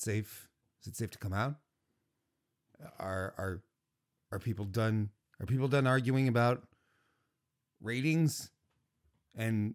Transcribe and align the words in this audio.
it 0.00 0.04
safe? 0.04 0.48
Is 0.82 0.88
it 0.88 0.96
safe 0.96 1.10
to 1.10 1.18
come 1.18 1.32
out? 1.32 1.54
Are 2.98 3.34
are 3.36 3.62
are 4.32 4.38
people 4.38 4.64
done? 4.64 5.10
Are 5.40 5.46
people 5.46 5.68
done 5.68 5.86
arguing 5.86 6.28
about 6.28 6.62
ratings 7.82 8.50
and 9.34 9.74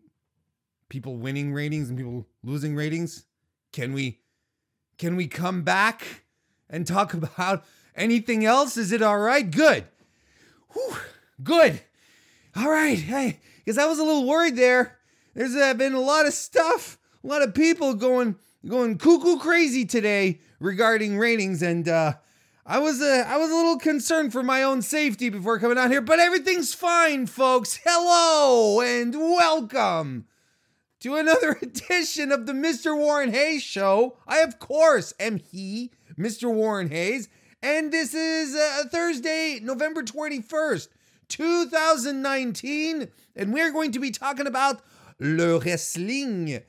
people 0.90 1.18
winning 1.18 1.54
ratings 1.54 1.90
and 1.90 1.98
people 1.98 2.28
losing 2.44 2.76
ratings? 2.76 3.26
Can 3.72 3.94
we 3.94 4.20
can 4.98 5.16
we 5.16 5.28
come 5.28 5.64
back 5.64 6.24
and 6.70 6.88
talk 6.88 7.14
about 7.22 7.64
anything 7.96 8.46
else? 8.46 8.78
Is 8.78 8.92
it 8.92 9.02
all 9.02 9.20
right? 9.20 9.50
Good. 9.50 9.86
Whew, 10.74 10.98
good. 11.44 11.82
All 12.56 12.70
right. 12.70 12.98
Hey, 12.98 13.40
because 13.58 13.78
I 13.78 13.86
was 13.86 14.00
a 14.00 14.04
little 14.04 14.28
worried 14.28 14.56
there. 14.56 14.98
There's 15.34 15.56
uh, 15.56 15.74
been 15.74 15.94
a 15.94 16.00
lot 16.00 16.26
of 16.26 16.34
stuff, 16.34 16.98
a 17.22 17.28
lot 17.28 17.42
of 17.42 17.54
people 17.54 17.94
going 17.94 18.38
going 18.68 18.98
cuckoo 18.98 19.38
crazy 19.38 19.86
today 19.86 20.40
regarding 20.60 21.18
ratings, 21.18 21.62
and 21.62 21.88
uh, 21.88 22.14
I 22.66 22.80
was 22.80 23.02
uh, 23.02 23.26
I 23.28 23.38
was 23.38 23.52
a 23.52 23.56
little 23.56 23.78
concerned 23.78 24.32
for 24.32 24.42
my 24.42 24.64
own 24.64 24.82
safety 24.82 25.30
before 25.30 25.60
coming 25.60 25.78
out 25.78 25.92
here, 25.92 26.02
but 26.02 26.20
everything's 26.20 26.74
fine, 26.74 27.28
folks. 27.28 27.80
Hello 27.86 28.82
and 28.82 29.14
welcome 29.14 30.26
to 31.02 31.16
another 31.16 31.58
edition 31.62 32.32
of 32.32 32.48
the 32.48 32.54
Mr. 32.54 32.98
Warren 32.98 33.32
Hayes 33.32 33.62
Show. 33.62 34.18
I, 34.28 34.40
of 34.40 34.58
course, 34.58 35.14
am 35.20 35.38
he, 35.38 35.92
Mr. 36.18 36.52
Warren 36.52 36.90
Hayes, 36.90 37.30
and 37.62 37.92
this 37.92 38.16
is 38.16 38.56
uh, 38.56 38.86
Thursday, 38.90 39.60
November 39.62 40.02
21st, 40.02 40.88
2019, 41.28 43.10
and 43.36 43.54
we're 43.54 43.72
going 43.72 43.92
to 43.92 44.00
be 44.00 44.10
talking 44.10 44.48
about 44.48 44.82
le 45.20 45.60
wrestling 45.60 46.62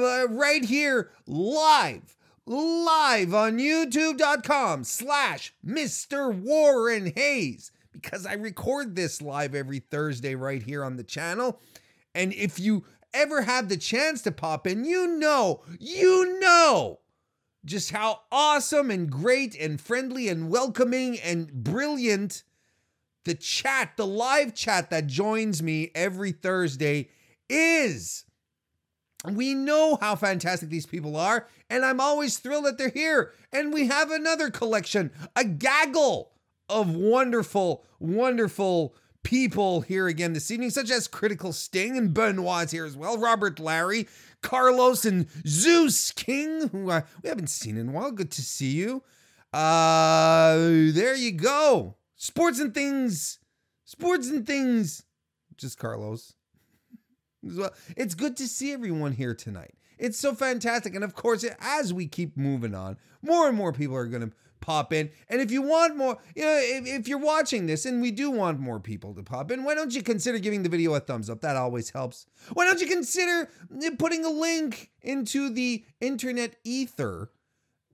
uh, 0.00 0.26
right 0.30 0.64
here 0.64 1.10
live 1.26 2.16
live 2.46 3.34
on 3.34 3.58
youtube.com 3.58 4.84
slash 4.84 5.54
mr 5.64 6.34
warren 6.34 7.12
hayes 7.14 7.70
because 7.92 8.24
i 8.26 8.32
record 8.32 8.96
this 8.96 9.20
live 9.20 9.54
every 9.54 9.78
thursday 9.78 10.34
right 10.34 10.62
here 10.62 10.84
on 10.84 10.96
the 10.96 11.04
channel. 11.04 11.60
And 12.14 12.32
if 12.34 12.58
you 12.58 12.84
ever 13.14 13.42
have 13.42 13.68
the 13.68 13.76
chance 13.76 14.22
to 14.22 14.32
pop 14.32 14.66
in 14.66 14.84
you 14.84 15.06
know 15.06 15.62
you 15.78 16.38
know 16.40 17.00
just 17.64 17.90
how 17.90 18.20
awesome 18.30 18.90
and 18.90 19.10
great 19.10 19.54
and 19.54 19.80
friendly 19.80 20.28
and 20.28 20.50
welcoming 20.50 21.18
and 21.20 21.52
brilliant 21.52 22.42
the 23.24 23.34
chat 23.34 23.92
the 23.96 24.06
live 24.06 24.54
chat 24.54 24.90
that 24.90 25.06
joins 25.06 25.62
me 25.62 25.90
every 25.94 26.32
thursday 26.32 27.08
is 27.48 28.24
we 29.30 29.54
know 29.54 29.98
how 30.00 30.16
fantastic 30.16 30.68
these 30.68 30.86
people 30.86 31.16
are, 31.16 31.46
and 31.70 31.84
I'm 31.84 32.00
always 32.00 32.38
thrilled 32.38 32.64
that 32.64 32.78
they're 32.78 32.88
here. 32.88 33.32
And 33.52 33.72
we 33.72 33.86
have 33.86 34.10
another 34.10 34.50
collection, 34.50 35.12
a 35.36 35.44
gaggle 35.44 36.32
of 36.68 36.94
wonderful, 36.94 37.84
wonderful 38.00 38.96
people 39.22 39.82
here 39.82 40.08
again 40.08 40.32
this 40.32 40.50
evening, 40.50 40.70
such 40.70 40.90
as 40.90 41.06
Critical 41.06 41.52
Sting 41.52 41.96
and 41.96 42.12
Benoit's 42.12 42.72
here 42.72 42.84
as 42.84 42.96
well, 42.96 43.16
Robert 43.16 43.60
Larry, 43.60 44.08
Carlos, 44.42 45.04
and 45.04 45.28
Zeus 45.46 46.10
King, 46.10 46.68
who 46.68 46.90
uh, 46.90 47.02
we 47.22 47.28
haven't 47.28 47.50
seen 47.50 47.76
in 47.76 47.90
a 47.90 47.92
while. 47.92 48.10
Good 48.10 48.32
to 48.32 48.42
see 48.42 48.70
you. 48.70 49.04
Uh, 49.52 50.56
there 50.56 51.14
you 51.14 51.32
go. 51.32 51.96
Sports 52.16 52.58
and 52.58 52.74
things. 52.74 53.38
Sports 53.84 54.28
and 54.30 54.46
things. 54.46 55.04
Just 55.56 55.78
Carlos 55.78 56.34
well. 57.42 57.72
It's 57.96 58.14
good 58.14 58.36
to 58.38 58.48
see 58.48 58.72
everyone 58.72 59.12
here 59.12 59.34
tonight. 59.34 59.74
It's 59.98 60.18
so 60.18 60.34
fantastic. 60.34 60.94
And 60.94 61.04
of 61.04 61.14
course, 61.14 61.44
as 61.60 61.92
we 61.92 62.06
keep 62.06 62.36
moving 62.36 62.74
on, 62.74 62.96
more 63.22 63.48
and 63.48 63.56
more 63.56 63.72
people 63.72 63.96
are 63.96 64.06
going 64.06 64.28
to 64.28 64.36
pop 64.60 64.92
in. 64.92 65.10
And 65.28 65.40
if 65.40 65.50
you 65.50 65.60
want 65.60 65.96
more, 65.96 66.16
you 66.34 66.42
know, 66.42 66.58
if, 66.60 66.86
if, 66.86 67.08
you're 67.08 67.18
watching 67.18 67.66
this 67.66 67.84
and 67.84 68.00
we 68.00 68.10
do 68.10 68.30
want 68.30 68.60
more 68.60 68.80
people 68.80 69.14
to 69.14 69.22
pop 69.22 69.50
in, 69.50 69.64
why 69.64 69.74
don't 69.74 69.94
you 69.94 70.02
consider 70.02 70.38
giving 70.38 70.62
the 70.62 70.68
video 70.68 70.94
a 70.94 71.00
thumbs 71.00 71.28
up? 71.28 71.40
That 71.42 71.56
always 71.56 71.90
helps. 71.90 72.26
Why 72.52 72.64
don't 72.64 72.80
you 72.80 72.86
consider 72.86 73.50
eh, 73.82 73.90
putting 73.98 74.24
a 74.24 74.30
link 74.30 74.90
into 75.02 75.50
the 75.50 75.84
internet 76.00 76.56
ether 76.64 77.30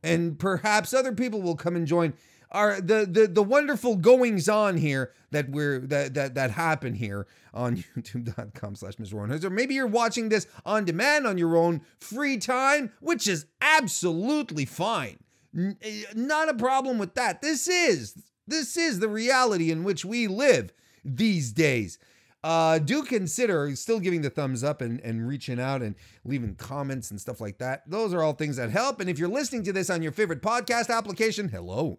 and 0.02 0.38
perhaps 0.38 0.94
other 0.94 1.12
people 1.12 1.42
will 1.42 1.56
come 1.56 1.74
and 1.74 1.86
join 1.86 2.14
are 2.50 2.80
the 2.80 3.06
the 3.10 3.26
the 3.26 3.42
wonderful 3.42 3.96
goings 3.96 4.48
on 4.48 4.76
here 4.76 5.12
that 5.30 5.50
we're 5.50 5.80
that 5.80 6.14
that 6.14 6.34
that 6.34 6.50
happen 6.50 6.94
here 6.94 7.26
on 7.52 7.76
youtube.com 7.96 8.74
slash 8.74 8.94
Mr. 8.94 9.14
Warren 9.14 9.44
Or 9.44 9.50
maybe 9.50 9.74
you're 9.74 9.86
watching 9.86 10.28
this 10.28 10.46
on 10.64 10.84
demand 10.84 11.26
on 11.26 11.38
your 11.38 11.56
own 11.56 11.82
free 12.00 12.38
time, 12.38 12.92
which 13.00 13.26
is 13.26 13.46
absolutely 13.60 14.64
fine. 14.64 15.18
Eh, 15.56 16.04
not 16.14 16.48
a 16.48 16.54
problem 16.54 16.98
with 16.98 17.14
that. 17.14 17.42
This 17.42 17.68
is 17.68 18.14
this 18.46 18.76
is 18.76 18.98
the 18.98 19.08
reality 19.08 19.70
in 19.70 19.84
which 19.84 20.04
we 20.04 20.26
live 20.26 20.72
these 21.04 21.52
days. 21.52 21.98
Uh, 22.44 22.78
do 22.78 23.02
consider 23.02 23.74
still 23.74 23.98
giving 23.98 24.22
the 24.22 24.30
thumbs 24.30 24.62
up 24.62 24.80
and, 24.80 25.00
and 25.00 25.26
reaching 25.26 25.58
out 25.58 25.82
and 25.82 25.96
leaving 26.24 26.54
comments 26.54 27.10
and 27.10 27.20
stuff 27.20 27.40
like 27.40 27.58
that. 27.58 27.82
Those 27.88 28.14
are 28.14 28.22
all 28.22 28.32
things 28.32 28.56
that 28.56 28.70
help. 28.70 29.00
And 29.00 29.10
if 29.10 29.18
you're 29.18 29.28
listening 29.28 29.64
to 29.64 29.72
this 29.72 29.90
on 29.90 30.02
your 30.02 30.12
favorite 30.12 30.40
podcast 30.40 30.88
application, 30.88 31.48
hello. 31.48 31.98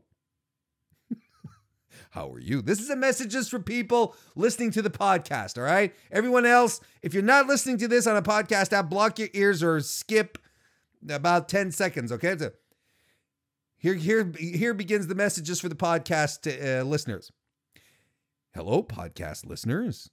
How 2.12 2.31
are 2.31 2.40
you? 2.40 2.62
This 2.62 2.80
is 2.80 2.90
a 2.90 2.96
message 2.96 3.31
just 3.31 3.52
for 3.52 3.59
people 3.59 4.16
listening 4.36 4.72
to 4.72 4.81
the 4.81 4.90
podcast, 4.90 5.58
all 5.58 5.64
right? 5.64 5.94
Everyone 6.12 6.46
else, 6.46 6.81
if 7.03 7.14
you're 7.14 7.22
not 7.22 7.46
listening 7.46 7.78
to 7.78 7.88
this 7.88 8.08
on 8.08 8.18
a 8.18 8.22
podcast 8.22 8.74
app, 8.74 8.90
block 8.90 9.20
your 9.20 9.30
ears 9.34 9.62
or 9.62 9.80
skip 9.81 10.40
about 11.08 11.47
10 11.50 11.72
seconds, 11.72 12.12
okay? 12.12 12.36
So 12.38 12.52
here, 13.78 13.94
here, 13.94 14.31
here 14.38 14.74
begins 14.74 15.06
the 15.06 15.16
messages 15.16 15.62
for 15.62 15.70
the 15.70 15.75
podcast 15.75 16.47
uh, 16.47 16.84
listeners. 16.84 17.31
Hello, 18.56 18.81
podcast 18.81 19.46
listeners. 19.46 20.09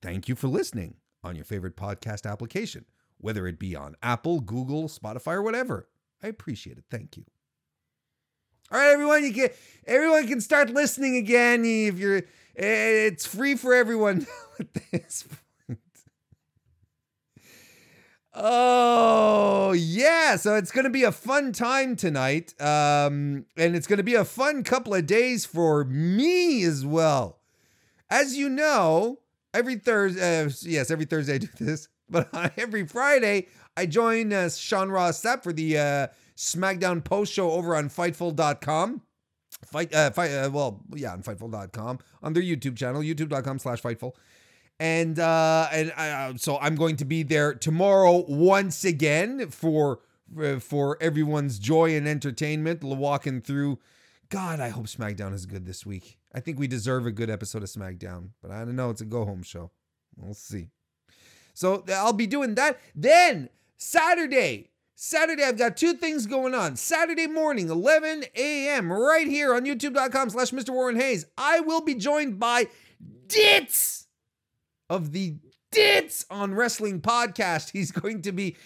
Thank 0.00 0.28
you 0.28 0.34
for 0.34 0.48
listening 0.48 0.94
on 1.22 1.36
your 1.36 1.44
favorite 1.44 1.76
podcast 1.76 2.28
application, 2.30 2.86
whether 3.18 3.46
it 3.46 3.58
be 3.58 3.76
on 3.76 3.96
Apple, 4.02 4.40
Google, 4.40 4.88
Spotify, 4.88 5.34
or 5.34 5.42
whatever. 5.42 5.88
I 6.22 6.28
appreciate 6.28 6.78
it. 6.78 6.84
Thank 6.90 7.18
you. 7.18 7.24
All 8.72 8.78
right, 8.78 8.92
everyone, 8.92 9.24
you 9.24 9.32
can 9.32 9.48
everyone 9.84 10.28
can 10.28 10.40
start 10.40 10.70
listening 10.70 11.16
again 11.16 11.64
if 11.64 11.98
you're. 11.98 12.22
It's 12.54 13.26
free 13.26 13.56
for 13.56 13.74
everyone 13.74 14.20
now 14.20 14.26
at 14.60 14.74
this 14.92 15.24
point. 15.66 15.78
Oh 18.32 19.72
yeah, 19.72 20.36
so 20.36 20.54
it's 20.54 20.70
going 20.70 20.84
to 20.84 20.90
be 20.90 21.02
a 21.02 21.10
fun 21.10 21.50
time 21.52 21.96
tonight, 21.96 22.54
um, 22.60 23.44
and 23.56 23.74
it's 23.74 23.88
going 23.88 23.96
to 23.96 24.04
be 24.04 24.14
a 24.14 24.24
fun 24.24 24.62
couple 24.62 24.94
of 24.94 25.04
days 25.04 25.44
for 25.44 25.84
me 25.84 26.62
as 26.62 26.86
well. 26.86 27.40
As 28.08 28.36
you 28.36 28.48
know, 28.48 29.18
every 29.52 29.76
Thursday, 29.76 30.44
uh, 30.44 30.50
yes, 30.62 30.92
every 30.92 31.06
Thursday 31.06 31.34
I 31.34 31.38
do 31.38 31.48
this, 31.58 31.88
but 32.08 32.28
every 32.56 32.86
Friday 32.86 33.48
I 33.76 33.86
join 33.86 34.32
uh, 34.32 34.48
Sean 34.48 34.90
Ross 34.90 35.20
Sapp 35.20 35.42
for 35.42 35.52
the 35.52 35.76
uh, 35.78 36.06
SmackDown 36.40 37.04
post 37.04 37.34
show 37.34 37.50
over 37.50 37.76
on 37.76 37.90
Fightful.com. 37.90 39.02
Fight, 39.66 39.94
uh, 39.94 40.10
fight, 40.10 40.30
uh, 40.30 40.48
well, 40.50 40.80
yeah, 40.94 41.12
on 41.12 41.22
Fightful.com 41.22 41.98
on 42.22 42.32
their 42.32 42.42
YouTube 42.42 42.76
channel, 42.76 43.02
YouTube.com 43.02 43.58
slash 43.58 43.82
Fightful. 43.82 44.12
And, 44.78 45.18
uh, 45.18 45.68
and 45.70 45.92
uh, 45.92 46.38
so 46.38 46.58
I'm 46.58 46.76
going 46.76 46.96
to 46.96 47.04
be 47.04 47.22
there 47.22 47.52
tomorrow 47.52 48.24
once 48.26 48.86
again 48.86 49.50
for, 49.50 50.00
uh, 50.40 50.60
for 50.60 50.96
everyone's 51.02 51.58
joy 51.58 51.94
and 51.94 52.08
entertainment, 52.08 52.82
walking 52.82 53.42
through. 53.42 53.78
God, 54.30 54.60
I 54.60 54.70
hope 54.70 54.86
SmackDown 54.86 55.34
is 55.34 55.44
good 55.44 55.66
this 55.66 55.84
week. 55.84 56.18
I 56.34 56.40
think 56.40 56.58
we 56.58 56.66
deserve 56.66 57.04
a 57.04 57.12
good 57.12 57.28
episode 57.28 57.62
of 57.62 57.68
SmackDown, 57.68 58.30
but 58.40 58.50
I 58.50 58.60
don't 58.60 58.76
know. 58.76 58.88
It's 58.88 59.02
a 59.02 59.04
go 59.04 59.26
home 59.26 59.42
show. 59.42 59.72
We'll 60.16 60.32
see. 60.32 60.68
So 61.52 61.84
I'll 61.92 62.14
be 62.14 62.26
doing 62.26 62.54
that. 62.54 62.80
Then 62.94 63.50
Saturday, 63.76 64.70
Saturday, 65.02 65.44
I've 65.44 65.56
got 65.56 65.78
two 65.78 65.94
things 65.94 66.26
going 66.26 66.52
on. 66.54 66.76
Saturday 66.76 67.26
morning, 67.26 67.70
11 67.70 68.24
a.m., 68.34 68.92
right 68.92 69.26
here 69.26 69.54
on 69.54 69.64
youtube.com 69.64 70.28
slash 70.28 70.50
Mr. 70.50 70.74
Warren 70.74 70.96
Hayes, 70.96 71.24
I 71.38 71.60
will 71.60 71.80
be 71.80 71.94
joined 71.94 72.38
by 72.38 72.66
Ditz 73.26 74.08
of 74.90 75.12
the 75.12 75.36
Ditz 75.72 76.26
on 76.28 76.52
Wrestling 76.52 77.00
podcast. 77.00 77.70
He's 77.70 77.90
going 77.90 78.20
to 78.20 78.32
be 78.32 78.58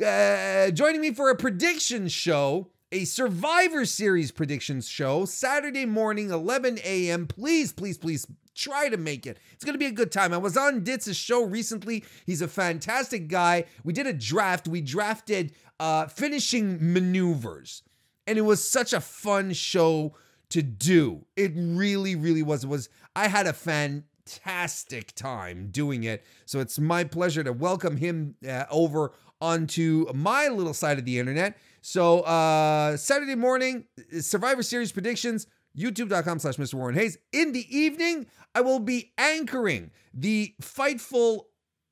uh, 0.00 0.70
joining 0.70 1.00
me 1.00 1.12
for 1.12 1.28
a 1.28 1.34
prediction 1.34 2.06
show, 2.06 2.68
a 2.92 3.04
Survivor 3.04 3.84
Series 3.84 4.30
predictions 4.30 4.86
show, 4.86 5.24
Saturday 5.24 5.86
morning, 5.86 6.30
11 6.30 6.78
a.m. 6.84 7.26
Please, 7.26 7.72
please, 7.72 7.98
please 7.98 8.28
try 8.60 8.88
to 8.88 8.96
make 8.96 9.26
it. 9.26 9.38
It's 9.52 9.64
going 9.64 9.74
to 9.74 9.78
be 9.78 9.86
a 9.86 9.92
good 9.92 10.12
time. 10.12 10.32
I 10.32 10.38
was 10.38 10.56
on 10.56 10.84
Ditz's 10.84 11.16
show 11.16 11.44
recently. 11.44 12.04
He's 12.26 12.42
a 12.42 12.48
fantastic 12.48 13.28
guy. 13.28 13.64
We 13.84 13.92
did 13.92 14.06
a 14.06 14.12
draft. 14.12 14.68
We 14.68 14.80
drafted 14.80 15.52
uh, 15.78 16.06
finishing 16.06 16.92
maneuvers, 16.92 17.82
and 18.26 18.38
it 18.38 18.42
was 18.42 18.68
such 18.68 18.92
a 18.92 19.00
fun 19.00 19.52
show 19.52 20.14
to 20.50 20.62
do. 20.62 21.24
It 21.36 21.52
really, 21.54 22.14
really 22.14 22.42
was. 22.42 22.64
It 22.64 22.68
was. 22.68 22.88
I 23.16 23.28
had 23.28 23.46
a 23.46 23.52
fantastic 23.52 25.14
time 25.14 25.68
doing 25.70 26.04
it. 26.04 26.24
So 26.44 26.60
it's 26.60 26.78
my 26.78 27.04
pleasure 27.04 27.42
to 27.42 27.52
welcome 27.52 27.96
him 27.96 28.34
uh, 28.48 28.64
over 28.70 29.12
onto 29.40 30.06
my 30.14 30.48
little 30.48 30.74
side 30.74 30.98
of 30.98 31.04
the 31.06 31.18
internet 31.18 31.56
So 31.80 32.20
uh, 32.20 32.96
Saturday 32.96 33.34
morning, 33.34 33.84
Survivor 34.20 34.62
Series 34.62 34.92
predictions, 34.92 35.46
youtube.com 35.76 36.38
slash 36.38 36.56
Mr. 36.56 36.74
Warren 36.74 36.94
Hayes. 36.94 37.18
In 37.32 37.52
the 37.52 37.66
evening, 37.76 38.26
I 38.54 38.60
will 38.60 38.80
be 38.80 39.12
anchoring 39.18 39.90
the 40.12 40.54
Fightful 40.60 41.44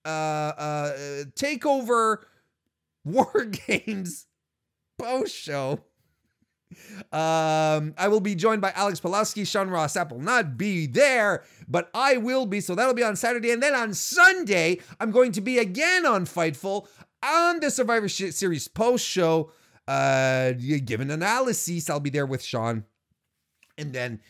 uh, 0.05 0.09
uh, 0.09 0.93
Takeover 1.35 2.19
War 3.05 3.47
Games 3.67 4.27
post 4.99 5.35
show. 5.35 5.81
Um, 7.13 7.95
I 7.97 8.09
will 8.09 8.21
be 8.21 8.35
joined 8.35 8.61
by 8.61 8.73
Alex 8.75 9.01
Pulaski. 9.01 9.45
Sean 9.45 9.71
Ross 9.71 9.95
Sapp 9.95 10.11
will 10.11 10.21
not 10.21 10.59
be 10.59 10.87
there, 10.87 11.45
but 11.67 11.89
I 11.95 12.19
will 12.19 12.45
be. 12.45 12.61
So 12.61 12.75
that'll 12.75 12.95
be 12.95 13.03
on 13.03 13.17
Saturday. 13.17 13.51
And 13.53 13.63
then 13.63 13.75
on 13.75 13.95
Sunday, 13.95 14.81
I'm 15.01 15.11
going 15.11 15.33
to 15.33 15.41
be 15.41 15.59
again 15.59 16.05
on 16.05 16.27
Fightful 16.27 16.87
on 17.23 17.61
the 17.61 17.71
Survivor 17.71 18.09
Series 18.09 18.69
post 18.69 19.07
show. 19.07 19.53
Uh, 19.87 20.53
given 20.53 21.11
analysis, 21.11 21.89
I'll 21.89 22.01
be 22.01 22.11
there 22.11 22.27
with 22.27 22.43
Sean. 22.43 22.85
And 23.79 23.93
then 23.93 24.21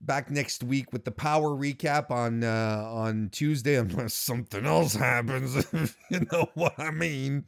back 0.00 0.30
next 0.30 0.62
week 0.62 0.92
with 0.92 1.04
the 1.04 1.10
power 1.10 1.50
recap 1.50 2.10
on 2.10 2.44
uh, 2.44 2.84
on 2.88 3.30
Tuesday 3.30 3.74
unless 3.76 4.14
something 4.14 4.64
else 4.66 4.94
happens. 4.94 5.66
you 6.10 6.26
know 6.30 6.50
what 6.54 6.78
I 6.78 6.90
mean. 6.90 7.46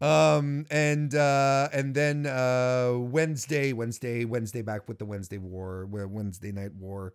Um 0.00 0.66
and 0.70 1.14
uh 1.14 1.68
and 1.72 1.94
then 1.94 2.26
uh 2.26 2.94
Wednesday, 2.98 3.72
Wednesday, 3.72 4.24
Wednesday 4.24 4.60
back 4.60 4.88
with 4.88 4.98
the 4.98 5.04
Wednesday 5.04 5.38
War, 5.38 5.86
Wednesday 5.86 6.50
Night 6.50 6.74
War 6.74 7.14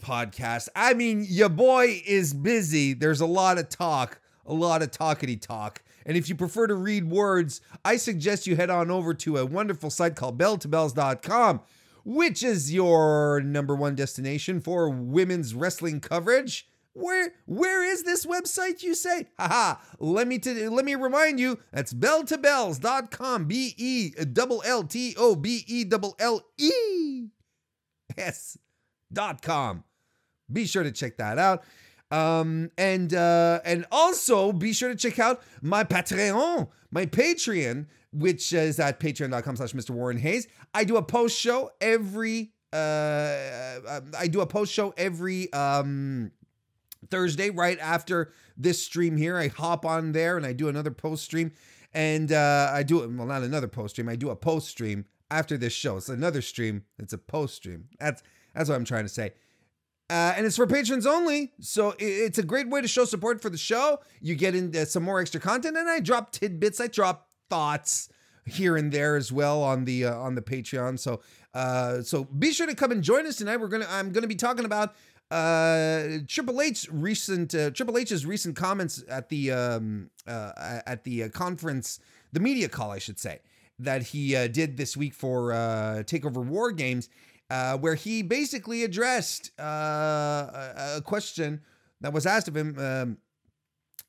podcast. 0.00 0.68
I 0.74 0.94
mean, 0.94 1.26
your 1.28 1.48
boy 1.48 2.02
is 2.06 2.34
busy. 2.34 2.94
There's 2.94 3.20
a 3.20 3.26
lot 3.26 3.58
of 3.58 3.68
talk, 3.68 4.20
a 4.46 4.54
lot 4.54 4.82
of 4.82 4.90
talkity 4.90 5.40
talk. 5.40 5.82
And 6.06 6.16
if 6.16 6.28
you 6.28 6.34
prefer 6.34 6.66
to 6.66 6.74
read 6.74 7.04
words, 7.08 7.60
I 7.84 7.96
suggest 7.96 8.46
you 8.46 8.56
head 8.56 8.70
on 8.70 8.90
over 8.90 9.14
to 9.14 9.38
a 9.38 9.46
wonderful 9.46 9.90
site 9.90 10.16
called 10.16 10.38
belltobells.com, 10.38 11.60
which 12.04 12.42
is 12.42 12.72
your 12.72 13.40
number 13.40 13.74
one 13.74 13.94
destination 13.94 14.60
for 14.60 14.88
women's 14.88 15.54
wrestling 15.54 16.00
coverage. 16.00 16.68
Where 16.92 17.32
where 17.46 17.82
is 17.82 18.04
this 18.04 18.24
website 18.24 18.82
you 18.82 18.94
say? 18.94 19.26
Haha, 19.36 19.80
let 19.98 20.28
me 20.28 20.38
t- 20.38 20.68
let 20.68 20.84
me 20.84 20.94
remind 20.94 21.40
you, 21.40 21.58
that's 21.72 21.92
belltobells.com. 21.92 23.46
B 23.46 23.74
E 23.76 24.10
double 24.10 24.62
L 24.64 24.84
T 24.84 25.14
O 25.18 25.34
B 25.34 25.64
E 25.66 25.82
double 25.82 26.14
L 26.20 26.42
E 26.56 27.26
S 28.16 28.56
dot 29.12 29.42
com. 29.42 29.82
Be 30.52 30.66
sure 30.66 30.84
to 30.84 30.92
check 30.92 31.16
that 31.16 31.38
out. 31.38 31.64
Um, 32.12 32.70
and 32.78 33.12
uh, 33.12 33.60
and 33.64 33.86
also 33.90 34.52
be 34.52 34.72
sure 34.72 34.90
to 34.90 34.94
check 34.94 35.18
out 35.18 35.42
my 35.62 35.82
Patreon, 35.82 36.68
my 36.92 37.06
Patreon, 37.06 37.86
which 38.14 38.52
is 38.52 38.78
at 38.78 39.00
patreon.com 39.00 39.56
slash 39.56 39.72
Mr. 39.72 39.90
Warren 39.90 40.18
Hayes. 40.18 40.46
I 40.72 40.84
do 40.84 40.96
a 40.96 41.02
post 41.02 41.38
show 41.38 41.70
every 41.80 42.52
uh, 42.72 42.76
uh 42.76 44.00
I 44.18 44.26
do 44.28 44.40
a 44.40 44.46
post 44.46 44.72
show 44.72 44.94
every 44.96 45.52
um 45.52 46.32
Thursday, 47.10 47.50
right 47.50 47.78
after 47.78 48.32
this 48.56 48.82
stream 48.82 49.16
here. 49.16 49.36
I 49.36 49.48
hop 49.48 49.84
on 49.84 50.12
there 50.12 50.36
and 50.36 50.46
I 50.46 50.52
do 50.52 50.68
another 50.68 50.90
post 50.90 51.24
stream. 51.24 51.52
And 51.92 52.32
uh, 52.32 52.70
I 52.72 52.82
do 52.82 52.98
well, 53.08 53.26
not 53.26 53.42
another 53.42 53.68
post 53.68 53.94
stream. 53.94 54.08
I 54.08 54.16
do 54.16 54.30
a 54.30 54.36
post 54.36 54.68
stream 54.68 55.04
after 55.30 55.56
this 55.56 55.72
show. 55.72 55.96
It's 55.96 56.08
another 56.08 56.42
stream. 56.42 56.84
It's 56.98 57.12
a 57.12 57.18
post 57.18 57.54
stream. 57.54 57.88
That's 58.00 58.22
that's 58.54 58.68
what 58.68 58.74
I'm 58.74 58.84
trying 58.84 59.04
to 59.04 59.08
say. 59.08 59.32
Uh, 60.10 60.34
and 60.36 60.44
it's 60.44 60.56
for 60.56 60.66
patrons 60.66 61.06
only, 61.06 61.52
so 61.60 61.94
it's 61.98 62.36
a 62.38 62.42
great 62.42 62.68
way 62.68 62.82
to 62.82 62.88
show 62.88 63.06
support 63.06 63.40
for 63.40 63.48
the 63.48 63.56
show. 63.56 64.00
You 64.20 64.34
get 64.34 64.54
into 64.54 64.84
some 64.84 65.02
more 65.02 65.18
extra 65.18 65.40
content, 65.40 65.78
and 65.78 65.88
I 65.88 66.00
drop 66.00 66.30
tidbits. 66.30 66.78
I 66.78 66.88
drop 66.88 67.30
thoughts 67.48 68.08
here 68.46 68.76
and 68.76 68.92
there 68.92 69.16
as 69.16 69.32
well 69.32 69.62
on 69.62 69.84
the 69.84 70.04
uh, 70.04 70.16
on 70.16 70.34
the 70.34 70.42
Patreon. 70.42 70.98
So 70.98 71.20
uh, 71.54 72.02
so 72.02 72.24
be 72.24 72.52
sure 72.52 72.66
to 72.66 72.74
come 72.74 72.92
and 72.92 73.02
join 73.02 73.26
us 73.26 73.36
tonight. 73.36 73.58
We're 73.58 73.68
gonna 73.68 73.88
I'm 73.90 74.12
gonna 74.12 74.26
be 74.26 74.34
talking 74.34 74.64
about 74.64 74.94
uh, 75.30 76.18
Triple 76.28 76.60
H 76.60 76.88
recent 76.90 77.54
uh, 77.54 77.70
Triple 77.70 77.98
H's 77.98 78.26
recent 78.26 78.56
comments 78.56 79.02
at 79.08 79.28
the 79.28 79.52
um, 79.52 80.10
uh, 80.26 80.80
at 80.86 81.04
the 81.04 81.24
uh, 81.24 81.28
conference, 81.30 82.00
the 82.32 82.40
media 82.40 82.68
call, 82.68 82.90
I 82.90 82.98
should 82.98 83.18
say, 83.18 83.40
that 83.78 84.02
he 84.02 84.36
uh, 84.36 84.48
did 84.48 84.76
this 84.76 84.96
week 84.96 85.14
for 85.14 85.52
uh, 85.52 86.02
Takeover 86.04 86.44
War 86.44 86.70
Games, 86.72 87.08
uh, 87.50 87.78
where 87.78 87.94
he 87.94 88.22
basically 88.22 88.84
addressed 88.84 89.52
uh, 89.58 89.62
a, 89.62 90.94
a 90.96 91.02
question 91.02 91.62
that 92.00 92.12
was 92.12 92.26
asked 92.26 92.48
of 92.48 92.56
him. 92.56 92.78
Um, 92.78 93.18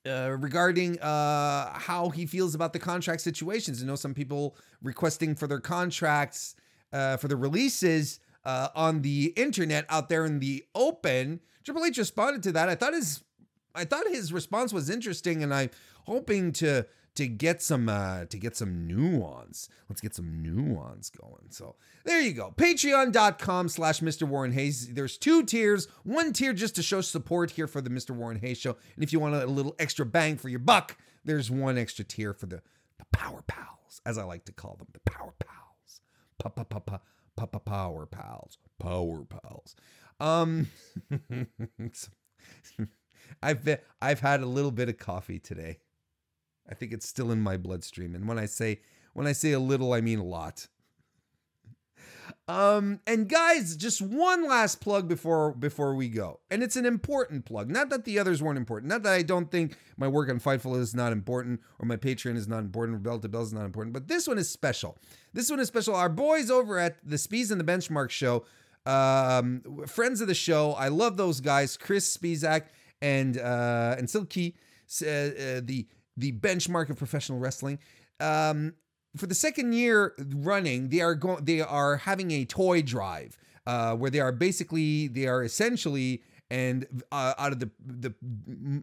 uh, 0.06 0.36
regarding 0.40 1.00
uh, 1.00 1.72
how 1.74 2.10
he 2.10 2.25
feels 2.25 2.56
about 2.56 2.74
the 2.74 2.80
contract 2.80 3.22
situations. 3.22 3.81
I 3.81 3.86
know, 3.86 3.96
some 3.96 4.13
people 4.13 4.56
requesting 4.81 5.36
for 5.36 5.48
their 5.48 5.60
contracts 5.60 6.56
uh, 6.94 7.18
for 7.18 7.28
the 7.28 7.36
releases 7.36 8.19
uh, 8.44 8.69
on 8.75 9.02
the 9.02 9.34
internet 9.36 9.86
out 9.90 10.10
there 10.10 10.25
in 10.25 10.40
the 10.40 10.63
open. 10.75 11.40
Triple 11.63 11.86
H 11.86 11.98
responded 11.98 12.44
to 12.44 12.52
that. 12.54 12.69
I 12.69 12.75
thought 12.75 12.94
his 12.94 13.24
I 13.74 13.84
thought 13.84 14.07
his 14.07 14.31
response 14.31 14.72
was 14.72 14.90
interesting, 14.90 15.44
and 15.44 15.54
I'm 15.54 15.69
hoping 16.06 16.54
to 16.54 16.86
to 17.15 17.27
get 17.27 17.62
some 17.62 17.89
uh, 17.89 18.25
to 18.25 18.38
get 18.38 18.56
some 18.56 18.88
nuance. 18.88 19.69
Let's 19.89 20.01
get 20.01 20.13
some 20.13 20.41
nuance 20.41 21.09
going. 21.09 21.50
So 21.50 21.75
there 22.03 22.19
you 22.21 22.33
go. 22.33 22.53
Patreon.com 22.56 23.69
slash 23.69 24.01
Mr. 24.01 24.23
Warren 24.27 24.51
Hayes. 24.51 24.94
There's 24.94 25.17
two 25.17 25.44
tiers. 25.44 25.88
One 26.03 26.33
tier 26.33 26.53
just 26.53 26.75
to 26.75 26.83
show 26.83 27.01
support 27.01 27.51
here 27.51 27.67
for 27.67 27.81
the 27.81 27.89
Mr. 27.89 28.12
Warren 28.12 28.39
Hayes 28.39 28.57
show. 28.57 28.77
And 28.95 29.03
if 29.03 29.12
you 29.13 29.19
want 29.19 29.35
a 29.35 29.45
little 29.45 29.75
extra 29.79 30.06
bang 30.06 30.38
for 30.38 30.50
your 30.50 30.59
buck, 30.59 30.97
there's 31.23 31.50
one 31.50 31.77
extra 31.77 32.06
tier 32.06 32.33
for 32.33 32.45
the, 32.45 32.62
the 33.00 33.06
Power 33.12 33.44
Pals, 33.47 34.01
as 34.06 34.18
I 34.18 34.23
like 34.23 34.45
to 34.45 34.51
call 34.51 34.75
them, 34.77 34.88
the 34.94 35.00
Power 35.11 35.33
Pals. 35.39 36.01
Pa 36.38 36.50
pa 36.50 36.63
pa 36.63 36.79
pa 36.79 37.00
pa 37.35 37.45
pa 37.45 37.59
power 37.59 38.06
pals, 38.06 38.57
power 38.79 39.23
pals. 39.25 39.75
Um, 40.19 40.69
I've 43.41 43.63
been, 43.63 43.79
I've 44.01 44.19
had 44.19 44.41
a 44.41 44.45
little 44.45 44.71
bit 44.71 44.89
of 44.89 44.97
coffee 44.97 45.39
today. 45.39 45.79
I 46.69 46.73
think 46.73 46.94
it's 46.94 47.07
still 47.07 47.31
in 47.31 47.41
my 47.41 47.57
bloodstream, 47.57 48.15
and 48.15 48.27
when 48.27 48.39
I 48.39 48.45
say 48.45 48.79
when 49.13 49.27
I 49.27 49.31
say 49.31 49.53
a 49.53 49.59
little, 49.59 49.94
I 49.94 50.01
mean 50.01 50.19
a 50.19 50.23
lot. 50.23 50.67
Um, 52.47 52.99
and 53.07 53.28
guys, 53.28 53.75
just 53.75 54.01
one 54.01 54.47
last 54.47 54.80
plug 54.80 55.07
before 55.07 55.54
before 55.54 55.95
we 55.95 56.09
go, 56.09 56.40
and 56.51 56.61
it's 56.61 56.75
an 56.75 56.85
important 56.85 57.45
plug. 57.45 57.71
Not 57.71 57.90
that 57.90 58.06
the 58.06 58.19
others 58.19 58.42
weren't 58.42 58.57
important. 58.57 58.92
Not 58.92 59.04
that 59.04 59.13
I 59.13 59.23
don't 59.23 59.49
think 59.49 59.78
my 59.97 60.07
work 60.07 60.30
on 60.30 60.40
Fightful 60.40 60.78
is 60.80 60.94
not 60.94 61.11
important, 61.11 61.61
or 61.80 61.87
my 61.87 61.97
Patreon 61.97 62.35
is 62.35 62.47
not 62.47 62.59
important, 62.59 62.97
or 62.97 62.99
Bell 62.99 63.19
to 63.19 63.28
Bell 63.28 63.42
is 63.42 63.54
not 63.54 63.66
important. 63.66 63.94
But 63.94 64.07
this 64.07 64.28
one 64.28 64.37
is 64.37 64.49
special. 64.49 64.97
This 65.33 65.49
one 65.49 65.59
is 65.59 65.68
special. 65.68 65.95
Our 65.95 66.09
boys 66.09 66.51
over 66.51 66.78
at 66.78 66.97
the 67.04 67.16
Speez 67.16 67.51
and 67.51 67.59
the 67.59 67.66
Benchmark 67.66 68.11
show, 68.11 68.45
um, 68.85 69.63
friends 69.87 70.21
of 70.21 70.28
the 70.28 70.35
show. 70.35 70.73
I 70.73 70.90
love 70.90 71.18
those 71.18 71.42
guys, 71.42 71.78
Chris 71.78 72.16
Spizak 72.16 72.66
and 73.01 73.40
uh, 73.40 73.95
and 73.97 74.07
Silky, 74.07 74.56
uh, 75.01 75.06
uh, 75.06 75.61
the 75.63 75.87
the 76.18 76.31
benchmark 76.34 76.90
of 76.90 76.98
professional 76.98 77.40
wrestling. 77.40 77.80
Um, 78.19 78.74
for 79.18 79.28
the 79.28 79.36
second 79.36 79.74
year 79.74 80.14
running, 80.36 80.90
they 80.90 81.02
are 81.02 81.16
going. 81.16 81.45
They 81.45 81.62
are 81.62 81.98
having 81.98 82.31
a 82.31 82.45
toy 82.45 82.81
drive 82.81 83.38
uh, 83.66 83.95
where 83.95 84.12
they 84.12 84.19
are 84.19 84.31
basically 84.31 85.07
they 85.07 85.28
are 85.28 85.44
essentially 85.44 86.22
and 86.50 87.04
uh, 87.12 87.34
out 87.38 87.52
of 87.52 87.60
the 87.60 87.69
the 87.86 88.14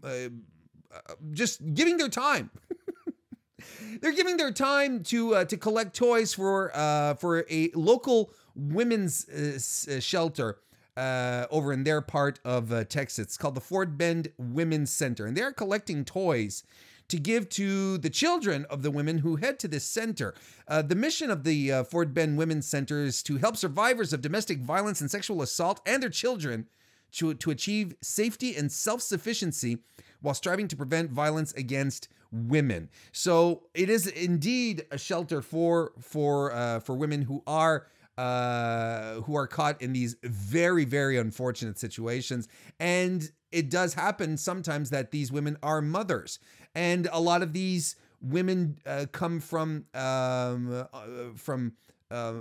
uh, 0.02 1.14
just 1.32 1.74
giving 1.74 1.96
their 1.96 2.08
time. 2.08 2.50
They're 4.00 4.12
giving 4.12 4.36
their 4.36 4.50
time 4.50 5.04
to 5.04 5.34
uh, 5.36 5.44
to 5.44 5.56
collect 5.56 5.94
toys 5.94 6.34
for 6.34 6.70
uh, 6.74 7.14
for 7.14 7.44
a 7.48 7.70
local 7.74 8.32
women's 8.54 9.28
uh, 9.28 10.00
shelter 10.00 10.58
uh, 10.96 11.46
over 11.50 11.72
in 11.72 11.84
their 11.84 12.00
part 12.00 12.40
of 12.44 12.72
uh, 12.72 12.84
Texas. 12.84 13.26
It's 13.26 13.36
called 13.36 13.54
the 13.54 13.60
Fort 13.60 13.96
Bend 13.96 14.32
Women's 14.38 14.90
Center, 14.90 15.26
and 15.26 15.36
they're 15.36 15.52
collecting 15.52 16.04
toys 16.04 16.64
to 17.12 17.18
give 17.18 17.46
to 17.50 17.98
the 17.98 18.08
children 18.08 18.64
of 18.70 18.82
the 18.82 18.90
women 18.90 19.18
who 19.18 19.36
head 19.36 19.58
to 19.58 19.68
this 19.68 19.84
center. 19.84 20.34
Uh, 20.66 20.80
the 20.80 20.94
mission 20.94 21.30
of 21.30 21.44
the 21.44 21.70
uh, 21.70 21.84
Fort 21.84 22.14
Bend 22.14 22.38
Women's 22.38 22.66
Center 22.66 23.04
is 23.04 23.22
to 23.24 23.36
help 23.36 23.58
survivors 23.58 24.14
of 24.14 24.22
domestic 24.22 24.60
violence 24.60 25.02
and 25.02 25.10
sexual 25.10 25.42
assault 25.42 25.82
and 25.84 26.02
their 26.02 26.08
children 26.08 26.68
to, 27.12 27.34
to 27.34 27.50
achieve 27.50 27.94
safety 28.00 28.56
and 28.56 28.72
self 28.72 29.02
sufficiency 29.02 29.76
while 30.22 30.32
striving 30.32 30.68
to 30.68 30.74
prevent 30.74 31.10
violence 31.10 31.52
against 31.52 32.08
women. 32.32 32.88
So 33.12 33.64
it 33.74 33.90
is 33.90 34.06
indeed 34.06 34.86
a 34.90 34.96
shelter 34.96 35.42
for 35.42 35.92
for 36.00 36.50
uh, 36.52 36.80
for 36.80 36.94
women 36.94 37.20
who 37.20 37.42
are 37.46 37.88
uh, 38.16 39.16
who 39.22 39.36
are 39.36 39.46
caught 39.46 39.82
in 39.82 39.92
these 39.92 40.16
very 40.22 40.86
very 40.86 41.18
unfortunate 41.18 41.78
situations 41.78 42.48
and 42.80 43.32
it 43.50 43.68
does 43.68 43.94
happen 43.94 44.36
sometimes 44.36 44.90
that 44.90 45.10
these 45.10 45.30
women 45.30 45.56
are 45.62 45.82
mothers 45.82 46.38
and 46.74 47.08
a 47.12 47.20
lot 47.20 47.42
of 47.42 47.52
these 47.52 47.96
women 48.22 48.78
uh, 48.86 49.06
come 49.12 49.40
from 49.40 49.84
um, 49.94 50.86
uh, 50.92 51.02
from 51.34 51.72
uh, 52.10 52.14
uh 52.14 52.32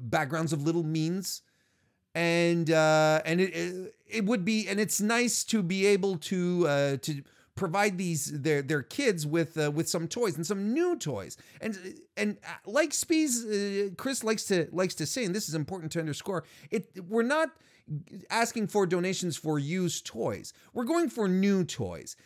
backgrounds 0.00 0.52
of 0.52 0.62
little 0.62 0.84
means, 0.84 1.42
and 2.14 2.70
uh, 2.70 3.20
and 3.24 3.40
it, 3.40 3.94
it 4.06 4.24
would 4.24 4.44
be 4.44 4.68
and 4.68 4.78
it's 4.80 5.00
nice 5.00 5.44
to 5.44 5.62
be 5.62 5.86
able 5.86 6.16
to 6.18 6.66
uh, 6.68 6.96
to 6.98 7.22
provide 7.54 7.98
these 7.98 8.40
their 8.40 8.62
their 8.62 8.82
kids 8.82 9.26
with 9.26 9.56
with 9.74 9.88
some 9.88 10.08
toys 10.08 10.36
and 10.36 10.46
some 10.46 10.72
new 10.72 10.96
toys. 10.96 11.36
And 11.60 11.78
and 12.16 12.38
like 12.66 12.90
Speez, 12.90 13.96
Chris 13.96 14.24
likes 14.24 14.44
to 14.44 14.68
likes 14.72 14.94
to 14.96 15.06
say, 15.06 15.24
and 15.24 15.34
this 15.34 15.48
is 15.48 15.54
important 15.54 15.92
to 15.92 16.00
underscore. 16.00 16.44
It 16.70 16.88
we're 17.08 17.22
not 17.22 17.50
asking 18.30 18.66
for 18.68 18.86
donations 18.86 19.36
for 19.36 19.58
used 19.58 20.06
toys. 20.06 20.52
We're 20.72 20.84
going 20.84 21.10
for 21.10 21.28
new 21.28 21.64
toys. 21.64 22.16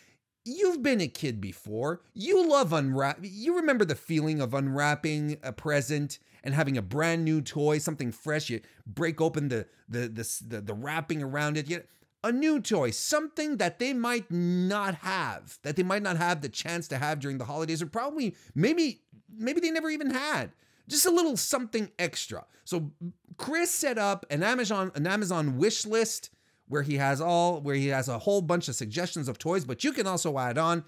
You've 0.49 0.81
been 0.81 0.99
a 0.99 1.07
kid 1.07 1.39
before. 1.39 2.01
You 2.13 2.47
love 2.47 2.73
unwrap. 2.73 3.19
You 3.21 3.55
remember 3.55 3.85
the 3.85 3.95
feeling 3.95 4.41
of 4.41 4.53
unwrapping 4.53 5.37
a 5.43 5.53
present 5.53 6.17
and 6.43 6.55
having 6.55 6.77
a 6.77 6.81
brand 6.81 7.23
new 7.23 7.41
toy, 7.41 7.77
something 7.77 8.11
fresh. 8.11 8.49
You 8.49 8.61
break 8.87 9.21
open 9.21 9.49
the 9.49 9.67
the 9.87 10.07
the 10.07 10.43
the, 10.47 10.61
the 10.61 10.73
wrapping 10.73 11.21
around 11.21 11.57
it. 11.57 11.69
You, 11.69 11.83
a 12.23 12.31
new 12.31 12.59
toy, 12.59 12.91
something 12.91 13.57
that 13.57 13.79
they 13.79 13.93
might 13.93 14.29
not 14.29 14.95
have, 14.95 15.57
that 15.63 15.75
they 15.75 15.83
might 15.83 16.01
not 16.01 16.17
have 16.17 16.41
the 16.41 16.49
chance 16.49 16.87
to 16.89 16.97
have 16.97 17.19
during 17.19 17.37
the 17.37 17.45
holidays, 17.45 17.81
or 17.81 17.85
probably 17.85 18.35
maybe 18.55 19.01
maybe 19.37 19.61
they 19.61 19.71
never 19.71 19.89
even 19.89 20.09
had. 20.09 20.51
Just 20.87 21.05
a 21.05 21.11
little 21.11 21.37
something 21.37 21.91
extra. 21.99 22.45
So 22.65 22.91
Chris 23.37 23.69
set 23.69 23.99
up 23.99 24.25
an 24.31 24.41
Amazon 24.41 24.91
an 24.95 25.05
Amazon 25.05 25.57
wish 25.57 25.85
list 25.85 26.31
where 26.69 26.83
he 26.83 26.95
has 26.95 27.19
all 27.19 27.59
where 27.59 27.75
he 27.75 27.87
has 27.87 28.07
a 28.07 28.19
whole 28.19 28.41
bunch 28.41 28.69
of 28.69 28.75
suggestions 28.75 29.27
of 29.27 29.37
toys, 29.37 29.65
but 29.65 29.83
you 29.83 29.91
can 29.91 30.07
also 30.07 30.37
add 30.39 30.57
on. 30.57 30.85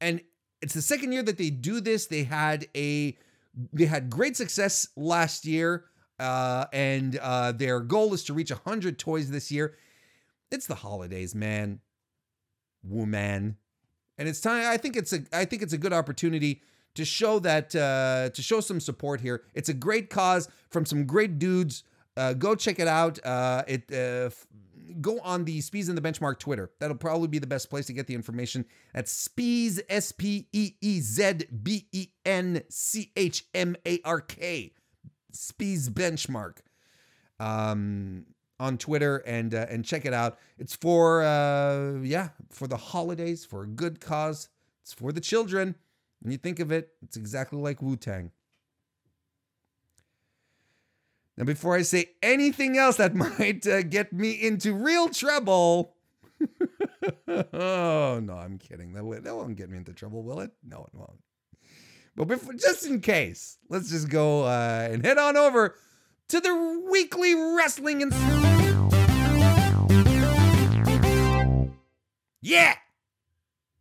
And 0.00 0.20
it's 0.60 0.74
the 0.74 0.82
second 0.82 1.12
year 1.12 1.22
that 1.22 1.38
they 1.38 1.48
do 1.48 1.80
this. 1.80 2.06
They 2.06 2.24
had 2.24 2.66
a 2.76 3.16
they 3.72 3.86
had 3.86 4.10
great 4.10 4.36
success 4.36 4.88
last 4.96 5.46
year, 5.46 5.84
uh, 6.18 6.66
and 6.72 7.16
uh, 7.16 7.52
their 7.52 7.80
goal 7.80 8.12
is 8.12 8.24
to 8.24 8.34
reach 8.34 8.50
100 8.50 8.98
toys 8.98 9.30
this 9.30 9.50
year. 9.50 9.76
It's 10.50 10.66
the 10.66 10.74
holidays, 10.74 11.34
man. 11.34 11.80
Woman. 12.82 13.56
And 14.18 14.28
it's 14.28 14.40
time 14.40 14.64
I 14.66 14.76
think 14.76 14.96
it's 14.96 15.12
a 15.12 15.20
I 15.32 15.44
think 15.44 15.62
it's 15.62 15.72
a 15.72 15.78
good 15.78 15.92
opportunity 15.92 16.62
to 16.94 17.04
show 17.04 17.38
that 17.40 17.74
uh 17.74 18.30
to 18.30 18.42
show 18.42 18.60
some 18.60 18.80
support 18.80 19.20
here. 19.20 19.42
It's 19.54 19.68
a 19.68 19.74
great 19.74 20.08
cause 20.10 20.48
from 20.70 20.86
some 20.86 21.04
great 21.04 21.38
dudes. 21.38 21.84
Uh 22.16 22.32
go 22.32 22.54
check 22.54 22.78
it 22.78 22.88
out. 22.88 23.24
Uh 23.24 23.62
it 23.68 23.92
uh 23.92 24.30
go 25.00 25.20
on 25.20 25.44
the 25.44 25.60
Speez 25.60 25.88
and 25.88 25.96
the 25.96 26.02
Benchmark 26.02 26.38
Twitter. 26.38 26.70
That'll 26.80 26.96
probably 26.96 27.28
be 27.28 27.38
the 27.38 27.46
best 27.46 27.70
place 27.70 27.86
to 27.86 27.92
get 27.92 28.06
the 28.06 28.14
information. 28.14 28.64
That's 28.94 29.28
Speez 29.28 29.80
S 29.88 30.12
P 30.12 30.48
E 30.52 30.72
E 30.80 31.00
Z 31.00 31.46
B 31.62 31.86
E 31.92 32.08
N 32.24 32.62
C 32.68 33.12
H 33.16 33.44
M 33.54 33.76
A 33.86 34.00
R 34.04 34.20
K. 34.20 34.72
Speez 35.32 35.88
Benchmark. 35.88 36.58
Um 37.38 38.26
on 38.58 38.78
Twitter 38.78 39.18
and 39.18 39.54
uh, 39.54 39.66
and 39.68 39.84
check 39.84 40.04
it 40.04 40.14
out. 40.14 40.38
It's 40.58 40.74
for 40.74 41.22
uh, 41.22 41.98
yeah 42.02 42.30
for 42.50 42.66
the 42.66 42.76
holidays 42.76 43.44
for 43.44 43.62
a 43.62 43.66
good 43.66 44.00
cause. 44.00 44.48
It's 44.82 44.92
for 44.92 45.12
the 45.12 45.20
children. 45.20 45.74
When 46.20 46.32
you 46.32 46.38
think 46.38 46.60
of 46.60 46.72
it, 46.72 46.90
it's 47.02 47.16
exactly 47.16 47.58
like 47.58 47.82
Wu 47.82 47.96
Tang. 47.96 48.30
Now, 51.36 51.44
before 51.44 51.76
I 51.76 51.82
say 51.82 52.10
anything 52.22 52.78
else 52.78 52.96
that 52.96 53.14
might 53.38 53.66
uh, 53.66 53.82
get 53.82 54.12
me 54.12 54.30
into 54.30 54.72
real 54.74 55.08
trouble. 55.08 55.94
oh 57.28 58.20
no, 58.22 58.34
I'm 58.34 58.58
kidding. 58.58 58.92
That, 58.92 59.24
that 59.24 59.36
won't 59.36 59.56
get 59.56 59.70
me 59.70 59.78
into 59.78 59.92
trouble, 59.92 60.22
will 60.22 60.40
it? 60.40 60.50
No, 60.66 60.84
it 60.84 60.94
won't. 60.94 61.20
But 62.14 62.28
before, 62.28 62.54
just 62.54 62.86
in 62.86 63.00
case, 63.00 63.58
let's 63.68 63.90
just 63.90 64.08
go 64.08 64.44
uh, 64.44 64.88
and 64.90 65.04
head 65.04 65.18
on 65.18 65.36
over 65.36 65.76
to 66.28 66.40
the 66.40 66.84
weekly 66.90 67.34
wrestling 67.34 68.02
and. 68.02 68.12
Yeah! 72.40 72.74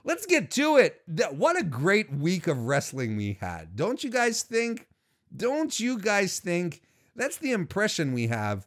Let's 0.05 0.27
get 0.27 0.51
to 0.53 0.77
it. 0.77 1.01
What 1.31 1.59
a 1.59 1.63
great 1.63 2.13
week 2.13 2.47
of 2.47 2.59
wrestling 2.59 3.17
we 3.17 3.39
had. 3.41 3.77
Don't 3.77 4.03
you 4.03 4.11
guys 4.11 4.43
think? 4.43 4.89
Don't 5.37 5.79
you 5.79 5.99
guys 5.99 6.39
think? 6.39 6.83
That's 7.17 7.39
the 7.39 7.53
impression 7.53 8.13
we 8.13 8.29
have. 8.29 8.67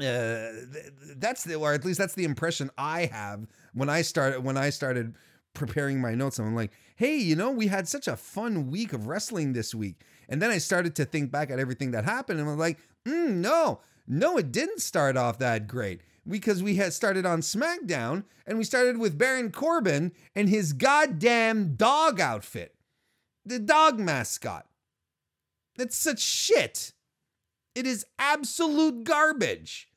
Uh, 0.00 0.52
that's 1.16 1.42
the, 1.44 1.56
or 1.56 1.72
at 1.72 1.84
least 1.84 1.98
that's 1.98 2.14
the 2.14 2.24
impression 2.24 2.70
I 2.78 3.06
have 3.06 3.46
when 3.74 3.88
I 3.88 4.02
started 4.02 4.44
when 4.44 4.56
I 4.56 4.70
started 4.70 5.16
preparing 5.54 6.00
my 6.00 6.14
notes. 6.14 6.38
I'm 6.38 6.54
like, 6.54 6.70
hey, 6.96 7.16
you 7.16 7.34
know, 7.34 7.50
we 7.50 7.66
had 7.66 7.88
such 7.88 8.06
a 8.06 8.16
fun 8.16 8.70
week 8.70 8.92
of 8.92 9.08
wrestling 9.08 9.52
this 9.52 9.74
week. 9.74 10.02
And 10.28 10.40
then 10.40 10.50
I 10.50 10.58
started 10.58 10.94
to 10.96 11.04
think 11.04 11.32
back 11.32 11.50
at 11.50 11.58
everything 11.58 11.90
that 11.92 12.04
happened, 12.04 12.38
and 12.38 12.48
I'm 12.48 12.58
like, 12.58 12.78
mm, 13.04 13.30
no, 13.36 13.80
no, 14.06 14.36
it 14.36 14.52
didn't 14.52 14.80
start 14.80 15.16
off 15.16 15.38
that 15.38 15.66
great 15.66 16.00
because 16.28 16.62
we 16.62 16.76
had 16.76 16.92
started 16.92 17.26
on 17.26 17.40
SmackDown 17.40 18.24
and 18.46 18.58
we 18.58 18.64
started 18.64 18.98
with 18.98 19.18
Baron 19.18 19.50
Corbin 19.50 20.12
and 20.36 20.48
his 20.48 20.72
goddamn 20.72 21.74
dog 21.74 22.20
outfit, 22.20 22.74
the 23.44 23.58
dog 23.58 23.98
mascot. 23.98 24.67
That's 25.78 25.96
such 25.96 26.20
shit. 26.20 26.92
It 27.74 27.86
is 27.86 28.04
absolute 28.18 29.04
garbage. 29.04 29.88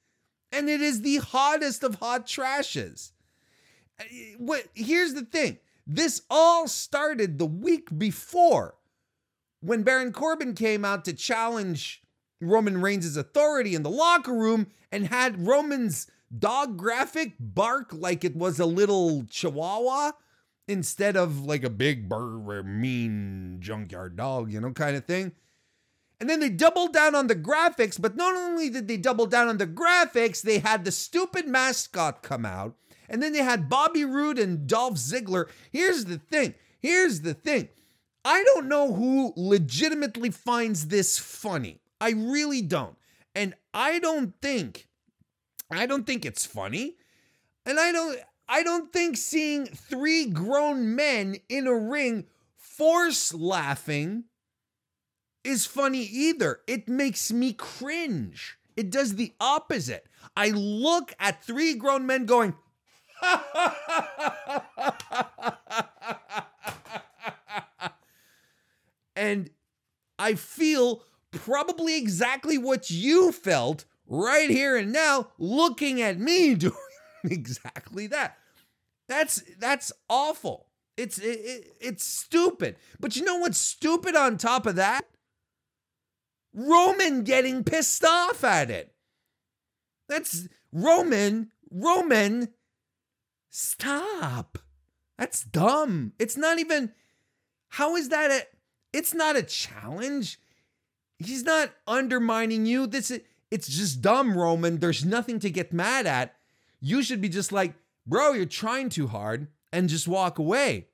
And 0.51 0.69
it 0.69 0.79
is 0.79 1.01
the 1.01 1.17
hottest 1.17 1.83
of 1.83 1.95
hot 1.95 2.27
trashes. 2.27 3.11
Uh, 3.99 4.03
what 4.37 4.67
here's 4.75 5.13
the 5.13 5.25
thing. 5.25 5.57
This 5.87 6.21
all 6.29 6.67
started 6.67 7.39
the 7.39 7.45
week 7.45 7.97
before 7.97 8.75
when 9.61 9.83
Baron 9.83 10.13
Corbin 10.13 10.53
came 10.53 10.85
out 10.85 11.03
to 11.05 11.13
challenge 11.13 12.03
Roman 12.39 12.81
Reigns' 12.81 13.17
authority 13.17 13.73
in 13.73 13.83
the 13.83 13.89
locker 13.89 14.33
room 14.33 14.67
and 14.91 15.07
had 15.07 15.47
Roman's 15.47 16.09
dog 16.37 16.77
graphic 16.77 17.33
bark 17.39 17.91
like 17.91 18.23
it 18.23 18.35
was 18.35 18.59
a 18.59 18.65
little 18.65 19.25
chihuahua 19.29 20.11
instead 20.67 21.17
of 21.17 21.45
like 21.45 21.63
a 21.63 21.69
big 21.69 22.07
burr, 22.07 22.63
mean 22.63 23.57
junkyard 23.59 24.15
dog, 24.15 24.51
you 24.51 24.61
know, 24.61 24.71
kind 24.71 24.95
of 24.95 25.05
thing. 25.05 25.31
And 26.21 26.29
then 26.29 26.39
they 26.39 26.49
doubled 26.49 26.93
down 26.93 27.15
on 27.15 27.25
the 27.25 27.35
graphics, 27.35 27.99
but 27.99 28.15
not 28.15 28.35
only 28.35 28.69
did 28.69 28.87
they 28.87 28.97
double 28.97 29.25
down 29.25 29.47
on 29.47 29.57
the 29.57 29.65
graphics, 29.65 30.43
they 30.43 30.59
had 30.59 30.85
the 30.85 30.91
stupid 30.91 31.47
mascot 31.47 32.21
come 32.21 32.45
out. 32.45 32.75
And 33.09 33.23
then 33.23 33.33
they 33.33 33.39
had 33.39 33.67
Bobby 33.67 34.05
Roode 34.05 34.37
and 34.37 34.67
Dolph 34.67 34.97
Ziggler. 34.97 35.49
Here's 35.71 36.05
the 36.05 36.19
thing. 36.19 36.53
Here's 36.79 37.21
the 37.21 37.33
thing. 37.33 37.69
I 38.23 38.43
don't 38.43 38.67
know 38.67 38.93
who 38.93 39.33
legitimately 39.35 40.29
finds 40.29 40.89
this 40.89 41.17
funny. 41.17 41.81
I 41.99 42.11
really 42.11 42.61
don't. 42.61 42.97
And 43.33 43.55
I 43.73 43.97
don't 43.97 44.39
think 44.43 44.87
I 45.71 45.87
don't 45.87 46.05
think 46.05 46.23
it's 46.23 46.45
funny. 46.45 46.97
And 47.65 47.79
I 47.79 47.91
don't 47.91 48.19
I 48.47 48.61
don't 48.61 48.93
think 48.93 49.17
seeing 49.17 49.65
three 49.65 50.27
grown 50.27 50.95
men 50.95 51.37
in 51.49 51.65
a 51.65 51.75
ring 51.75 52.25
force 52.55 53.33
laughing 53.33 54.25
is 55.43 55.65
funny 55.65 56.03
either. 56.03 56.59
It 56.67 56.87
makes 56.87 57.31
me 57.31 57.53
cringe. 57.53 58.57
It 58.75 58.89
does 58.89 59.15
the 59.15 59.33
opposite. 59.39 60.07
I 60.35 60.49
look 60.49 61.13
at 61.19 61.43
three 61.43 61.75
grown 61.75 62.05
men 62.05 62.25
going, 62.25 62.55
and 69.15 69.49
I 70.17 70.35
feel 70.35 71.03
probably 71.31 71.97
exactly 71.97 72.57
what 72.57 72.89
you 72.89 73.31
felt 73.31 73.85
right 74.07 74.49
here 74.49 74.75
and 74.75 74.91
now 74.91 75.29
looking 75.37 76.01
at 76.01 76.19
me 76.19 76.55
doing 76.55 76.73
exactly 77.23 78.07
that. 78.07 78.37
That's 79.07 79.43
that's 79.59 79.91
awful. 80.09 80.67
It's 80.97 81.17
it, 81.17 81.39
it, 81.43 81.73
it's 81.81 82.05
stupid. 82.05 82.77
But 82.99 83.15
you 83.15 83.23
know 83.23 83.37
what's 83.37 83.57
stupid 83.57 84.15
on 84.15 84.37
top 84.37 84.65
of 84.65 84.75
that? 84.75 85.05
Roman 86.53 87.23
getting 87.23 87.63
pissed 87.63 88.03
off 88.03 88.43
at 88.43 88.69
it. 88.69 88.93
That's 90.07 90.47
Roman, 90.71 91.51
Roman 91.69 92.49
stop. 93.49 94.57
That's 95.17 95.43
dumb. 95.43 96.13
It's 96.19 96.37
not 96.37 96.59
even 96.59 96.91
how 97.69 97.95
is 97.95 98.09
that 98.09 98.31
a 98.31 98.47
it's 98.93 99.13
not 99.13 99.35
a 99.35 99.43
challenge. 99.43 100.39
He's 101.17 101.43
not 101.43 101.71
undermining 101.87 102.65
you. 102.65 102.87
This 102.87 103.11
is 103.11 103.21
it's 103.51 103.67
just 103.67 104.01
dumb, 104.01 104.37
Roman. 104.37 104.79
There's 104.79 105.05
nothing 105.05 105.39
to 105.39 105.49
get 105.49 105.73
mad 105.73 106.07
at. 106.07 106.35
You 106.79 107.03
should 107.03 107.21
be 107.21 107.29
just 107.29 107.51
like, 107.51 107.73
bro, 108.07 108.31
you're 108.31 108.45
trying 108.45 108.89
too 108.89 109.07
hard 109.07 109.47
and 109.71 109.89
just 109.89 110.07
walk 110.07 110.39
away. 110.39 110.87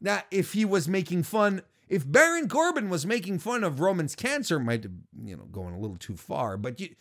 Now, 0.00 0.22
if 0.30 0.52
he 0.52 0.64
was 0.64 0.86
making 0.86 1.24
fun, 1.24 1.62
if 1.90 2.10
Baron 2.10 2.48
Corbin 2.48 2.88
was 2.88 3.04
making 3.04 3.40
fun 3.40 3.62
of 3.64 3.80
Roman's 3.80 4.14
cancer, 4.14 4.58
might 4.58 4.84
you 5.22 5.36
know 5.36 5.44
going 5.44 5.74
a 5.74 5.78
little 5.78 5.98
too 5.98 6.16
far. 6.16 6.56
But 6.56 6.80
you 6.80 6.94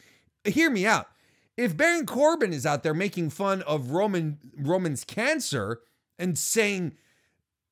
hear 0.43 0.69
me 0.69 0.86
out. 0.86 1.08
If 1.55 1.77
Baron 1.77 2.05
Corbin 2.05 2.51
is 2.51 2.65
out 2.65 2.84
there 2.84 2.93
making 2.93 3.29
fun 3.29 3.62
of 3.62 3.91
Roman 3.91 4.39
Roman's 4.58 5.03
cancer 5.05 5.79
and 6.17 6.38
saying 6.38 6.93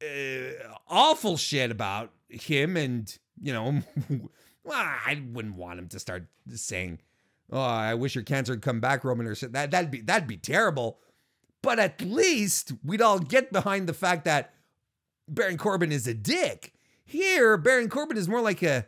uh, 0.01 0.77
awful 0.87 1.37
shit 1.37 1.71
about 1.71 2.11
him, 2.29 2.77
and 2.77 3.17
you 3.41 3.51
know 3.51 3.81
Well, 4.63 4.77
I 4.77 5.23
wouldn't 5.31 5.55
want 5.55 5.79
him 5.79 5.87
to 5.87 5.99
start 5.99 6.27
saying, 6.53 6.99
"Oh, 7.49 7.59
I 7.59 7.93
wish 7.93 8.15
your 8.15 8.23
cancer 8.25 8.51
would 8.53 8.61
come 8.61 8.81
back, 8.81 9.03
Roman," 9.05 9.25
or 9.25 9.33
that. 9.35 9.71
That'd 9.71 9.89
be 9.91 10.01
that'd 10.01 10.27
be 10.27 10.37
terrible. 10.37 10.99
but 11.61 11.79
at 11.79 12.01
least 12.01 12.73
we'd 12.83 13.01
all 13.01 13.19
get 13.19 13.51
behind 13.51 13.87
the 13.87 13.93
fact 13.93 14.25
that 14.25 14.53
Baron 15.27 15.57
Corbin 15.57 15.91
is 15.91 16.05
a 16.07 16.13
dick. 16.13 16.73
Here, 17.09 17.55
Baron 17.55 17.87
Corbin 17.87 18.17
is 18.17 18.27
more 18.27 18.41
like 18.41 18.61
a 18.61 18.85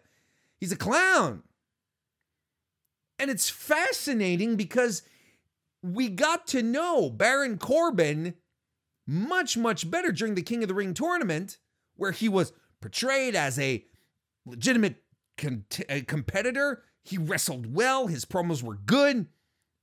he's 0.59 0.73
a 0.73 0.77
clown. 0.77 1.41
And 3.17 3.31
it's 3.31 3.49
fascinating 3.49 4.57
because 4.57 5.03
we 5.81 6.09
got 6.09 6.45
to 6.47 6.61
know 6.61 7.09
Baron 7.09 7.57
Corbin 7.57 8.33
much, 9.07 9.57
much 9.57 9.89
better 9.89 10.11
during 10.11 10.35
the 10.35 10.41
King 10.41 10.63
of 10.63 10.67
the 10.67 10.73
Ring 10.73 10.93
tournament, 10.93 11.57
where 11.95 12.11
he 12.11 12.27
was 12.27 12.51
portrayed 12.81 13.35
as 13.35 13.57
a 13.57 13.85
legitimate 14.45 14.97
con- 15.38 15.63
uh, 15.89 15.99
competitor. 16.05 16.83
He 17.03 17.17
wrestled 17.17 17.73
well, 17.73 18.07
his 18.07 18.25
promos 18.25 18.61
were 18.61 18.75
good. 18.75 19.27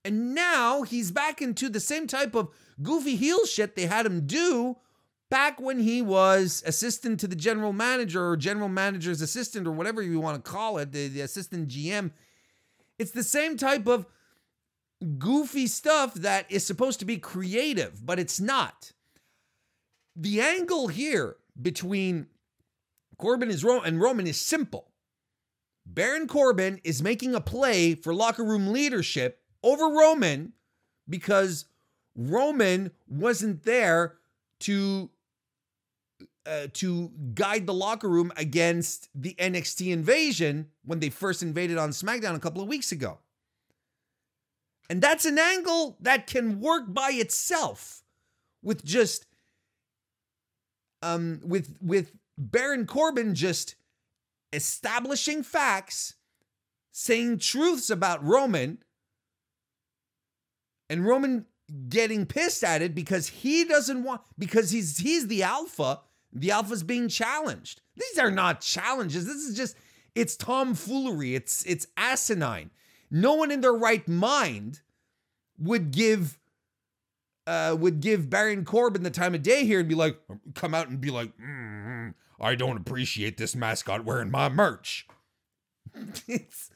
And 0.05 0.35
now 0.35 0.83
he's 0.83 1.11
back 1.11 1.40
into 1.40 1.71
the 1.71 1.81
same 1.81 2.07
type 2.07 2.35
of 2.35 2.50
goofy 2.83 3.16
heel 3.16 3.47
shit 3.47 3.76
they 3.76 3.87
had 3.87 4.05
him 4.05 4.26
do 4.26 4.76
back 5.30 5.61
when 5.61 5.80
he 5.80 6.02
was 6.02 6.62
assistant 6.66 7.21
to 7.21 7.28
the 7.28 7.37
general 7.37 7.73
manager 7.73 8.28
or 8.28 8.37
general 8.37 8.68
manager's 8.68 9.21
assistant 9.21 9.66
or 9.66 9.73
whatever 9.73 10.02
you 10.02 10.21
want 10.21 10.42
to 10.42 10.50
call 10.50 10.78
it, 10.78 10.92
the, 10.92 11.09
the 11.09 11.21
assistant 11.21 11.68
GM. 11.68 12.12
It's 12.99 13.11
the 13.11 13.23
same 13.23 13.56
type 13.56 13.87
of 13.87 14.06
goofy 15.18 15.66
stuff 15.66 16.14
that 16.14 16.50
is 16.50 16.64
supposed 16.64 17.00
to 17.00 17.04
be 17.04 17.18
creative, 17.18 18.04
but 18.04 18.18
it's 18.18 18.40
not. 18.40 18.92
The 20.14 20.40
angle 20.40 20.88
here 20.88 21.37
between 21.61 22.28
Corbin 23.18 23.50
is 23.50 23.64
Ro- 23.64 23.80
and 23.80 24.00
Roman 24.00 24.26
is 24.26 24.40
simple. 24.40 24.90
Baron 25.85 26.26
Corbin 26.26 26.80
is 26.85 27.02
making 27.02 27.35
a 27.35 27.40
play 27.40 27.95
for 27.95 28.12
locker 28.14 28.45
room 28.45 28.73
leadership 28.73 29.40
over 29.62 29.88
Roman 29.88 30.52
because 31.09 31.66
Roman 32.16 32.90
wasn't 33.06 33.64
there 33.64 34.14
to 34.61 35.11
uh, 36.47 36.69
to 36.75 37.11
guide 37.35 37.67
the 37.67 37.75
locker 37.75 38.09
room 38.09 38.33
against 38.37 39.09
the 39.15 39.35
NXT 39.35 39.93
invasion 39.93 40.69
when 40.85 41.00
they 41.00 41.11
first 41.11 41.43
invaded 41.43 41.79
on 41.79 41.91
SmackDown 41.91 42.35
a 42.35 42.41
couple 42.41 42.62
of 42.62 42.69
weeks 42.69 42.93
ago. 42.93 43.19
And 44.88 45.03
that's 45.03 45.25
an 45.25 45.38
angle 45.38 45.97
that 46.00 46.26
can 46.26 46.61
work 46.61 46.85
by 46.88 47.11
itself 47.12 48.03
with 48.62 48.85
just 48.85 49.26
um 51.03 51.41
with 51.45 51.76
with 51.81 52.12
Baron 52.38 52.87
Corbin 52.87 53.35
just 53.35 53.75
establishing 54.53 55.43
facts, 55.43 56.15
saying 56.93 57.38
truths 57.38 57.91
about 57.91 58.25
Roman 58.25 58.79
and 60.88 61.05
Roman 61.05 61.47
getting 61.88 62.26
pissed 62.26 62.62
at 62.62 62.81
it 62.83 62.95
because 62.95 63.29
he 63.29 63.65
doesn't 63.65 64.05
want 64.05 64.23
because 64.38 64.71
he's 64.71 64.99
he's 64.99 65.26
the 65.26 65.43
alpha 65.43 66.00
the 66.40 66.50
alpha's 66.50 66.83
being 66.83 67.09
challenged. 67.09 67.81
These 67.97 68.19
are 68.19 68.31
not 68.31 68.61
challenges. 68.61 69.26
This 69.26 69.37
is 69.37 69.57
just 69.57 69.76
it's 70.14 70.37
tomfoolery. 70.37 71.35
It's 71.35 71.64
it's 71.64 71.87
asinine. 71.97 72.71
No 73.11 73.35
one 73.35 73.50
in 73.50 73.61
their 73.61 73.73
right 73.73 74.07
mind 74.07 74.81
would 75.59 75.90
give 75.90 76.38
uh 77.47 77.76
would 77.78 78.00
give 78.00 78.28
Baron 78.28 78.64
Corbin 78.64 79.02
the 79.02 79.11
time 79.11 79.35
of 79.35 79.43
day 79.43 79.64
here 79.64 79.81
and 79.81 79.88
be 79.88 79.95
like 79.95 80.19
come 80.55 80.75
out 80.75 80.88
and 80.88 81.00
be 81.00 81.11
like 81.11 81.37
mm, 81.38 82.14
I 82.40 82.55
don't 82.55 82.76
appreciate 82.76 83.38
this 83.38 83.57
mascot 83.57 84.05
wearing 84.05 84.31
my 84.31 84.49
merch. 84.49 85.07
it's 86.26 86.71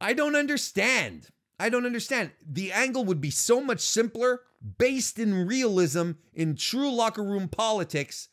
I 0.00 0.12
don't 0.12 0.36
understand. 0.36 1.28
I 1.58 1.68
don't 1.68 1.84
understand. 1.84 2.30
The 2.44 2.72
angle 2.72 3.04
would 3.04 3.20
be 3.20 3.30
so 3.30 3.60
much 3.60 3.80
simpler, 3.80 4.40
based 4.78 5.18
in 5.18 5.46
realism, 5.46 6.12
in 6.32 6.56
true 6.56 6.90
locker 6.90 7.22
room 7.22 7.48
politics, 7.48 8.29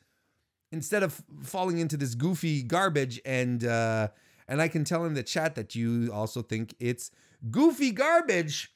instead 0.71 1.03
of 1.03 1.21
falling 1.43 1.77
into 1.77 1.97
this 1.97 2.15
goofy 2.15 2.63
garbage 2.63 3.19
and 3.25 3.63
uh 3.65 4.09
and 4.47 4.61
I 4.61 4.67
can 4.67 4.83
tell 4.83 5.05
in 5.05 5.13
the 5.13 5.23
chat 5.23 5.55
that 5.55 5.75
you 5.75 6.09
also 6.13 6.41
think 6.41 6.73
it's 6.79 7.11
goofy 7.51 7.91
garbage. 7.91 8.71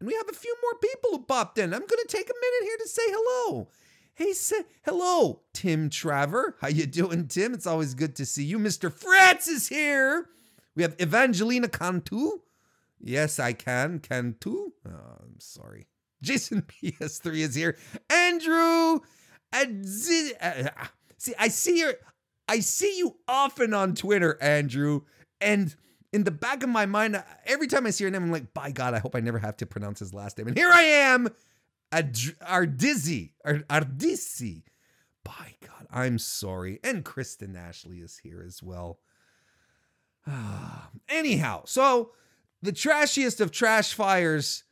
And 0.00 0.06
we 0.06 0.14
have 0.14 0.28
a 0.28 0.34
few 0.34 0.54
more 0.62 0.78
people 0.78 1.10
who 1.10 1.24
popped 1.24 1.58
in. 1.58 1.72
I'm 1.74 1.80
going 1.80 1.88
to 1.88 2.08
take 2.08 2.28
a 2.28 2.34
minute 2.34 2.64
here 2.64 2.76
to 2.78 2.88
say 2.88 3.02
hello. 3.06 3.68
Hey, 4.14 4.32
say 4.32 4.62
hello, 4.84 5.42
Tim 5.52 5.90
Traver. 5.90 6.54
How 6.60 6.68
you 6.68 6.86
doing, 6.86 7.28
Tim? 7.28 7.52
It's 7.54 7.66
always 7.66 7.94
good 7.94 8.14
to 8.16 8.26
see 8.26 8.44
you. 8.44 8.58
Mr. 8.58 8.90
Fratz 8.90 9.48
is 9.48 9.68
here. 9.68 10.28
We 10.74 10.82
have 10.82 10.94
Evangelina 11.00 11.68
Cantu. 11.68 12.40
Yes, 13.00 13.38
I 13.38 13.52
can. 13.52 13.98
Cantu. 13.98 14.70
Oh, 14.86 15.16
I'm 15.22 15.38
sorry. 15.38 15.86
Jason 16.22 16.62
PS3 16.82 17.34
is 17.36 17.54
here. 17.54 17.76
Andrew 18.08 19.00
uh, 19.52 19.64
See, 21.18 21.34
I 21.38 21.48
see 21.48 21.78
your 21.80 21.94
I 22.48 22.60
see 22.60 22.98
you 22.98 23.16
often 23.26 23.74
on 23.74 23.94
Twitter, 23.94 24.38
Andrew, 24.40 25.02
and 25.40 25.74
in 26.12 26.24
the 26.24 26.30
back 26.30 26.62
of 26.62 26.68
my 26.68 26.86
mind, 26.86 27.22
every 27.44 27.66
time 27.66 27.86
I 27.86 27.90
see 27.90 28.04
your 28.04 28.10
name, 28.10 28.22
I'm 28.22 28.32
like, 28.32 28.54
by 28.54 28.70
God, 28.70 28.94
I 28.94 29.00
hope 29.00 29.14
I 29.14 29.20
never 29.20 29.38
have 29.38 29.56
to 29.58 29.66
pronounce 29.66 29.98
his 29.98 30.14
last 30.14 30.38
name. 30.38 30.46
And 30.46 30.56
here 30.56 30.70
I 30.72 30.82
am, 30.82 31.28
Ardizzi, 31.92 33.32
Ardizzi. 33.44 34.62
By 35.24 35.54
God, 35.60 35.86
I'm 35.90 36.18
sorry. 36.18 36.78
And 36.84 37.04
Kristen 37.04 37.56
Ashley 37.56 37.98
is 37.98 38.18
here 38.22 38.42
as 38.46 38.62
well. 38.62 39.00
Anyhow, 41.08 41.62
so 41.66 42.12
the 42.62 42.72
trashiest 42.72 43.40
of 43.40 43.50
trash 43.50 43.92
fires 43.92 44.64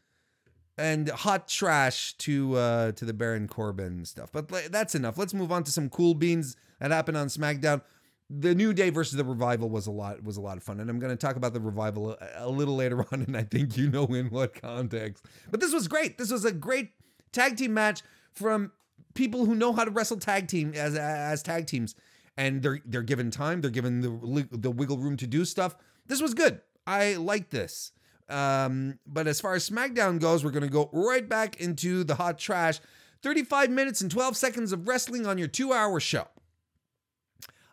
and 0.76 1.08
hot 1.08 1.48
trash 1.48 2.14
to 2.18 2.56
uh 2.56 2.92
to 2.92 3.04
the 3.04 3.12
Baron 3.12 3.48
Corbin 3.48 4.04
stuff. 4.04 4.30
But 4.32 4.48
that's 4.70 4.94
enough. 4.94 5.18
Let's 5.18 5.34
move 5.34 5.52
on 5.52 5.64
to 5.64 5.70
some 5.70 5.88
cool 5.88 6.14
beans 6.14 6.56
that 6.80 6.90
happened 6.90 7.16
on 7.16 7.28
SmackDown. 7.28 7.82
The 8.30 8.54
New 8.54 8.72
Day 8.72 8.90
versus 8.90 9.16
the 9.16 9.24
Revival 9.24 9.68
was 9.68 9.86
a 9.86 9.90
lot 9.90 10.22
was 10.24 10.36
a 10.36 10.40
lot 10.40 10.56
of 10.56 10.62
fun, 10.62 10.80
and 10.80 10.88
I'm 10.88 10.98
going 10.98 11.10
to 11.10 11.16
talk 11.16 11.36
about 11.36 11.52
the 11.52 11.60
Revival 11.60 12.12
a, 12.12 12.28
a 12.36 12.48
little 12.48 12.74
later 12.74 13.04
on, 13.12 13.22
and 13.22 13.36
I 13.36 13.42
think 13.42 13.76
you 13.76 13.90
know 13.90 14.06
in 14.06 14.30
what 14.30 14.60
context. 14.60 15.24
But 15.50 15.60
this 15.60 15.72
was 15.72 15.88
great. 15.88 16.18
This 16.18 16.30
was 16.30 16.44
a 16.44 16.52
great 16.52 16.90
tag 17.32 17.56
team 17.56 17.74
match 17.74 18.02
from 18.32 18.72
people 19.14 19.44
who 19.44 19.54
know 19.54 19.72
how 19.72 19.84
to 19.84 19.90
wrestle 19.90 20.18
tag 20.18 20.48
team 20.48 20.72
as 20.74 20.96
as 20.96 21.42
tag 21.42 21.66
teams, 21.66 21.94
and 22.36 22.62
they're 22.62 22.80
they're 22.84 23.02
given 23.02 23.30
time, 23.30 23.60
they're 23.60 23.70
given 23.70 24.00
the 24.00 24.48
the 24.50 24.70
wiggle 24.70 24.98
room 24.98 25.16
to 25.18 25.26
do 25.26 25.44
stuff. 25.44 25.76
This 26.06 26.20
was 26.20 26.34
good. 26.34 26.60
I 26.86 27.14
like 27.14 27.50
this. 27.50 27.92
Um, 28.28 28.98
but 29.06 29.26
as 29.26 29.40
far 29.40 29.54
as 29.54 29.68
SmackDown 29.68 30.20
goes, 30.20 30.44
we're 30.44 30.50
going 30.50 30.62
to 30.62 30.68
go 30.68 30.88
right 30.92 31.28
back 31.28 31.60
into 31.60 32.04
the 32.04 32.14
hot 32.14 32.38
trash. 32.38 32.80
35 33.22 33.70
minutes 33.70 34.00
and 34.00 34.10
12 34.10 34.36
seconds 34.36 34.72
of 34.72 34.86
wrestling 34.86 35.26
on 35.26 35.38
your 35.38 35.48
two 35.48 35.72
hour 35.72 35.98
show. 36.00 36.26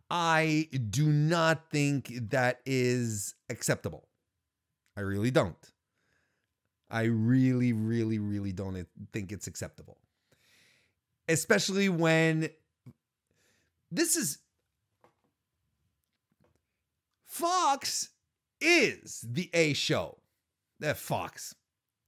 I 0.09 0.67
do 0.89 1.07
not 1.07 1.69
think 1.69 2.11
that 2.31 2.59
is 2.65 3.35
acceptable. 3.49 4.07
I 4.97 5.01
really 5.01 5.31
don't. 5.31 5.55
I 6.89 7.03
really, 7.03 7.71
really, 7.71 8.19
really 8.19 8.51
don't 8.51 8.85
think 9.13 9.31
it's 9.31 9.47
acceptable. 9.47 9.97
Especially 11.29 11.87
when 11.87 12.49
this 13.89 14.17
is 14.17 14.39
Fox 17.25 18.09
is 18.59 19.25
the 19.25 19.49
A 19.53 19.71
show 19.71 20.20
that 20.81 20.97
Fox. 20.97 21.55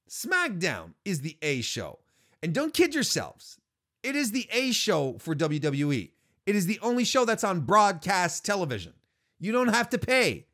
SmackDown 0.10 0.94
is 1.06 1.22
the 1.22 1.38
A 1.42 1.62
show. 1.62 2.00
And 2.42 2.54
don't 2.54 2.74
kid 2.74 2.94
yourselves. 2.94 3.58
It 4.04 4.16
is 4.16 4.32
the 4.32 4.48
A 4.52 4.72
show 4.72 5.18
for 5.20 5.34
WWE. 5.34 6.12
It 6.46 6.56
is 6.56 6.66
the 6.66 6.80
only 6.82 7.06
show 7.06 7.24
that's 7.24 7.44
on 7.44 7.62
broadcast 7.62 8.46
television. 8.46 8.94
You 9.40 9.54
don't 9.54 9.74
have 9.74 9.90
to 9.92 9.98
pay 9.98 10.48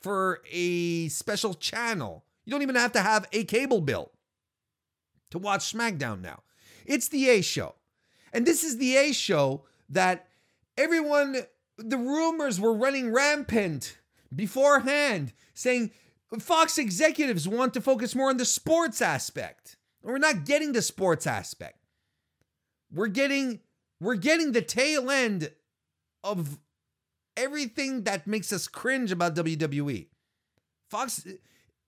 for 0.00 0.40
a 0.50 1.08
special 1.08 1.54
channel. 1.54 2.24
You 2.44 2.50
don't 2.50 2.62
even 2.62 2.74
have 2.74 2.92
to 2.92 3.00
have 3.00 3.26
a 3.32 3.44
cable 3.44 3.80
bill 3.80 4.10
to 5.30 5.38
watch 5.38 5.72
SmackDown 5.72 6.20
now. 6.20 6.42
It's 6.86 7.08
the 7.08 7.28
A 7.28 7.40
show. 7.40 7.76
And 8.32 8.46
this 8.46 8.64
is 8.64 8.78
the 8.78 8.96
A 8.96 9.12
show 9.12 9.64
that 9.88 10.28
everyone, 10.76 11.36
the 11.76 11.96
rumors 11.96 12.60
were 12.60 12.74
running 12.74 13.12
rampant 13.12 13.98
beforehand, 14.34 15.32
saying 15.54 15.92
Fox 16.38 16.76
executives 16.78 17.48
want 17.48 17.74
to 17.74 17.80
focus 17.80 18.14
more 18.14 18.28
on 18.28 18.36
the 18.36 18.44
sports 18.44 19.00
aspect. 19.00 19.76
We're 20.02 20.18
not 20.18 20.44
getting 20.44 20.72
the 20.72 20.82
sports 20.82 21.26
aspect. 21.26 21.78
We're 22.92 23.08
getting 23.08 23.60
we're 24.00 24.16
getting 24.16 24.52
the 24.52 24.62
tail 24.62 25.10
end 25.10 25.50
of 26.22 26.58
everything 27.36 28.04
that 28.04 28.26
makes 28.26 28.52
us 28.52 28.68
cringe 28.68 29.10
about 29.10 29.34
WWE. 29.34 30.06
Fox 30.90 31.26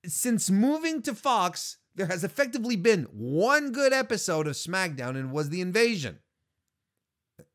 since 0.06 0.50
moving 0.50 1.02
to 1.02 1.14
Fox, 1.14 1.76
there 1.94 2.06
has 2.06 2.24
effectively 2.24 2.76
been 2.76 3.04
one 3.12 3.72
good 3.72 3.92
episode 3.92 4.46
of 4.46 4.54
SmackDown 4.54 5.10
and 5.10 5.32
was 5.32 5.50
the 5.50 5.60
invasion. 5.60 6.18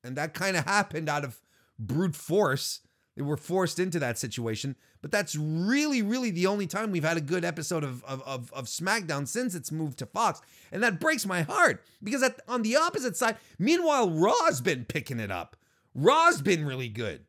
And 0.04 0.16
that 0.16 0.34
kind 0.34 0.56
of 0.56 0.66
happened 0.66 1.10
out 1.10 1.24
of 1.24 1.42
brute 1.80 2.16
force 2.16 2.82
They 3.16 3.22
were 3.22 3.38
forced 3.38 3.80
into 3.80 4.00
that 4.00 4.18
situation, 4.18 4.76
but 5.02 5.10
that's 5.10 5.36
really, 5.36 6.02
really 6.02 6.32
the 6.32 6.48
only 6.48 6.68
time 6.68 6.92
we've 6.92 7.04
had 7.04 7.16
a 7.16 7.22
good 7.22 7.46
episode 7.46 7.84
of, 7.84 8.04
of, 8.04 8.22
of, 8.24 8.52
of 8.52 8.66
SmackDown 8.66 9.26
since 9.26 9.56
it's 9.56 9.72
moved 9.72 10.00
to 10.00 10.06
Fox. 10.06 10.42
And 10.72 10.84
that 10.84 11.00
breaks 11.00 11.26
my 11.26 11.44
heart 11.44 11.84
because 12.04 12.22
at, 12.24 12.42
on 12.48 12.62
the 12.62 12.76
opposite 12.76 13.16
side, 13.16 13.38
meanwhile, 13.58 14.10
Raw's 14.10 14.60
been 14.60 14.84
picking 14.84 15.22
it 15.22 15.32
up. 15.32 15.56
Raw's 15.94 16.42
been 16.42 16.66
really 16.66 16.90
good. 16.90 17.26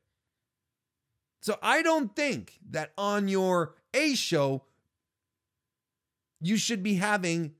So 1.40 1.56
I 1.62 1.82
don't 1.82 2.16
think 2.16 2.58
that 2.70 2.92
on 2.98 3.28
your 3.28 3.76
A 3.94 4.16
show, 4.16 4.64
you 6.40 6.56
should 6.56 6.82
be 6.82 6.94
having 6.94 7.52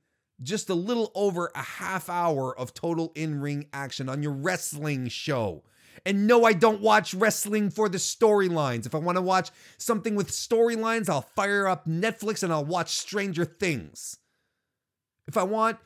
just 0.43 0.69
a 0.69 0.75
little 0.75 1.11
over 1.15 1.51
a 1.55 1.61
half 1.61 2.09
hour 2.09 2.57
of 2.57 2.73
total 2.73 3.13
in 3.15 3.39
ring 3.39 3.67
action 3.71 4.09
on 4.09 4.21
your 4.21 4.33
wrestling 4.33 5.07
show. 5.07 5.63
And 6.05 6.27
no, 6.27 6.45
I 6.45 6.53
don't 6.53 6.81
watch 6.81 7.13
wrestling 7.13 7.69
for 7.69 7.89
the 7.89 7.97
storylines. 7.97 8.85
If 8.85 8.95
I 8.95 8.99
want 8.99 9.17
to 9.17 9.21
watch 9.21 9.49
something 9.77 10.15
with 10.15 10.29
storylines, 10.29 11.09
I'll 11.09 11.21
fire 11.21 11.67
up 11.67 11.87
Netflix 11.87 12.43
and 12.43 12.51
I'll 12.51 12.65
watch 12.65 12.91
Stranger 12.91 13.45
Things. 13.45 14.17
If 15.27 15.37
I 15.37 15.43
want 15.43 15.77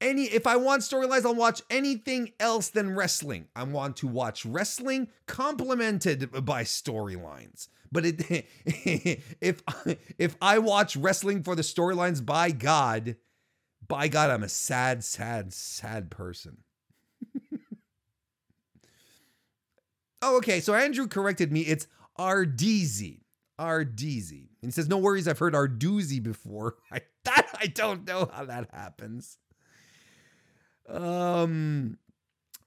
any 0.00 0.24
if 0.24 0.46
I 0.46 0.56
want 0.56 0.82
storylines, 0.82 1.24
I'll 1.24 1.34
watch 1.34 1.62
anything 1.70 2.32
else 2.38 2.68
than 2.68 2.94
wrestling. 2.94 3.46
I 3.56 3.64
want 3.64 3.96
to 3.98 4.06
watch 4.06 4.44
wrestling 4.44 5.08
complemented 5.26 6.30
by 6.44 6.64
storylines. 6.64 7.68
But 7.90 8.04
it, 8.06 8.46
if 9.40 9.62
if 10.18 10.36
I 10.40 10.58
watch 10.58 10.96
wrestling 10.96 11.42
for 11.42 11.54
the 11.54 11.62
storylines, 11.62 12.24
by 12.24 12.50
God, 12.50 13.16
by 13.86 14.08
God, 14.08 14.30
I'm 14.30 14.42
a 14.42 14.48
sad, 14.48 15.04
sad, 15.04 15.52
sad 15.52 16.10
person. 16.10 16.58
Oh, 20.22 20.36
okay. 20.38 20.60
So 20.60 20.74
Andrew 20.74 21.06
corrected 21.06 21.52
me. 21.52 21.62
It's 21.62 21.86
Ardeezy. 22.18 23.20
Ardeezy. 23.58 24.48
And 24.62 24.68
he 24.68 24.70
says, 24.70 24.88
No 24.88 24.98
worries, 24.98 25.26
I've 25.28 25.38
heard 25.38 25.54
Ardoozy 25.54 26.22
before. 26.22 26.76
I 26.92 27.00
that 27.24 27.48
I 27.60 27.66
don't 27.66 28.06
know 28.06 28.30
how 28.32 28.44
that 28.44 28.68
happens. 28.72 29.38
Um 30.88 31.98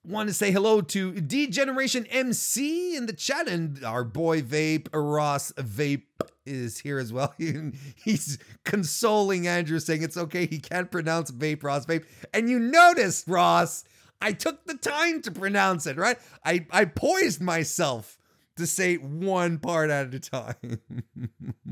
want 0.04 0.28
to 0.30 0.34
say 0.34 0.52
hello 0.52 0.82
to 0.82 1.14
D 1.14 1.48
Generation 1.48 2.06
MC 2.10 2.96
in 2.96 3.06
the 3.06 3.14
chat, 3.14 3.48
and 3.48 3.84
our 3.84 4.04
boy 4.04 4.42
Vape 4.42 4.88
Ross 4.94 5.52
Vape 5.54 6.04
is 6.46 6.80
here 6.80 7.00
as 7.00 7.14
well. 7.14 7.34
He's 7.96 8.40
consoling 8.66 9.48
Andrew, 9.48 9.80
saying 9.80 10.02
it's 10.02 10.18
okay. 10.18 10.48
He 10.48 10.60
can't 10.60 10.92
pronounce 10.92 11.32
Vape 11.32 11.64
Ross 11.64 11.86
Vape, 11.86 12.06
and 12.34 12.50
you 12.50 12.60
noticed 12.60 13.28
Ross. 13.28 13.84
I 14.22 14.34
took 14.34 14.66
the 14.66 14.76
time 14.76 15.22
to 15.24 15.32
pronounce 15.32 15.88
it, 15.88 15.98
right? 15.98 16.18
I, 16.46 16.66
I 16.72 16.86
poised 16.86 17.42
myself 17.42 18.18
to 18.58 18.68
say 18.68 18.96
one 18.96 19.58
part 19.58 19.90
at 19.90 20.14
a 20.14 20.20
time. 20.20 20.82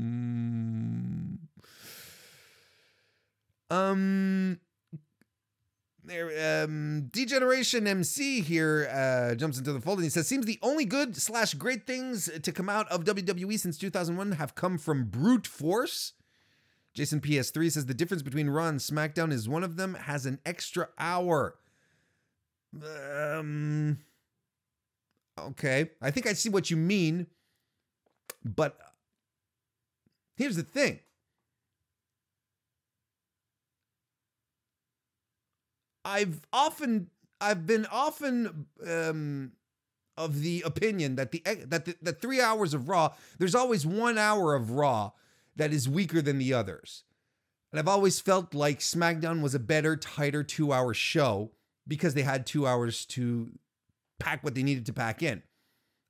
um 3.70 4.58
there, 6.02 6.64
um, 6.64 7.08
Degeneration 7.12 7.86
MC 7.86 8.40
here 8.40 8.88
uh, 8.92 9.36
jumps 9.36 9.58
into 9.58 9.72
the 9.72 9.80
fold 9.80 9.98
and 9.98 10.04
he 10.04 10.10
says, 10.10 10.26
"Seems 10.26 10.44
the 10.44 10.58
only 10.60 10.84
good 10.84 11.16
slash 11.16 11.54
great 11.54 11.86
things 11.86 12.28
to 12.42 12.52
come 12.52 12.68
out 12.68 12.88
of 12.88 13.04
WWE 13.04 13.58
since 13.58 13.78
2001 13.78 14.32
have 14.32 14.56
come 14.56 14.76
from 14.76 15.04
brute 15.04 15.46
force." 15.46 16.14
Jason 16.94 17.20
PS3 17.20 17.70
says 17.70 17.86
the 17.86 17.94
difference 17.94 18.22
between 18.22 18.50
Raw 18.50 18.66
and 18.66 18.80
SmackDown 18.80 19.32
is 19.32 19.48
one 19.48 19.62
of 19.62 19.76
them 19.76 19.94
has 19.94 20.26
an 20.26 20.40
extra 20.44 20.88
hour. 20.98 21.54
Um. 22.74 23.98
Okay, 25.38 25.90
I 26.02 26.10
think 26.10 26.26
I 26.26 26.34
see 26.34 26.50
what 26.50 26.70
you 26.70 26.76
mean, 26.76 27.26
but 28.44 28.78
here's 30.36 30.56
the 30.56 30.62
thing. 30.62 31.00
I've 36.04 36.40
often 36.52 37.08
I've 37.40 37.66
been 37.66 37.86
often 37.90 38.66
um, 38.86 39.52
of 40.16 40.40
the 40.40 40.62
opinion 40.66 41.16
that 41.16 41.30
the 41.32 41.42
that 41.66 41.84
the, 41.84 41.96
the 42.02 42.12
three 42.12 42.40
hours 42.40 42.74
of 42.74 42.88
Raw, 42.88 43.14
there's 43.38 43.54
always 43.54 43.86
one 43.86 44.18
hour 44.18 44.54
of 44.54 44.72
Raw 44.72 45.12
that 45.56 45.72
is 45.72 45.88
weaker 45.88 46.20
than 46.22 46.38
the 46.38 46.52
others. 46.52 47.04
And 47.72 47.78
I've 47.78 47.88
always 47.88 48.20
felt 48.20 48.52
like 48.52 48.80
SmackDown 48.80 49.40
was 49.40 49.54
a 49.54 49.60
better, 49.60 49.96
tighter 49.96 50.42
two 50.42 50.72
hour 50.72 50.92
show 50.92 51.52
because 51.90 52.14
they 52.14 52.22
had 52.22 52.46
two 52.46 52.68
hours 52.68 53.04
to 53.04 53.50
pack 54.20 54.44
what 54.44 54.54
they 54.54 54.62
needed 54.62 54.86
to 54.86 54.92
pack 54.92 55.22
in. 55.22 55.42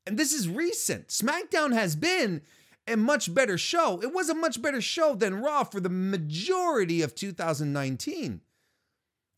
And 0.06 0.18
this 0.18 0.32
is 0.32 0.46
recent. 0.46 1.08
SmackDown 1.08 1.72
has 1.72 1.96
been 1.96 2.42
a 2.86 2.96
much 2.96 3.32
better 3.32 3.56
show. 3.56 4.00
It 4.02 4.12
was 4.12 4.28
a 4.28 4.34
much 4.34 4.60
better 4.60 4.82
show 4.82 5.14
than 5.14 5.40
Raw 5.40 5.64
for 5.64 5.80
the 5.80 5.88
majority 5.88 7.00
of 7.00 7.14
2019. 7.14 8.42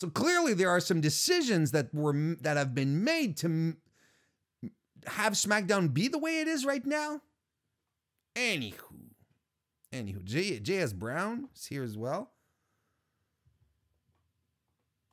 So 0.00 0.10
clearly, 0.10 0.52
there 0.52 0.68
are 0.68 0.80
some 0.80 1.00
decisions 1.00 1.70
that 1.70 1.94
were 1.94 2.34
that 2.40 2.56
have 2.56 2.74
been 2.74 3.04
made 3.04 3.36
to 3.38 3.76
have 5.06 5.34
SmackDown 5.34 5.94
be 5.94 6.08
the 6.08 6.18
way 6.18 6.40
it 6.40 6.48
is 6.48 6.64
right 6.64 6.84
now. 6.84 7.20
Anywho, 8.34 8.74
anywho, 9.92 10.24
J- 10.24 10.58
JS 10.58 10.94
Brown 10.96 11.50
is 11.54 11.66
here 11.66 11.84
as 11.84 11.96
well. 11.96 12.31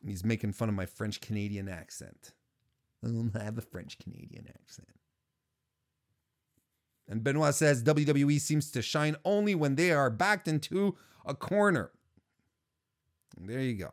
He's 0.05 0.23
making 0.23 0.53
fun 0.53 0.69
of 0.69 0.75
my 0.75 0.85
French 0.85 1.21
Canadian 1.21 1.67
accent. 1.67 2.31
I 3.03 3.07
don't 3.07 3.35
have 3.41 3.57
a 3.57 3.61
French 3.61 3.97
Canadian 3.97 4.47
accent. 4.47 4.89
And 7.07 7.23
Benoit 7.23 7.55
says 7.55 7.83
WWE 7.83 8.39
seems 8.39 8.69
to 8.71 8.81
shine 8.81 9.15
only 9.25 9.55
when 9.55 9.75
they 9.75 9.91
are 9.91 10.09
backed 10.09 10.47
into 10.47 10.95
a 11.25 11.33
corner. 11.33 11.91
There 13.37 13.61
you 13.61 13.75
go. 13.75 13.91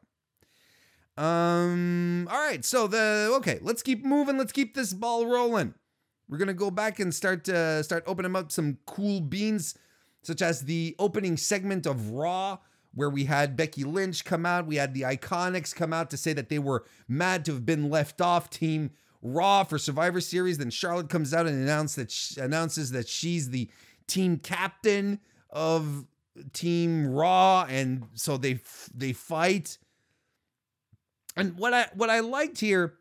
Um, 1.22 2.28
all 2.30 2.38
right, 2.38 2.62
so 2.62 2.86
the 2.86 3.32
okay, 3.36 3.58
let's 3.62 3.82
keep 3.82 4.04
moving. 4.04 4.36
Let's 4.36 4.52
keep 4.52 4.74
this 4.74 4.92
ball 4.92 5.26
rolling. 5.26 5.72
We're 6.28 6.36
gonna 6.36 6.52
go 6.52 6.70
back 6.70 6.98
and 6.98 7.14
start 7.14 7.48
uh, 7.48 7.82
start 7.82 8.04
opening 8.06 8.36
up 8.36 8.52
some 8.52 8.78
cool 8.84 9.20
beans, 9.20 9.78
such 10.22 10.42
as 10.42 10.62
the 10.62 10.94
opening 10.98 11.38
segment 11.38 11.86
of 11.86 12.10
Raw, 12.10 12.58
where 12.96 13.10
we 13.10 13.26
had 13.26 13.56
Becky 13.56 13.84
Lynch 13.84 14.24
come 14.24 14.44
out. 14.44 14.66
We 14.66 14.76
had 14.76 14.94
the 14.94 15.02
Iconics 15.02 15.74
come 15.74 15.92
out 15.92 16.10
to 16.10 16.16
say 16.16 16.32
that 16.32 16.48
they 16.48 16.58
were 16.58 16.84
mad 17.06 17.44
to 17.44 17.52
have 17.52 17.66
been 17.66 17.90
left 17.90 18.22
off 18.22 18.50
Team 18.50 18.90
Raw 19.20 19.64
for 19.64 19.76
Survivor 19.78 20.20
Series. 20.20 20.56
Then 20.58 20.70
Charlotte 20.70 21.10
comes 21.10 21.34
out 21.34 21.46
and 21.46 21.62
announces 21.62 21.96
that 21.96 22.10
she, 22.10 22.40
announces 22.40 22.90
that 22.92 23.06
she's 23.06 23.50
the 23.50 23.70
team 24.06 24.38
captain 24.38 25.20
of 25.50 26.06
Team 26.54 27.06
Raw, 27.06 27.66
and 27.68 28.08
so 28.14 28.38
they 28.38 28.60
they 28.94 29.12
fight. 29.12 29.76
And 31.36 31.58
what 31.58 31.74
I 31.74 31.88
what 31.94 32.08
I 32.08 32.20
liked 32.20 32.60
here, 32.60 32.94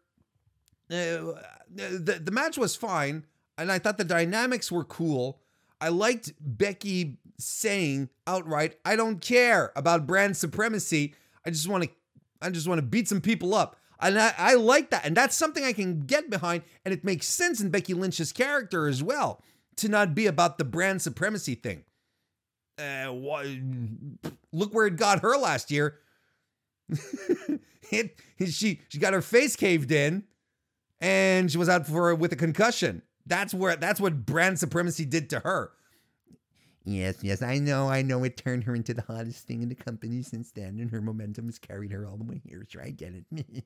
uh, 0.91 1.39
the 1.73 2.21
the 2.21 2.31
match 2.31 2.58
was 2.58 2.75
fine, 2.75 3.25
and 3.58 3.71
I 3.71 3.79
thought 3.79 3.97
the 3.97 4.03
dynamics 4.03 4.69
were 4.69 4.84
cool. 4.84 5.39
I 5.79 5.88
liked 5.89 6.34
Becky 6.39 7.17
saying 7.38 8.10
outright, 8.28 8.78
"I 8.86 8.95
don't 8.95 9.21
care 9.21 9.71
about 9.76 10.08
brand 10.08 10.38
supremacy. 10.38 11.15
I 11.45 11.50
just 11.50 11.67
want 11.67 11.84
to, 11.84 11.89
I 12.41 12.50
just 12.50 12.67
want 12.67 12.80
to 12.80 12.86
beat 12.86 13.08
some 13.08 13.21
people 13.21 13.54
up." 13.54 13.78
And 14.00 14.19
I, 14.19 14.34
I 14.38 14.54
like 14.56 14.89
that, 14.89 15.06
and 15.06 15.15
that's 15.15 15.36
something 15.36 15.63
I 15.63 15.74
can 15.74 16.02
get 16.02 16.30
behind, 16.30 16.63
and 16.84 16.93
it 16.93 17.04
makes 17.04 17.28
sense 17.28 17.62
in 17.62 17.69
Becky 17.69 17.93
Lynch's 17.93 18.32
character 18.32 18.88
as 18.88 19.02
well 19.02 19.41
to 19.78 19.89
not 19.89 20.15
be 20.15 20.28
about 20.28 20.58
the 20.58 20.65
brand 20.65 21.02
supremacy 21.02 21.56
thing. 21.56 21.84
Uh, 22.78 23.13
look 24.52 24.74
where 24.74 24.88
it 24.88 24.98
got 24.98 25.21
her 25.21 25.38
last 25.38 25.71
year. 25.71 26.00
it, 27.91 28.19
she 28.48 28.82
she 28.89 29.00
got 29.00 29.13
her 29.13 29.21
face 29.21 29.56
caved 29.56 29.91
in, 29.91 30.24
and 31.00 31.52
she 31.52 31.58
was 31.58 31.69
out 31.69 31.88
for 31.88 32.13
with 32.15 32.34
a 32.34 32.38
concussion. 32.38 33.02
That's 33.26 33.54
where 33.54 33.76
that's 33.76 34.00
what 34.00 34.26
brand 34.26 34.60
supremacy 34.60 35.06
did 35.06 35.30
to 35.32 35.39
her. 35.39 35.71
Yes, 36.88 37.24
yes, 37.24 37.41
I 37.41 37.58
know, 37.58 37.89
I 37.89 38.04
know. 38.04 38.24
It 38.24 38.38
turned 38.38 38.63
her 38.65 38.76
into 38.76 38.93
the 38.93 39.02
hottest 39.02 39.48
thing 39.48 39.63
in 39.63 39.69
the 39.69 39.76
company 39.76 40.21
since 40.21 40.52
then, 40.52 40.80
and 40.80 40.91
her 40.91 41.02
momentum 41.02 41.45
has 41.45 41.58
carried 41.58 41.91
her 41.91 42.06
all 42.06 42.15
the 42.15 42.24
way 42.24 42.39
here. 42.45 42.63
Sure, 42.69 42.84
I 42.84 42.91
get 42.91 43.13
it. 43.15 43.26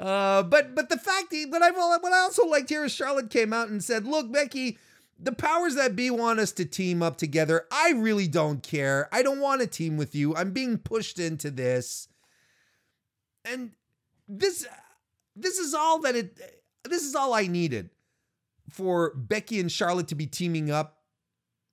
uh, 0.00 0.42
but 0.42 0.74
but 0.74 0.88
the 0.88 0.98
fact, 0.98 1.32
but 1.48 1.62
I 1.62 1.70
what 1.70 2.12
I 2.12 2.18
also 2.18 2.44
liked 2.44 2.70
here 2.70 2.84
is 2.84 2.92
Charlotte 2.92 3.30
came 3.30 3.52
out 3.52 3.68
and 3.68 3.82
said, 3.82 4.04
"Look, 4.04 4.32
Becky." 4.32 4.78
the 5.16 5.30
powers 5.30 5.76
that 5.76 5.94
be 5.94 6.10
want 6.10 6.40
us 6.40 6.50
to 6.50 6.64
team 6.64 7.00
up 7.00 7.16
together. 7.16 7.66
I 7.70 7.92
really 7.92 8.26
don't 8.26 8.64
care. 8.64 9.08
I 9.12 9.22
don't 9.22 9.38
want 9.38 9.60
to 9.60 9.68
team 9.68 9.96
with 9.96 10.12
you. 10.12 10.34
I'm 10.34 10.50
being 10.50 10.76
pushed 10.76 11.20
into 11.20 11.52
this. 11.52 12.08
And 13.44 13.70
this 14.26 14.66
this 15.36 15.58
is 15.58 15.72
all 15.72 16.00
that 16.00 16.16
it 16.16 16.40
this 16.82 17.04
is 17.04 17.14
all 17.14 17.32
I 17.32 17.46
needed 17.46 17.90
for 18.74 19.14
Becky 19.14 19.60
and 19.60 19.70
Charlotte 19.70 20.08
to 20.08 20.16
be 20.16 20.26
teaming 20.26 20.68
up 20.68 20.98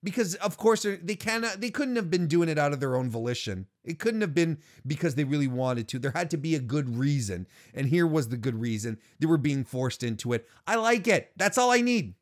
because 0.03 0.35
of 0.35 0.55
course 0.57 0.83
they're- 0.83 0.97
cannot 0.97 1.59
they 1.59 1.71
couldn't 1.71 1.95
have 1.95 2.11
been 2.11 2.27
doing 2.27 2.47
it 2.47 2.59
out 2.59 2.73
of 2.73 2.79
their 2.79 2.95
own 2.95 3.09
volition. 3.09 3.65
It 3.83 3.97
couldn't 3.97 4.21
have 4.21 4.35
been 4.35 4.59
because 4.85 5.15
they 5.15 5.23
really 5.23 5.47
wanted 5.47 5.87
to. 5.89 5.99
There 5.99 6.11
had 6.11 6.29
to 6.29 6.37
be 6.37 6.53
a 6.53 6.59
good 6.59 6.95
reason. 6.95 7.47
And 7.73 7.87
here 7.87 8.05
was 8.05 8.27
the 8.29 8.37
good 8.37 8.53
reason. 8.61 8.99
They 9.19 9.25
were 9.25 9.39
being 9.39 9.63
forced 9.63 10.03
into 10.03 10.33
it. 10.33 10.47
I 10.67 10.75
like 10.75 11.07
it. 11.07 11.31
That's 11.37 11.57
all 11.57 11.71
i 11.71 11.81
need. 11.81 12.13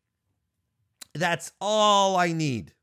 That's 1.13 1.51
all 1.59 2.15
i 2.15 2.31
need. 2.31 2.73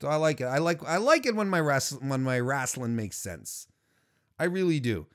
So 0.00 0.08
i 0.08 0.16
like 0.16 0.40
it. 0.40 0.46
I 0.46 0.58
like 0.58 0.82
i 0.84 0.96
like 0.96 1.24
it 1.24 1.36
when 1.36 1.48
my 1.48 1.60
wrestl- 1.60 2.02
when 2.02 2.24
my 2.24 2.40
wrestling 2.40 2.96
makes 2.96 3.16
sense. 3.16 3.68
I 4.40 4.44
really 4.44 4.80
do 4.80 5.06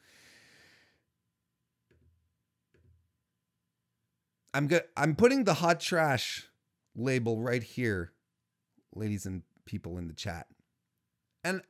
i'm 4.55 4.67
good 4.67 4.83
i'm 4.97 5.15
putting 5.15 5.43
the 5.43 5.53
hot 5.55 5.79
trash 5.79 6.49
label 6.95 7.41
right 7.41 7.63
here, 7.63 8.11
ladies 8.93 9.25
and 9.25 9.43
people 9.65 9.97
in 9.97 10.07
the 10.07 10.13
chat. 10.13 10.47
And 11.43 11.61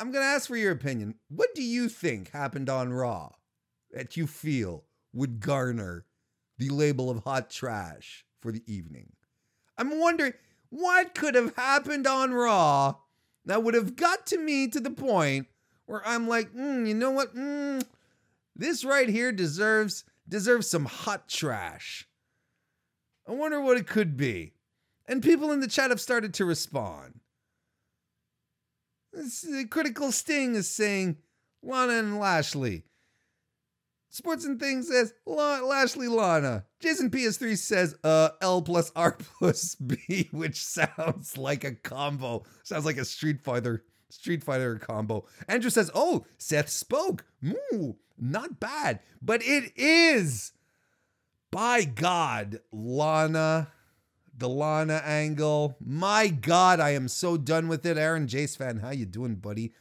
I'm 0.00 0.12
going 0.12 0.22
to 0.22 0.28
ask 0.28 0.48
for 0.48 0.56
your 0.56 0.72
opinion. 0.72 1.16
What 1.28 1.54
do 1.54 1.62
you 1.62 1.88
think 1.88 2.30
happened 2.30 2.70
on 2.70 2.92
Raw 2.92 3.32
that 3.92 4.16
you 4.16 4.26
feel 4.26 4.84
would 5.12 5.40
garner 5.40 6.04
the 6.58 6.68
label 6.70 7.10
of 7.10 7.24
hot 7.24 7.50
trash 7.50 8.24
for 8.40 8.52
the 8.52 8.62
evening? 8.66 9.12
I'm 9.76 9.98
wondering 9.98 10.34
what 10.70 11.14
could 11.14 11.34
have 11.34 11.56
happened 11.56 12.06
on 12.06 12.32
Raw 12.32 12.96
that 13.44 13.62
would 13.62 13.74
have 13.74 13.96
got 13.96 14.26
to 14.26 14.38
me 14.38 14.68
to 14.68 14.80
the 14.80 14.90
point 14.90 15.46
where 15.86 16.06
I'm 16.06 16.28
like, 16.28 16.52
mm, 16.52 16.86
you 16.86 16.94
know 16.94 17.10
what? 17.10 17.34
Mm, 17.34 17.84
this 18.54 18.84
right 18.84 19.08
here 19.08 19.32
deserves 19.32 20.04
deserves 20.28 20.68
some 20.68 20.84
hot 20.84 21.28
trash. 21.28 22.08
I 23.26 23.32
wonder 23.32 23.60
what 23.60 23.76
it 23.76 23.86
could 23.86 24.16
be. 24.16 24.54
And 25.06 25.22
people 25.22 25.52
in 25.52 25.60
the 25.60 25.68
chat 25.68 25.90
have 25.90 26.00
started 26.00 26.34
to 26.34 26.44
respond. 26.44 27.20
Uh, 29.16 29.22
Critical 29.70 30.12
Sting 30.12 30.54
is 30.54 30.68
saying 30.68 31.16
Lana 31.62 31.94
and 31.94 32.18
Lashley. 32.18 32.84
Sports 34.10 34.44
and 34.44 34.58
Things 34.58 34.88
says 34.88 35.12
La- 35.26 35.60
Lashley 35.60 36.08
Lana. 36.08 36.64
Jason 36.80 37.10
PS3 37.10 37.56
says 37.56 37.94
uh 38.04 38.30
L 38.40 38.62
plus 38.62 38.90
R 38.96 39.16
plus 39.38 39.74
B, 39.74 40.28
which 40.32 40.62
sounds 40.64 41.36
like 41.36 41.64
a 41.64 41.74
combo. 41.74 42.44
Sounds 42.64 42.84
like 42.84 42.96
a 42.96 43.04
Street 43.04 43.40
Fighter 43.42 43.84
Street 44.10 44.42
Fighter 44.42 44.78
combo. 44.78 45.26
Andrew 45.46 45.70
says, 45.70 45.90
"Oh, 45.94 46.26
Seth 46.38 46.70
spoke. 46.70 47.24
Moo, 47.40 47.94
not 48.18 48.60
bad, 48.60 49.00
but 49.22 49.42
it 49.42 49.72
is 49.76 50.52
by 51.50 51.84
God, 51.84 52.60
Lana, 52.72 53.72
the 54.36 54.48
Lana 54.48 55.02
angle. 55.04 55.76
My 55.80 56.28
God, 56.28 56.80
I 56.80 56.90
am 56.90 57.08
so 57.08 57.36
done 57.36 57.68
with 57.68 57.84
it. 57.86 57.96
Aaron 57.96 58.26
Jace 58.26 58.56
fan, 58.56 58.78
how 58.78 58.90
you 58.90 59.06
doing, 59.06 59.36
buddy? 59.36 59.72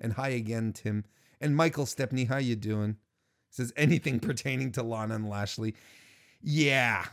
And 0.00 0.14
hi 0.14 0.30
again, 0.30 0.72
Tim. 0.72 1.04
And 1.40 1.56
Michael 1.56 1.86
Stepney, 1.86 2.24
how 2.24 2.38
you 2.38 2.56
doing? 2.56 2.96
Says 3.50 3.72
anything 3.76 4.20
pertaining 4.20 4.72
to 4.72 4.82
Lana 4.82 5.14
and 5.14 5.28
Lashley. 5.28 5.74
Yeah. 6.42 7.04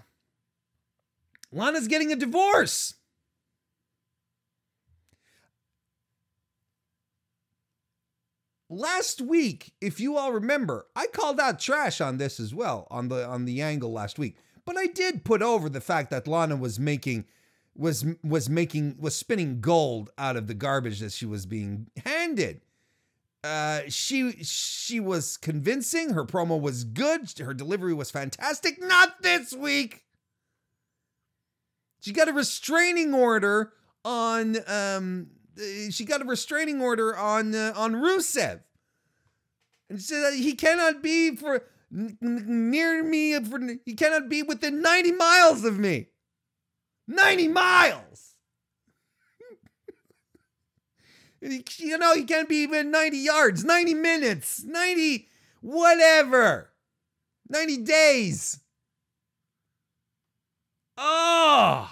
Lana's 1.51 1.87
getting 1.87 2.11
a 2.11 2.15
divorce. 2.15 2.95
Last 8.71 9.21
week, 9.21 9.73
if 9.81 9.99
you 9.99 10.17
all 10.17 10.31
remember, 10.31 10.87
I 10.95 11.07
called 11.07 11.39
out 11.39 11.59
trash 11.59 12.01
on 12.01 12.17
this 12.17 12.39
as 12.39 12.55
well 12.55 12.87
on 12.89 13.09
the 13.09 13.27
on 13.27 13.45
the 13.45 13.61
angle 13.61 13.91
last 13.91 14.17
week. 14.17 14.37
But 14.65 14.77
I 14.77 14.87
did 14.87 15.25
put 15.25 15.41
over 15.41 15.69
the 15.69 15.81
fact 15.81 16.09
that 16.11 16.27
Lana 16.27 16.55
was 16.55 16.79
making 16.79 17.25
was 17.75 18.05
was 18.23 18.49
making 18.49 18.95
was 18.99 19.15
spinning 19.15 19.59
gold 19.61 20.09
out 20.17 20.37
of 20.37 20.47
the 20.47 20.53
garbage 20.53 20.99
that 20.99 21.11
she 21.11 21.25
was 21.25 21.45
being 21.45 21.87
handed. 22.05 22.61
Uh, 23.43 23.81
she 23.89 24.43
she 24.43 24.99
was 24.99 25.35
convincing. 25.37 26.11
Her 26.11 26.25
promo 26.25 26.59
was 26.59 26.83
good. 26.83 27.31
Her 27.39 27.53
delivery 27.53 27.93
was 27.93 28.11
fantastic. 28.11 28.81
Not 28.81 29.21
this 29.21 29.53
week. 29.53 30.05
She 31.99 32.13
got 32.13 32.29
a 32.29 32.33
restraining 32.33 33.13
order 33.13 33.73
on 34.03 34.57
um 34.67 35.27
she 35.57 36.05
got 36.05 36.21
a 36.21 36.25
restraining 36.25 36.81
order 36.81 37.15
on 37.15 37.53
uh, 37.53 37.73
on 37.75 37.93
Rusev, 37.93 38.61
and 39.89 39.99
she 39.99 40.05
said 40.05 40.33
he 40.33 40.53
cannot 40.53 41.01
be 41.01 41.35
for 41.35 41.63
n- 41.93 42.17
near 42.21 43.03
me. 43.03 43.39
For 43.43 43.59
he 43.85 43.93
cannot 43.93 44.29
be 44.29 44.43
within 44.43 44.81
ninety 44.81 45.11
miles 45.11 45.63
of 45.63 45.77
me. 45.77 46.07
Ninety 47.07 47.47
miles. 47.47 48.27
You 51.77 51.97
know 51.97 52.13
he 52.13 52.23
can't 52.23 52.47
be 52.47 52.57
even 52.57 52.91
ninety 52.91 53.17
yards, 53.17 53.63
ninety 53.63 53.95
minutes, 53.95 54.63
ninety 54.63 55.27
whatever, 55.61 56.69
ninety 57.49 57.77
days. 57.77 58.59
Oh, 60.97 61.89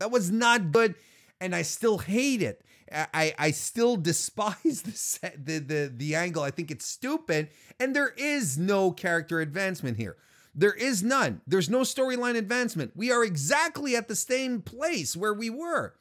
that 0.00 0.10
was 0.10 0.32
not 0.32 0.72
good 0.72 0.96
and 1.40 1.54
I 1.54 1.62
still 1.62 1.98
hate 1.98 2.42
it. 2.42 2.62
I, 2.92 3.34
I, 3.38 3.50
still 3.50 3.96
despise 3.96 4.82
the, 4.82 5.32
the 5.36 5.58
the 5.58 5.92
the 5.94 6.14
angle. 6.14 6.42
I 6.42 6.50
think 6.50 6.70
it's 6.70 6.86
stupid, 6.86 7.50
and 7.80 7.94
there 7.94 8.14
is 8.16 8.56
no 8.58 8.92
character 8.92 9.40
advancement 9.40 9.96
here. 9.96 10.16
There 10.54 10.72
is 10.72 11.02
none. 11.02 11.42
There's 11.46 11.68
no 11.68 11.80
storyline 11.80 12.36
advancement. 12.36 12.92
We 12.94 13.10
are 13.10 13.24
exactly 13.24 13.94
at 13.94 14.08
the 14.08 14.16
same 14.16 14.62
place 14.62 15.16
where 15.16 15.34
we 15.34 15.50
were. 15.50 15.94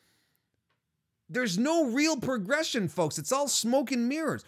There's 1.28 1.58
no 1.58 1.86
real 1.86 2.18
progression, 2.18 2.88
folks. 2.88 3.18
It's 3.18 3.32
all 3.32 3.48
smoke 3.48 3.92
and 3.92 4.08
mirrors. 4.08 4.46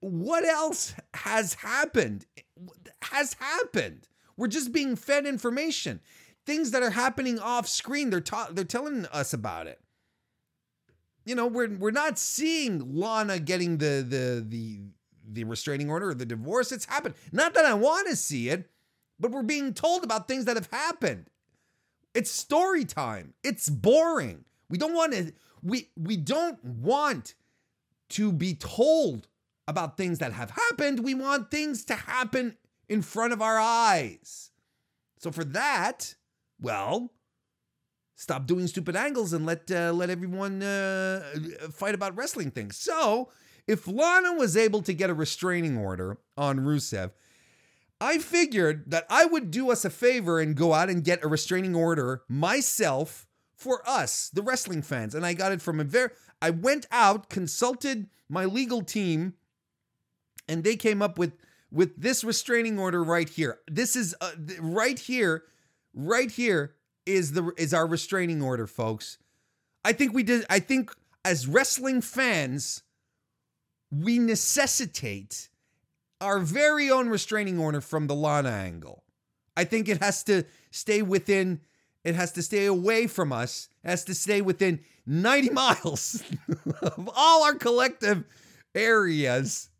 What 0.00 0.44
else 0.44 0.92
has 1.14 1.54
happened? 1.54 2.26
Has 3.00 3.34
happened. 3.34 4.08
We're 4.36 4.48
just 4.48 4.72
being 4.72 4.96
fed 4.96 5.24
information. 5.24 6.00
Things 6.44 6.72
that 6.72 6.82
are 6.82 6.90
happening 6.90 7.38
off 7.38 7.66
screen, 7.66 8.10
they're 8.10 8.20
ta- 8.20 8.50
they're 8.50 8.64
telling 8.64 9.06
us 9.06 9.32
about 9.32 9.68
it 9.68 9.80
you 11.24 11.34
know, 11.34 11.46
we're 11.46 11.74
we're 11.76 11.90
not 11.90 12.18
seeing 12.18 12.94
Lana 12.94 13.38
getting 13.38 13.78
the 13.78 14.04
the 14.06 14.44
the 14.46 14.80
the 15.26 15.44
restraining 15.44 15.90
order 15.90 16.10
or 16.10 16.14
the 16.14 16.26
divorce. 16.26 16.72
It's 16.72 16.84
happened. 16.84 17.14
Not 17.32 17.54
that 17.54 17.64
I 17.64 17.74
want 17.74 18.08
to 18.08 18.16
see 18.16 18.48
it, 18.48 18.70
but 19.18 19.30
we're 19.30 19.42
being 19.42 19.72
told 19.72 20.04
about 20.04 20.28
things 20.28 20.44
that 20.44 20.56
have 20.56 20.68
happened. 20.70 21.26
It's 22.14 22.30
story 22.30 22.84
time. 22.84 23.34
It's 23.42 23.68
boring. 23.68 24.44
We 24.68 24.78
don't 24.78 24.94
want 24.94 25.12
to 25.12 25.32
we 25.62 25.90
we 25.96 26.16
don't 26.16 26.62
want 26.64 27.34
to 28.10 28.32
be 28.32 28.54
told 28.54 29.28
about 29.66 29.96
things 29.96 30.18
that 30.18 30.32
have 30.32 30.50
happened. 30.50 31.00
We 31.00 31.14
want 31.14 31.50
things 31.50 31.84
to 31.86 31.94
happen 31.94 32.56
in 32.88 33.02
front 33.02 33.32
of 33.32 33.40
our 33.40 33.58
eyes. 33.58 34.50
So 35.18 35.30
for 35.30 35.44
that, 35.44 36.14
well, 36.60 37.10
stop 38.14 38.46
doing 38.46 38.66
stupid 38.66 38.96
angles 38.96 39.32
and 39.32 39.46
let 39.46 39.70
uh, 39.70 39.92
let 39.92 40.10
everyone 40.10 40.62
uh, 40.62 41.22
fight 41.72 41.94
about 41.94 42.16
wrestling 42.16 42.50
things. 42.50 42.76
So, 42.76 43.30
if 43.66 43.86
Lana 43.86 44.34
was 44.34 44.56
able 44.56 44.82
to 44.82 44.92
get 44.92 45.10
a 45.10 45.14
restraining 45.14 45.76
order 45.76 46.18
on 46.36 46.60
Rusev, 46.60 47.12
I 48.00 48.18
figured 48.18 48.90
that 48.90 49.06
I 49.08 49.24
would 49.24 49.50
do 49.50 49.70
us 49.70 49.84
a 49.84 49.90
favor 49.90 50.40
and 50.40 50.56
go 50.56 50.72
out 50.74 50.90
and 50.90 51.04
get 51.04 51.24
a 51.24 51.28
restraining 51.28 51.74
order 51.74 52.22
myself 52.28 53.26
for 53.54 53.82
us, 53.88 54.30
the 54.30 54.42
wrestling 54.42 54.82
fans. 54.82 55.14
And 55.14 55.24
I 55.24 55.32
got 55.32 55.52
it 55.52 55.62
from 55.62 55.80
a 55.80 55.84
very 55.84 56.10
I 56.42 56.50
went 56.50 56.86
out, 56.90 57.30
consulted 57.30 58.08
my 58.28 58.44
legal 58.44 58.82
team, 58.82 59.34
and 60.48 60.62
they 60.64 60.76
came 60.76 61.02
up 61.02 61.18
with 61.18 61.32
with 61.70 62.00
this 62.00 62.22
restraining 62.22 62.78
order 62.78 63.02
right 63.02 63.28
here. 63.28 63.58
This 63.66 63.96
is 63.96 64.14
uh, 64.20 64.32
right 64.60 64.98
here, 64.98 65.42
right 65.92 66.30
here 66.30 66.74
is 67.06 67.32
the 67.32 67.52
is 67.56 67.74
our 67.74 67.86
restraining 67.86 68.42
order, 68.42 68.66
folks. 68.66 69.18
I 69.84 69.92
think 69.92 70.14
we 70.14 70.22
did. 70.22 70.44
I 70.48 70.58
think 70.58 70.90
as 71.24 71.46
wrestling 71.46 72.00
fans, 72.00 72.82
we 73.90 74.18
necessitate 74.18 75.48
our 76.20 76.38
very 76.38 76.90
own 76.90 77.08
restraining 77.08 77.58
order 77.58 77.80
from 77.80 78.06
the 78.06 78.14
Lana 78.14 78.50
angle. 78.50 79.04
I 79.56 79.64
think 79.64 79.88
it 79.88 80.02
has 80.02 80.24
to 80.24 80.44
stay 80.70 81.02
within. 81.02 81.60
It 82.02 82.14
has 82.14 82.32
to 82.32 82.42
stay 82.42 82.66
away 82.66 83.06
from 83.06 83.32
us. 83.32 83.68
It 83.82 83.90
has 83.90 84.04
to 84.04 84.14
stay 84.14 84.42
within 84.42 84.80
90 85.06 85.50
miles 85.52 86.22
of 86.82 87.10
all 87.14 87.44
our 87.44 87.54
collective 87.54 88.24
areas. 88.74 89.70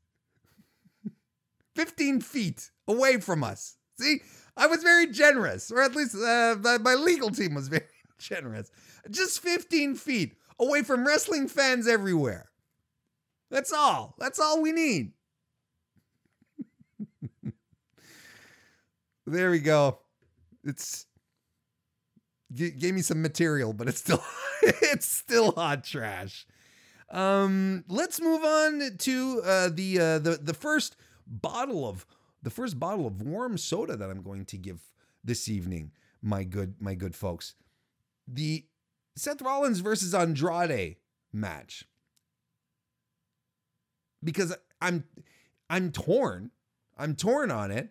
15 1.75 2.21
feet 2.21 2.71
away 2.87 3.21
from 3.21 3.43
us. 3.43 3.77
See, 3.99 4.21
I 4.57 4.67
was 4.67 4.83
very 4.83 5.09
generous, 5.09 5.71
or 5.71 5.83
at 5.83 5.95
least 5.97 6.15
uh, 6.15 6.57
my 6.81 6.95
legal 6.95 7.31
team 7.31 7.55
was 7.55 7.69
very 7.77 7.85
generous. 8.19 8.71
Just 9.11 9.41
15 9.41 9.95
feet 9.97 10.37
away 10.59 10.83
from 10.83 11.07
wrestling 11.07 11.49
fans 11.49 11.87
everywhere. 11.89 12.51
That's 13.51 13.73
all. 13.73 14.15
That's 14.19 14.39
all 14.41 14.63
we 14.63 14.73
need. 14.73 15.13
there 19.27 19.51
we 19.51 19.59
go. 19.59 19.99
It's 20.65 21.07
G- 22.53 22.71
gave 22.71 22.95
me 22.95 23.03
some 23.03 23.21
material, 23.21 23.73
but 23.73 23.89
it's 23.89 23.99
still 23.99 24.23
it's 24.63 25.07
still 25.09 25.53
hot 25.53 25.85
trash. 25.85 26.47
Um, 27.11 27.85
let's 27.89 28.21
move 28.21 28.45
on 28.45 28.97
to 28.99 29.43
uh, 29.45 29.69
the 29.73 29.99
uh, 30.01 30.19
the 30.19 30.39
the 30.41 30.55
first 30.55 30.97
bottle 31.27 31.89
of 31.89 32.07
the 32.45 32.51
first 32.51 32.79
bottle 32.79 33.07
of 33.07 33.23
warm 33.23 33.57
soda 33.57 33.97
that 33.97 34.11
I'm 34.11 34.23
going 34.23 34.45
to 34.47 34.59
give 34.59 34.81
this 35.25 35.49
evening, 35.49 35.93
my 36.23 36.45
good 36.45 36.75
my 36.79 36.95
good 36.95 37.15
folks. 37.15 37.55
The 38.29 38.67
Seth 39.17 39.41
Rollins 39.43 39.81
versus 39.81 40.15
Andrade 40.15 40.97
match. 41.33 41.85
Because 44.23 44.55
I'm 44.81 45.05
I'm 45.71 45.91
torn. 45.91 46.51
I'm 46.99 47.17
torn 47.17 47.51
on 47.51 47.71
it 47.71 47.89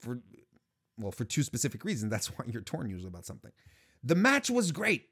for 0.00 0.18
well, 0.98 1.12
for 1.12 1.24
two 1.24 1.44
specific 1.44 1.84
reasons. 1.84 2.10
That's 2.10 2.26
why 2.26 2.46
you're 2.48 2.62
torn 2.62 2.90
usually 2.90 3.08
about 3.08 3.26
something. 3.26 3.52
The 4.02 4.16
match 4.16 4.50
was 4.50 4.72
great. 4.72 5.06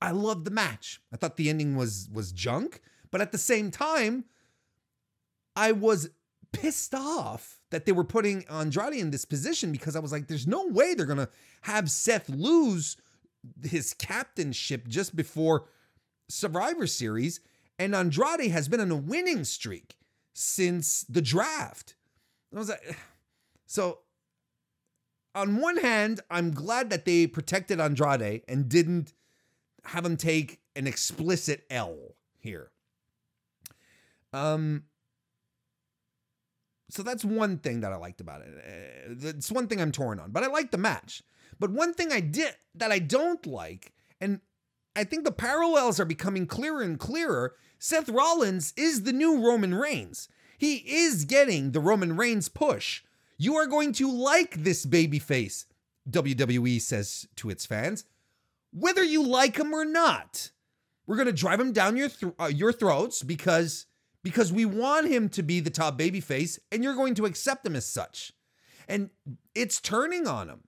I 0.00 0.10
loved 0.10 0.46
the 0.46 0.50
match. 0.50 1.00
I 1.12 1.16
thought 1.16 1.36
the 1.36 1.50
ending 1.50 1.76
was 1.76 2.08
was 2.10 2.32
junk, 2.32 2.80
but 3.10 3.20
at 3.20 3.30
the 3.30 3.38
same 3.38 3.70
time, 3.70 4.24
I 5.54 5.72
was 5.72 6.08
pissed 6.52 6.94
off 6.94 7.60
that 7.70 7.86
they 7.86 7.92
were 7.92 8.04
putting 8.04 8.44
Andrade 8.48 8.94
in 8.94 9.10
this 9.10 9.24
position 9.24 9.72
because 9.72 9.96
I 9.96 10.00
was 10.00 10.12
like, 10.12 10.28
there's 10.28 10.46
no 10.46 10.66
way 10.66 10.94
they're 10.94 11.06
gonna 11.06 11.28
have 11.62 11.90
Seth 11.90 12.28
lose 12.28 12.96
his 13.62 13.94
captainship 13.94 14.88
just 14.88 15.16
before 15.16 15.66
Survivor 16.28 16.86
Series. 16.86 17.40
And 17.78 17.94
Andrade 17.94 18.50
has 18.50 18.68
been 18.68 18.80
on 18.80 18.90
a 18.90 18.96
winning 18.96 19.44
streak 19.44 19.96
since 20.32 21.02
the 21.08 21.22
draft. 21.22 21.94
I 22.54 22.58
was 22.58 22.68
like, 22.68 22.96
so 23.66 23.98
on 25.34 25.56
one 25.56 25.78
hand, 25.78 26.20
I'm 26.30 26.52
glad 26.52 26.90
that 26.90 27.04
they 27.04 27.26
protected 27.26 27.80
Andrade 27.80 28.42
and 28.46 28.68
didn't 28.68 29.14
have 29.84 30.04
him 30.04 30.16
take 30.16 30.60
an 30.76 30.86
explicit 30.86 31.64
L 31.70 32.14
here. 32.38 32.70
Um, 34.32 34.84
so 36.92 37.02
that's 37.02 37.24
one 37.24 37.56
thing 37.56 37.80
that 37.80 37.92
I 37.92 37.96
liked 37.96 38.20
about 38.20 38.42
it. 38.42 38.52
It's 39.22 39.50
one 39.50 39.66
thing 39.66 39.80
I'm 39.80 39.92
torn 39.92 40.20
on, 40.20 40.30
but 40.30 40.42
I 40.42 40.48
like 40.48 40.70
the 40.72 40.78
match. 40.78 41.22
But 41.58 41.70
one 41.70 41.94
thing 41.94 42.12
I 42.12 42.20
did 42.20 42.54
that 42.74 42.92
I 42.92 42.98
don't 42.98 43.46
like, 43.46 43.94
and 44.20 44.40
I 44.94 45.04
think 45.04 45.24
the 45.24 45.32
parallels 45.32 45.98
are 45.98 46.04
becoming 46.04 46.46
clearer 46.46 46.82
and 46.82 46.98
clearer. 46.98 47.54
Seth 47.78 48.10
Rollins 48.10 48.74
is 48.76 49.04
the 49.04 49.12
new 49.14 49.42
Roman 49.42 49.74
Reigns. 49.74 50.28
He 50.58 50.76
is 50.76 51.24
getting 51.24 51.70
the 51.70 51.80
Roman 51.80 52.14
Reigns 52.14 52.50
push. 52.50 53.02
You 53.38 53.56
are 53.56 53.66
going 53.66 53.92
to 53.94 54.12
like 54.12 54.62
this 54.62 54.84
babyface, 54.84 55.64
WWE 56.10 56.78
says 56.78 57.26
to 57.36 57.48
its 57.48 57.64
fans, 57.64 58.04
whether 58.70 59.02
you 59.02 59.26
like 59.26 59.56
him 59.56 59.72
or 59.72 59.86
not. 59.86 60.50
We're 61.06 61.16
going 61.16 61.26
to 61.26 61.32
drive 61.32 61.58
him 61.58 61.72
down 61.72 61.96
your 61.96 62.10
th- 62.10 62.34
uh, 62.38 62.46
your 62.46 62.72
throats 62.72 63.22
because 63.22 63.86
because 64.22 64.52
we 64.52 64.64
want 64.64 65.08
him 65.08 65.28
to 65.30 65.42
be 65.42 65.60
the 65.60 65.70
top 65.70 65.98
babyface 65.98 66.58
and 66.70 66.82
you're 66.82 66.94
going 66.94 67.14
to 67.14 67.26
accept 67.26 67.66
him 67.66 67.76
as 67.76 67.86
such. 67.86 68.32
And 68.88 69.10
it's 69.54 69.80
turning 69.80 70.26
on 70.26 70.48
him. 70.48 70.60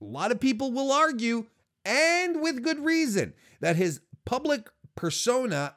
A 0.00 0.04
lot 0.04 0.30
of 0.30 0.40
people 0.40 0.72
will 0.72 0.92
argue 0.92 1.46
and 1.84 2.40
with 2.40 2.62
good 2.62 2.78
reason 2.84 3.34
that 3.60 3.76
his 3.76 4.00
public 4.24 4.68
persona 4.94 5.76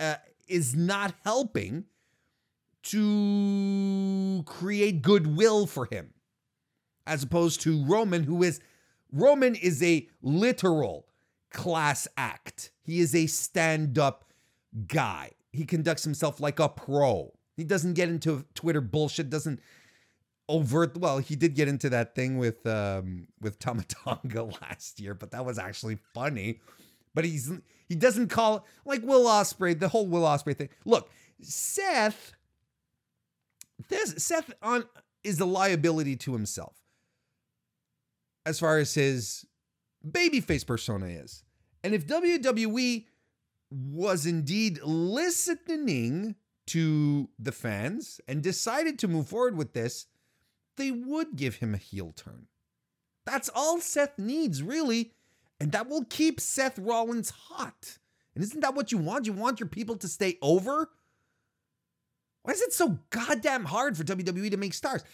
uh, 0.00 0.16
is 0.48 0.74
not 0.74 1.14
helping 1.24 1.84
to 2.84 4.42
create 4.44 5.02
goodwill 5.02 5.66
for 5.66 5.86
him 5.90 6.12
as 7.06 7.22
opposed 7.22 7.60
to 7.62 7.84
Roman 7.84 8.24
who 8.24 8.42
is 8.42 8.60
Roman 9.12 9.54
is 9.54 9.82
a 9.82 10.08
literal 10.22 11.06
class 11.52 12.08
act. 12.16 12.70
He 12.82 13.00
is 13.00 13.14
a 13.14 13.26
stand-up 13.26 14.24
guy. 14.88 15.30
He 15.54 15.64
conducts 15.64 16.04
himself 16.04 16.40
like 16.40 16.58
a 16.58 16.68
pro. 16.68 17.32
He 17.56 17.64
doesn't 17.64 17.94
get 17.94 18.08
into 18.08 18.44
Twitter 18.54 18.80
bullshit, 18.80 19.30
doesn't 19.30 19.60
overt 20.48 20.96
well, 20.98 21.18
he 21.18 21.36
did 21.36 21.54
get 21.54 21.68
into 21.68 21.88
that 21.90 22.14
thing 22.14 22.36
with 22.38 22.66
um 22.66 23.28
with 23.40 23.58
Tama 23.58 23.84
Tonga 23.84 24.42
last 24.62 25.00
year, 25.00 25.14
but 25.14 25.30
that 25.30 25.44
was 25.44 25.58
actually 25.58 25.98
funny. 26.12 26.60
But 27.14 27.24
he's 27.24 27.50
he 27.88 27.94
doesn't 27.94 28.28
call 28.28 28.66
like 28.84 29.02
Will 29.02 29.26
Ospreay, 29.26 29.78
the 29.78 29.88
whole 29.88 30.06
Will 30.06 30.22
Ospreay 30.22 30.56
thing. 30.56 30.70
Look, 30.84 31.10
Seth 31.40 32.32
this 33.88 34.14
Seth 34.18 34.52
on 34.62 34.84
is 35.22 35.40
a 35.40 35.46
liability 35.46 36.16
to 36.16 36.32
himself 36.32 36.76
as 38.44 38.58
far 38.58 38.78
as 38.78 38.94
his 38.94 39.46
babyface 40.06 40.66
persona 40.66 41.06
is. 41.06 41.42
And 41.82 41.94
if 41.94 42.06
WWE 42.06 43.06
was 43.74 44.26
indeed 44.26 44.80
listening 44.82 46.36
to 46.66 47.28
the 47.38 47.52
fans 47.52 48.20
and 48.28 48.42
decided 48.42 48.98
to 48.98 49.08
move 49.08 49.28
forward 49.28 49.56
with 49.56 49.72
this, 49.72 50.06
they 50.76 50.90
would 50.90 51.36
give 51.36 51.56
him 51.56 51.74
a 51.74 51.78
heel 51.78 52.12
turn. 52.14 52.46
That's 53.26 53.50
all 53.54 53.80
Seth 53.80 54.18
needs, 54.18 54.62
really. 54.62 55.12
And 55.60 55.72
that 55.72 55.88
will 55.88 56.04
keep 56.04 56.40
Seth 56.40 56.78
Rollins 56.78 57.30
hot. 57.30 57.98
And 58.34 58.44
isn't 58.44 58.60
that 58.60 58.74
what 58.74 58.92
you 58.92 58.98
want? 58.98 59.26
You 59.26 59.32
want 59.32 59.60
your 59.60 59.68
people 59.68 59.96
to 59.96 60.08
stay 60.08 60.38
over? 60.42 60.90
Why 62.42 62.52
is 62.52 62.60
it 62.60 62.72
so 62.72 62.98
goddamn 63.10 63.64
hard 63.64 63.96
for 63.96 64.04
WWE 64.04 64.50
to 64.50 64.56
make 64.56 64.74
stars? 64.74 65.04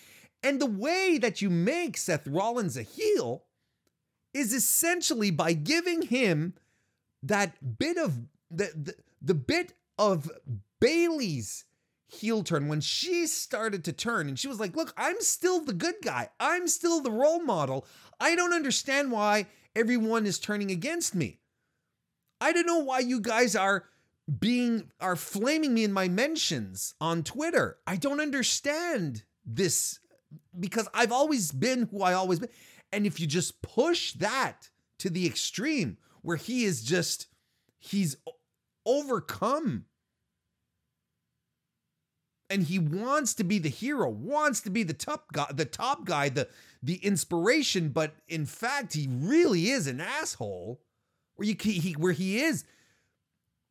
And 0.42 0.60
the 0.60 0.66
way 0.66 1.18
that 1.18 1.40
you 1.40 1.50
make 1.50 1.96
Seth 1.96 2.26
Rollins 2.26 2.76
a 2.76 2.82
heel 2.82 3.44
is 4.32 4.52
essentially 4.52 5.30
by 5.30 5.52
giving 5.52 6.02
him 6.02 6.54
that 7.22 7.78
bit 7.78 7.98
of 7.98 8.18
the, 8.50 8.70
the, 8.74 8.94
the 9.22 9.34
bit 9.34 9.74
of 9.98 10.30
Bayley's 10.80 11.64
heel 12.08 12.42
turn 12.42 12.68
when 12.68 12.80
she 12.80 13.26
started 13.26 13.84
to 13.84 13.92
turn 13.92 14.28
and 14.28 14.38
she 14.38 14.48
was 14.48 14.58
like, 14.58 14.74
Look, 14.74 14.92
I'm 14.96 15.20
still 15.20 15.64
the 15.64 15.72
good 15.72 15.96
guy. 16.02 16.28
I'm 16.40 16.66
still 16.66 17.00
the 17.00 17.10
role 17.10 17.42
model. 17.42 17.86
I 18.18 18.34
don't 18.34 18.52
understand 18.52 19.12
why 19.12 19.46
everyone 19.76 20.26
is 20.26 20.38
turning 20.38 20.70
against 20.70 21.14
me. 21.14 21.40
I 22.40 22.52
don't 22.52 22.66
know 22.66 22.80
why 22.80 23.00
you 23.00 23.20
guys 23.20 23.54
are 23.54 23.84
being 24.38 24.90
are 25.00 25.16
flaming 25.16 25.74
me 25.74 25.84
in 25.84 25.92
my 25.92 26.08
mentions 26.08 26.94
on 27.00 27.22
Twitter. 27.22 27.78
I 27.86 27.96
don't 27.96 28.20
understand 28.20 29.24
this 29.44 29.98
because 30.58 30.88
I've 30.94 31.12
always 31.12 31.52
been 31.52 31.88
who 31.90 32.02
I 32.02 32.14
always 32.14 32.38
been. 32.38 32.50
And 32.92 33.06
if 33.06 33.20
you 33.20 33.26
just 33.26 33.62
push 33.62 34.12
that 34.14 34.70
to 34.98 35.10
the 35.10 35.26
extreme 35.26 35.98
where 36.22 36.36
he 36.36 36.64
is 36.64 36.82
just 36.82 37.26
he's 37.78 38.16
overcome 38.86 39.84
and 42.50 42.64
he 42.64 42.80
wants 42.80 43.32
to 43.34 43.44
be 43.44 43.60
the 43.60 43.68
hero, 43.68 44.08
wants 44.08 44.60
to 44.62 44.70
be 44.70 44.82
the 44.82 44.92
top 44.92 45.32
guy, 45.32 45.46
the 45.54 45.64
top 45.64 46.04
guy, 46.04 46.28
the 46.28 46.48
the 46.82 46.96
inspiration, 46.96 47.90
but 47.90 48.14
in 48.28 48.44
fact 48.44 48.94
he 48.94 49.08
really 49.08 49.70
is 49.70 49.86
an 49.86 50.00
asshole. 50.00 50.80
Where 51.36 51.48
you 51.48 51.56
he 51.58 51.92
where 51.92 52.12
he 52.12 52.40
is 52.40 52.64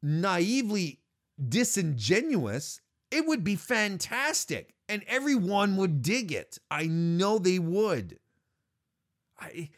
naively 0.01 1.01
disingenuous, 1.47 2.79
it 3.11 3.27
would 3.27 3.43
be 3.43 3.55
fantastic 3.55 4.73
and 4.87 5.03
everyone 5.07 5.75
would 5.75 6.01
dig 6.01 6.31
it. 6.31 6.57
I 6.71 6.87
know 6.87 7.37
they 7.37 7.59
would. 7.59 8.17
I 9.39 9.69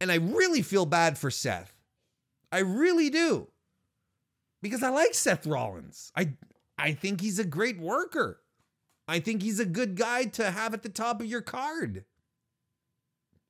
and 0.00 0.12
I 0.12 0.16
really 0.16 0.62
feel 0.62 0.86
bad 0.86 1.16
for 1.16 1.30
Seth. 1.30 1.74
I 2.52 2.58
really 2.58 3.10
do. 3.10 3.48
Because 4.66 4.82
I 4.82 4.90
like 4.90 5.14
Seth 5.14 5.46
Rollins. 5.46 6.12
I 6.16 6.34
I 6.78 6.92
think 6.92 7.20
he's 7.20 7.38
a 7.38 7.44
great 7.44 7.78
worker. 7.78 8.40
I 9.08 9.20
think 9.20 9.42
he's 9.42 9.60
a 9.60 9.64
good 9.64 9.96
guy 9.96 10.24
to 10.24 10.50
have 10.50 10.74
at 10.74 10.82
the 10.82 10.88
top 10.88 11.20
of 11.20 11.26
your 11.26 11.40
card. 11.40 12.04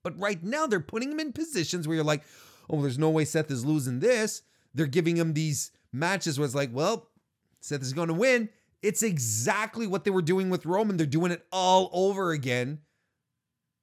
But 0.05 0.19
right 0.19 0.43
now 0.43 0.67
they're 0.67 0.81
putting 0.81 1.13
him 1.13 1.21
in 1.21 1.33
positions 1.33 1.89
where 1.89 1.97
you're 1.97 2.05
like, 2.05 2.23
"Oh, 2.71 2.83
there's 2.83 2.99
no 2.99 3.11
way 3.11 3.25
Seth 3.25 3.51
is 3.51 3.65
losing 3.65 4.01
this." 4.01 4.43
They're 4.75 4.87
giving 4.87 5.17
him 5.17 5.33
these 5.33 5.73
matches 5.93 6.39
where 6.39 6.47
it's 6.47 6.55
like, 6.55 6.71
"Well, 6.73 7.11
Seth 7.61 7.83
is 7.83 7.93
going 7.93 8.09
to 8.09 8.15
win." 8.15 8.51
It's 8.83 9.03
exactly 9.03 9.87
what 9.87 10.05
they 10.05 10.11
were 10.11 10.23
doing 10.23 10.51
with 10.51 10.67
Roman. 10.67 10.97
They're 10.97 11.07
doing 11.07 11.33
it 11.33 11.47
all 11.51 11.91
over 11.93 12.31
again, 12.31 12.83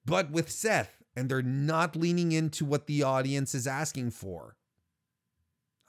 but 0.06 0.32
with 0.32 0.50
Seth, 0.50 1.04
and 1.16 1.30
they're 1.30 1.42
not 1.42 1.96
leaning 1.96 2.32
into 2.32 2.64
what 2.64 2.88
the 2.88 3.04
audience 3.04 3.54
is 3.54 3.68
asking 3.68 4.12
for. 4.12 4.56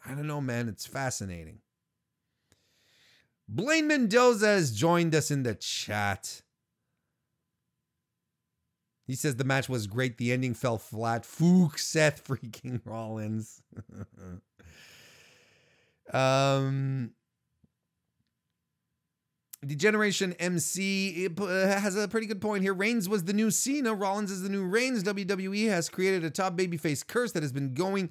I 0.05 0.11
don't 0.11 0.26
know, 0.26 0.40
man. 0.40 0.68
It's 0.68 0.86
fascinating. 0.86 1.61
Blaine 3.48 3.86
Mendoza 3.86 4.46
has 4.46 4.72
joined 4.72 5.14
us 5.14 5.30
in 5.30 5.42
the 5.42 5.55
chat. 5.55 6.42
He 9.07 9.14
says 9.14 9.36
the 9.36 9.44
match 9.44 9.68
was 9.68 9.86
great. 9.86 10.16
The 10.16 10.32
ending 10.32 10.55
fell 10.55 10.78
flat. 10.78 11.24
Fook 11.24 11.78
Seth 11.78 12.26
freaking 12.26 12.80
Rollins. 12.84 13.61
um, 16.12 17.12
Degeneration 19.66 20.32
MC 20.34 21.28
uh, 21.38 21.46
has 21.46 21.96
a 21.96 22.09
pretty 22.09 22.26
good 22.26 22.40
point 22.40 22.62
here. 22.62 22.74
Reigns 22.74 23.09
was 23.09 23.24
the 23.24 23.32
new 23.32 23.50
Cena. 23.50 23.94
Rollins 23.94 24.30
is 24.30 24.42
the 24.42 24.48
new 24.48 24.64
Reigns. 24.64 25.02
WWE 25.05 25.68
has 25.68 25.88
created 25.88 26.24
a 26.24 26.30
top 26.30 26.57
babyface 26.57 27.07
curse 27.07 27.32
that 27.32 27.42
has 27.42 27.52
been 27.52 27.74
going 27.74 28.11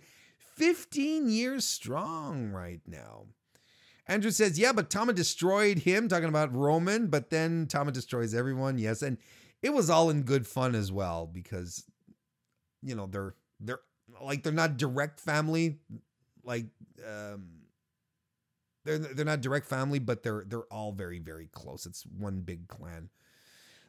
15 0.55 1.29
years 1.29 1.65
strong 1.65 2.49
right 2.51 2.81
now. 2.87 3.25
Andrew 4.07 4.31
says, 4.31 4.59
yeah, 4.59 4.73
but 4.73 4.89
Tama 4.89 5.13
destroyed 5.13 5.79
him, 5.79 6.07
talking 6.07 6.29
about 6.29 6.53
Roman, 6.53 7.07
but 7.07 7.29
then 7.29 7.67
Tama 7.67 7.91
destroys 7.91 8.33
everyone. 8.33 8.77
Yes. 8.77 9.01
And 9.01 9.17
it 9.61 9.73
was 9.73 9.89
all 9.89 10.09
in 10.09 10.23
good 10.23 10.45
fun 10.45 10.75
as 10.75 10.91
well 10.91 11.25
because, 11.25 11.85
you 12.81 12.95
know, 12.95 13.07
they're, 13.07 13.35
they're 13.61 13.79
like, 14.21 14.43
they're 14.43 14.51
not 14.51 14.77
direct 14.77 15.19
family. 15.19 15.79
Like, 16.43 16.65
um, 17.07 17.61
they're, 18.83 18.97
they're 18.97 19.25
not 19.25 19.39
direct 19.39 19.67
family, 19.67 19.99
but 19.99 20.21
they're, 20.21 20.43
they're 20.45 20.71
all 20.71 20.91
very, 20.91 21.19
very 21.19 21.47
close. 21.47 21.85
It's 21.85 22.03
one 22.03 22.41
big 22.41 22.67
clan. 22.67 23.09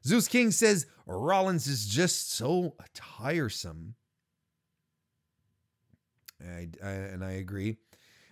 Zeus 0.07 0.29
King 0.29 0.53
says, 0.53 0.87
Rollins 1.07 1.67
is 1.67 1.87
just 1.87 2.33
so 2.33 2.77
tiresome. 2.95 3.95
I, 6.43 6.69
I, 6.83 6.91
and 6.91 7.25
I 7.25 7.33
agree. 7.33 7.79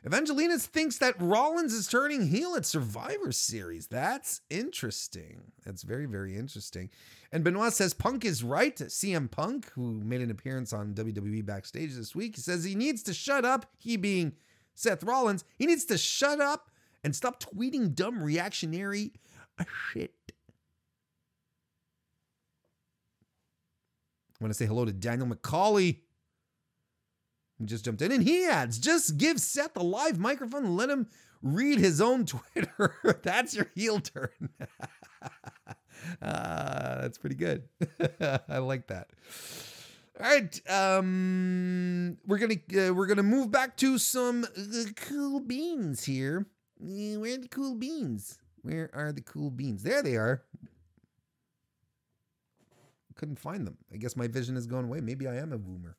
Evangelina 0.04 0.58
thinks 0.58 0.98
that 0.98 1.20
Rollins 1.20 1.72
is 1.72 1.86
turning 1.86 2.26
heel 2.26 2.56
at 2.56 2.66
Survivor 2.66 3.30
Series. 3.30 3.86
That's 3.86 4.40
interesting. 4.50 5.52
That's 5.64 5.84
very, 5.84 6.06
very 6.06 6.36
interesting. 6.36 6.90
And 7.30 7.44
Benoit 7.44 7.72
says 7.72 7.94
Punk 7.94 8.24
is 8.24 8.42
right. 8.42 8.76
CM 8.76 9.30
Punk, 9.30 9.70
who 9.72 10.00
made 10.02 10.20
an 10.20 10.32
appearance 10.32 10.72
on 10.72 10.94
WWE 10.94 11.46
Backstage 11.46 11.94
this 11.94 12.16
week, 12.16 12.36
says 12.36 12.64
he 12.64 12.74
needs 12.74 13.04
to 13.04 13.14
shut 13.14 13.44
up. 13.44 13.66
He 13.78 13.96
being 13.96 14.32
Seth 14.74 15.04
Rollins, 15.04 15.44
he 15.56 15.66
needs 15.66 15.84
to 15.84 15.96
shut 15.96 16.40
up 16.40 16.70
and 17.04 17.14
stop 17.14 17.40
tweeting 17.40 17.94
dumb 17.94 18.22
reactionary 18.22 19.12
shit. 19.92 20.14
I 24.40 24.44
want 24.44 24.52
to 24.52 24.58
say 24.58 24.66
hello 24.66 24.84
to 24.84 24.92
Daniel 24.92 25.28
McCauley 25.28 25.98
just 27.68 27.84
jumped 27.84 28.02
in 28.02 28.12
and 28.12 28.22
he 28.22 28.44
adds 28.44 28.78
just 28.78 29.16
give 29.18 29.40
Seth 29.40 29.76
a 29.76 29.82
live 29.82 30.18
microphone 30.18 30.64
and 30.64 30.76
let 30.76 30.90
him 30.90 31.08
read 31.42 31.78
his 31.78 32.00
own 32.00 32.24
Twitter. 32.26 32.96
that's 33.22 33.54
your 33.54 33.70
heel 33.74 34.00
turn. 34.00 34.50
uh, 36.20 37.00
that's 37.00 37.18
pretty 37.18 37.36
good. 37.36 37.64
I 38.48 38.58
like 38.58 38.88
that. 38.88 39.10
All 40.20 40.26
right, 40.26 40.60
um, 40.70 42.18
we're 42.26 42.38
gonna 42.38 42.54
uh, 42.54 42.92
we're 42.92 43.06
gonna 43.06 43.22
move 43.22 43.50
back 43.50 43.76
to 43.78 43.96
some 43.98 44.44
uh, 44.44 44.84
cool 44.94 45.40
beans 45.40 46.04
here. 46.04 46.46
Where 46.78 47.34
are 47.34 47.38
the 47.38 47.48
cool 47.48 47.74
beans? 47.74 48.38
Where 48.60 48.90
are 48.92 49.10
the 49.12 49.22
cool 49.22 49.50
beans? 49.50 49.82
There 49.82 50.02
they 50.02 50.16
are. 50.16 50.42
Couldn't 53.16 53.38
find 53.38 53.66
them. 53.66 53.78
I 53.92 53.96
guess 53.96 54.16
my 54.16 54.26
vision 54.26 54.54
has 54.56 54.66
gone 54.66 54.84
away. 54.84 55.00
Maybe 55.00 55.26
I 55.26 55.36
am 55.36 55.52
a 55.52 55.58
boomer. 55.58 55.96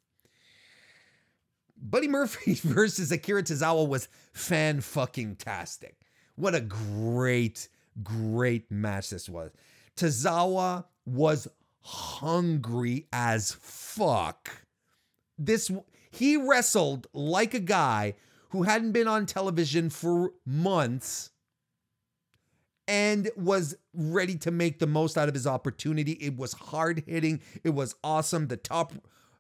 Buddy 1.84 2.08
Murphy 2.08 2.54
versus 2.64 3.12
Akira 3.12 3.44
Tozawa 3.44 3.88
was 3.88 4.08
fan 4.32 4.80
fucking 4.82 5.36
tastic. 5.36 5.98
What 6.36 6.56
a 6.56 6.62
great, 6.62 7.68
great 8.02 8.72
match 8.72 9.10
this 9.10 9.30
was. 9.30 9.52
Tozawa 9.98 10.86
was 11.06 11.48
hungry 11.82 13.08
as 13.12 13.52
fuck. 13.52 14.50
This 15.38 15.70
he 16.10 16.38
wrestled 16.38 17.08
like 17.14 17.54
a 17.54 17.60
guy 17.60 18.16
who 18.50 18.64
hadn't 18.64 18.94
been 18.94 19.08
on 19.08 19.26
television 19.26 19.90
for 19.90 20.32
months 20.46 21.32
and 22.88 23.30
was 23.36 23.76
ready 23.94 24.36
to 24.36 24.52
make 24.52 24.80
the 24.80 24.88
most 24.88 25.18
out 25.18 25.28
of 25.28 25.34
his 25.34 25.48
opportunity. 25.48 26.14
It 26.14 26.38
was 26.38 26.54
hard 26.54 27.04
hitting. 27.08 27.42
It 27.64 27.72
was 27.72 27.96
awesome. 28.04 28.48
The 28.48 28.58
top 28.58 28.94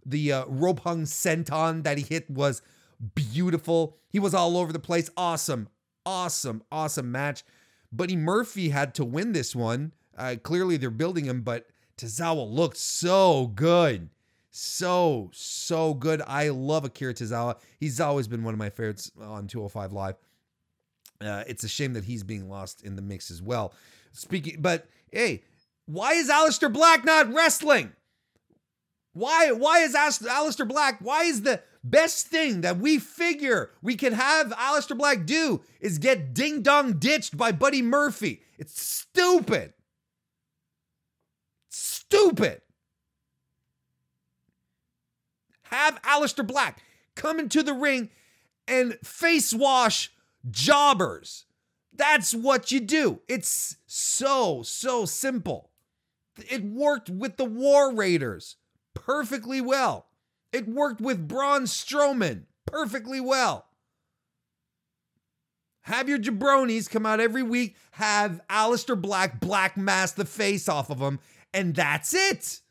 the 0.05 0.31
uh, 0.31 0.45
rope 0.47 0.81
hung 0.81 1.03
senton 1.03 1.83
that 1.83 1.97
he 1.97 2.03
hit 2.03 2.29
was 2.29 2.61
beautiful. 3.15 3.97
He 4.09 4.19
was 4.19 4.33
all 4.33 4.57
over 4.57 4.71
the 4.71 4.79
place. 4.79 5.09
Awesome, 5.17 5.69
awesome, 6.05 6.63
awesome 6.71 7.11
match. 7.11 7.43
Buddy 7.91 8.15
Murphy 8.15 8.69
had 8.69 8.95
to 8.95 9.05
win 9.05 9.33
this 9.33 9.55
one. 9.55 9.93
Uh, 10.17 10.35
clearly, 10.41 10.77
they're 10.77 10.89
building 10.89 11.25
him, 11.25 11.41
but 11.41 11.67
Tozawa 11.97 12.49
looked 12.49 12.77
so 12.77 13.47
good. 13.47 14.09
So, 14.51 15.31
so 15.33 15.95
good. 15.95 16.21
I 16.27 16.49
love 16.49 16.85
Akira 16.85 17.13
Tozawa. 17.13 17.57
He's 17.79 17.99
always 17.99 18.27
been 18.27 18.43
one 18.43 18.53
of 18.53 18.59
my 18.59 18.69
favorites 18.69 19.11
on 19.19 19.47
205 19.47 19.93
Live. 19.93 20.15
Uh, 21.19 21.43
it's 21.47 21.63
a 21.63 21.67
shame 21.67 21.93
that 21.93 22.03
he's 22.03 22.23
being 22.23 22.49
lost 22.49 22.83
in 22.83 22.95
the 22.95 23.01
mix 23.01 23.31
as 23.31 23.41
well. 23.41 23.73
Speaking, 24.11 24.57
but 24.59 24.87
hey, 25.11 25.43
why 25.85 26.13
is 26.13 26.29
Aleister 26.29 26.71
Black 26.71 27.03
not 27.03 27.33
wrestling? 27.33 27.93
Why 29.13 29.51
why 29.51 29.79
is 29.79 29.95
Aleister 29.95 30.67
Black? 30.67 30.97
Why 30.99 31.23
is 31.23 31.43
the 31.43 31.61
best 31.83 32.27
thing 32.27 32.61
that 32.61 32.79
we 32.79 32.97
figure 32.97 33.71
we 33.81 33.95
can 33.95 34.13
have 34.13 34.51
Aleister 34.51 34.97
Black 34.97 35.25
do 35.25 35.61
is 35.79 35.99
get 35.99 36.33
ding 36.33 36.61
dong 36.63 36.93
ditched 36.93 37.37
by 37.37 37.51
Buddy 37.51 37.81
Murphy? 37.81 38.41
It's 38.57 38.81
stupid. 38.81 39.73
Stupid. 41.69 42.61
Have 45.65 46.01
Aleister 46.01 46.45
Black 46.45 46.81
come 47.15 47.39
into 47.39 47.61
the 47.61 47.73
ring 47.73 48.09
and 48.67 48.97
face 49.03 49.53
wash 49.53 50.11
jobbers. 50.49 51.45
That's 51.95 52.33
what 52.33 52.71
you 52.71 52.79
do. 52.79 53.21
It's 53.27 53.77
so, 53.85 54.63
so 54.63 55.05
simple. 55.05 55.69
It 56.49 56.63
worked 56.63 57.09
with 57.09 57.37
the 57.37 57.45
War 57.45 57.93
Raiders 57.93 58.55
perfectly 58.93 59.61
well. 59.61 60.07
It 60.51 60.67
worked 60.67 61.01
with 61.01 61.27
Braun 61.27 61.63
Strowman 61.63 62.43
perfectly 62.65 63.19
well. 63.19 63.65
Have 65.81 66.07
your 66.07 66.17
jabronis 66.17 66.89
come 66.89 67.05
out 67.05 67.19
every 67.19 67.43
week, 67.43 67.75
have 67.91 68.41
Aleister 68.49 68.99
Black 68.99 69.39
black 69.41 69.75
mask 69.75 70.15
the 70.15 70.25
face 70.25 70.69
off 70.69 70.89
of 70.89 70.99
them, 70.99 71.19
and 71.53 71.75
that's 71.75 72.13
it. 72.13 72.61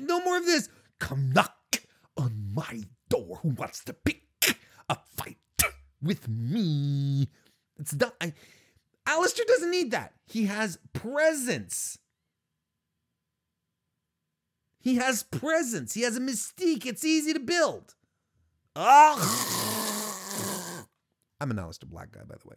No 0.00 0.20
more 0.24 0.38
of 0.38 0.46
this. 0.46 0.68
Come 0.98 1.32
knock 1.32 1.82
on 2.16 2.52
my 2.54 2.82
door. 3.08 3.40
Who 3.42 3.50
wants 3.50 3.84
to 3.84 3.92
pick 3.92 4.22
a 4.88 4.96
fight 5.16 5.36
with 6.00 6.28
me? 6.28 7.28
It's 7.78 7.92
done. 7.92 8.12
I, 8.20 8.32
Aleister 9.06 9.46
doesn't 9.46 9.70
need 9.70 9.90
that. 9.90 10.14
He 10.26 10.46
has 10.46 10.78
presence. 10.92 11.98
He 14.82 14.96
has 14.96 15.22
presence. 15.22 15.94
He 15.94 16.02
has 16.02 16.16
a 16.16 16.20
mystique. 16.20 16.84
It's 16.84 17.04
easy 17.04 17.32
to 17.32 17.40
build. 17.40 17.94
Ugh. 18.74 20.86
I'm 21.40 21.50
an 21.50 21.56
Aleister 21.56 21.86
Black 21.86 22.10
guy, 22.10 22.22
by 22.28 22.34
the 22.34 22.48
way. 22.48 22.56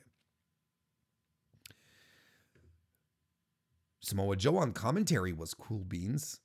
Samoa 4.01 4.35
Joe 4.35 4.57
on 4.57 4.73
commentary 4.73 5.33
was 5.33 5.53
cool 5.53 5.83
beans. 5.83 6.39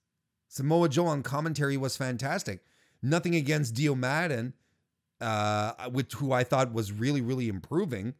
Samoa 0.48 0.88
Joe 0.88 1.06
on 1.06 1.22
commentary 1.22 1.76
was 1.76 1.96
fantastic. 1.96 2.60
Nothing 3.02 3.34
against 3.34 3.74
Dio 3.74 3.94
Maddin, 3.94 4.52
uh, 5.20 5.72
with 5.92 6.12
who 6.12 6.32
I 6.32 6.44
thought 6.44 6.72
was 6.72 6.92
really, 6.92 7.20
really 7.20 7.48
improving. 7.48 8.14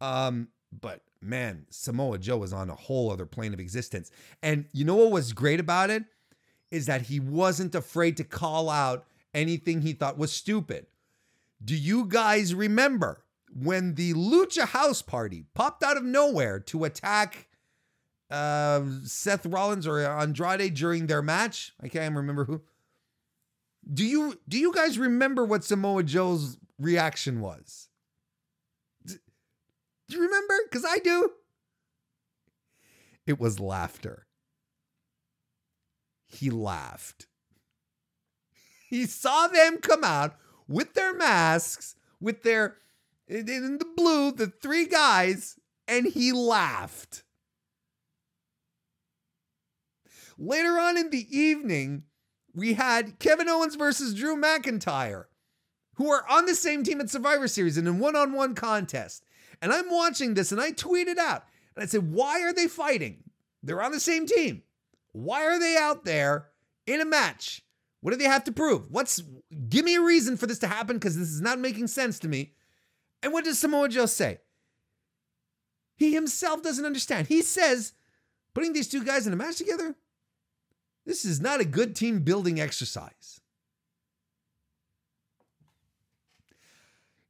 Um, 0.00 0.48
but 0.80 1.02
man, 1.20 1.66
Samoa 1.70 2.18
Joe 2.18 2.38
was 2.38 2.52
on 2.52 2.70
a 2.70 2.74
whole 2.74 3.10
other 3.10 3.26
plane 3.26 3.54
of 3.54 3.60
existence. 3.60 4.10
And 4.42 4.66
you 4.72 4.84
know 4.84 4.96
what 4.96 5.12
was 5.12 5.32
great 5.32 5.60
about 5.60 5.90
it? 5.90 6.04
Is 6.74 6.86
that 6.86 7.02
he 7.02 7.20
wasn't 7.20 7.72
afraid 7.72 8.16
to 8.16 8.24
call 8.24 8.68
out 8.68 9.06
anything 9.32 9.80
he 9.80 9.92
thought 9.92 10.18
was 10.18 10.32
stupid. 10.32 10.86
Do 11.64 11.76
you 11.76 12.06
guys 12.06 12.52
remember 12.52 13.22
when 13.54 13.94
the 13.94 14.12
Lucha 14.14 14.66
House 14.66 15.00
Party 15.00 15.44
popped 15.54 15.84
out 15.84 15.96
of 15.96 16.02
nowhere 16.02 16.58
to 16.58 16.82
attack 16.82 17.46
uh, 18.28 18.82
Seth 19.04 19.46
Rollins 19.46 19.86
or 19.86 20.00
Andrade 20.00 20.74
during 20.74 21.06
their 21.06 21.22
match? 21.22 21.72
I 21.80 21.86
can't 21.86 22.14
remember 22.14 22.44
who. 22.44 22.62
Do 23.92 24.04
you 24.04 24.40
do 24.48 24.58
you 24.58 24.72
guys 24.72 24.98
remember 24.98 25.44
what 25.44 25.62
Samoa 25.62 26.02
Joe's 26.02 26.58
reaction 26.80 27.40
was? 27.40 27.88
Do 29.06 29.16
you 30.08 30.22
remember? 30.22 30.54
Because 30.64 30.84
I 30.84 30.98
do. 30.98 31.30
It 33.26 33.38
was 33.38 33.60
laughter 33.60 34.26
he 36.34 36.50
laughed. 36.50 37.26
He 38.88 39.06
saw 39.06 39.48
them 39.48 39.78
come 39.78 40.04
out 40.04 40.36
with 40.68 40.94
their 40.94 41.14
masks, 41.14 41.96
with 42.20 42.42
their 42.42 42.76
in 43.26 43.78
the 43.78 43.86
blue, 43.96 44.32
the 44.32 44.46
three 44.46 44.86
guys, 44.86 45.58
and 45.88 46.06
he 46.06 46.32
laughed. 46.32 47.24
Later 50.38 50.78
on 50.78 50.98
in 50.98 51.10
the 51.10 51.26
evening, 51.36 52.04
we 52.54 52.74
had 52.74 53.18
Kevin 53.18 53.48
Owens 53.48 53.76
versus 53.76 54.14
Drew 54.14 54.36
McIntyre, 54.36 55.24
who 55.94 56.10
are 56.10 56.24
on 56.28 56.46
the 56.46 56.54
same 56.54 56.84
team 56.84 57.00
at 57.00 57.10
Survivor 57.10 57.48
Series 57.48 57.78
in 57.78 57.86
a 57.86 57.92
one 57.92 58.16
on 58.16 58.32
one 58.32 58.54
contest. 58.54 59.24
And 59.62 59.72
I'm 59.72 59.90
watching 59.90 60.34
this 60.34 60.52
and 60.52 60.60
I 60.60 60.72
tweeted 60.72 61.18
out 61.18 61.44
and 61.74 61.82
I 61.82 61.86
said, 61.86 62.12
Why 62.12 62.42
are 62.42 62.52
they 62.52 62.68
fighting? 62.68 63.24
They're 63.62 63.82
on 63.82 63.92
the 63.92 64.00
same 64.00 64.26
team. 64.26 64.62
Why 65.14 65.44
are 65.46 65.60
they 65.60 65.76
out 65.76 66.04
there 66.04 66.48
in 66.88 67.00
a 67.00 67.04
match? 67.04 67.62
What 68.00 68.10
do 68.10 68.16
they 68.16 68.24
have 68.24 68.44
to 68.44 68.52
prove? 68.52 68.90
What's 68.90 69.22
give 69.68 69.84
me 69.84 69.94
a 69.94 70.02
reason 70.02 70.36
for 70.36 70.46
this 70.46 70.58
to 70.58 70.66
happen 70.66 70.96
because 70.96 71.16
this 71.16 71.28
is 71.28 71.40
not 71.40 71.60
making 71.60 71.86
sense 71.86 72.18
to 72.18 72.28
me. 72.28 72.52
And 73.22 73.32
what 73.32 73.44
does 73.44 73.60
Samoa 73.60 73.88
Joe 73.88 74.06
say? 74.06 74.40
He 75.96 76.12
himself 76.12 76.62
doesn't 76.62 76.84
understand. 76.84 77.28
He 77.28 77.42
says 77.42 77.92
putting 78.54 78.72
these 78.72 78.88
two 78.88 79.04
guys 79.04 79.24
in 79.26 79.32
a 79.32 79.36
match 79.36 79.56
together, 79.56 79.94
this 81.06 81.24
is 81.24 81.40
not 81.40 81.60
a 81.60 81.64
good 81.64 81.94
team 81.94 82.20
building 82.20 82.60
exercise. 82.60 83.40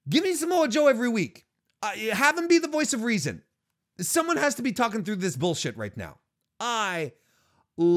Give 0.08 0.24
me 0.24 0.34
Samoa 0.34 0.68
Joe 0.68 0.86
every 0.86 1.10
week. 1.10 1.44
Uh, 1.82 1.92
have 2.12 2.38
him 2.38 2.48
be 2.48 2.58
the 2.58 2.66
voice 2.66 2.94
of 2.94 3.02
reason. 3.02 3.42
Someone 4.00 4.38
has 4.38 4.54
to 4.54 4.62
be 4.62 4.72
talking 4.72 5.04
through 5.04 5.16
this 5.16 5.36
bullshit 5.36 5.76
right 5.76 5.96
now. 5.98 6.16
I 6.58 7.12
loved 7.76 7.90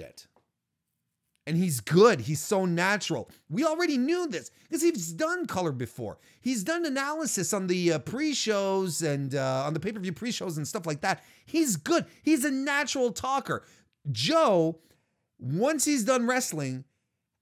it. 0.00 0.26
And 1.46 1.58
he's 1.58 1.80
good. 1.80 2.22
He's 2.22 2.40
so 2.40 2.64
natural. 2.64 3.28
We 3.50 3.64
already 3.64 3.98
knew 3.98 4.26
this 4.26 4.50
because 4.62 4.80
he's 4.80 5.12
done 5.12 5.44
color 5.46 5.72
before. 5.72 6.16
He's 6.40 6.64
done 6.64 6.86
analysis 6.86 7.52
on 7.52 7.66
the 7.66 7.92
uh, 7.92 7.98
pre 7.98 8.32
shows 8.32 9.02
and 9.02 9.34
uh, 9.34 9.64
on 9.66 9.74
the 9.74 9.80
pay 9.80 9.92
per 9.92 10.00
view 10.00 10.12
pre 10.12 10.32
shows 10.32 10.56
and 10.56 10.66
stuff 10.66 10.86
like 10.86 11.02
that. 11.02 11.22
He's 11.44 11.76
good. 11.76 12.06
He's 12.22 12.46
a 12.46 12.50
natural 12.50 13.12
talker. 13.12 13.62
Joe, 14.10 14.78
once 15.38 15.84
he's 15.84 16.04
done 16.04 16.26
wrestling, 16.26 16.84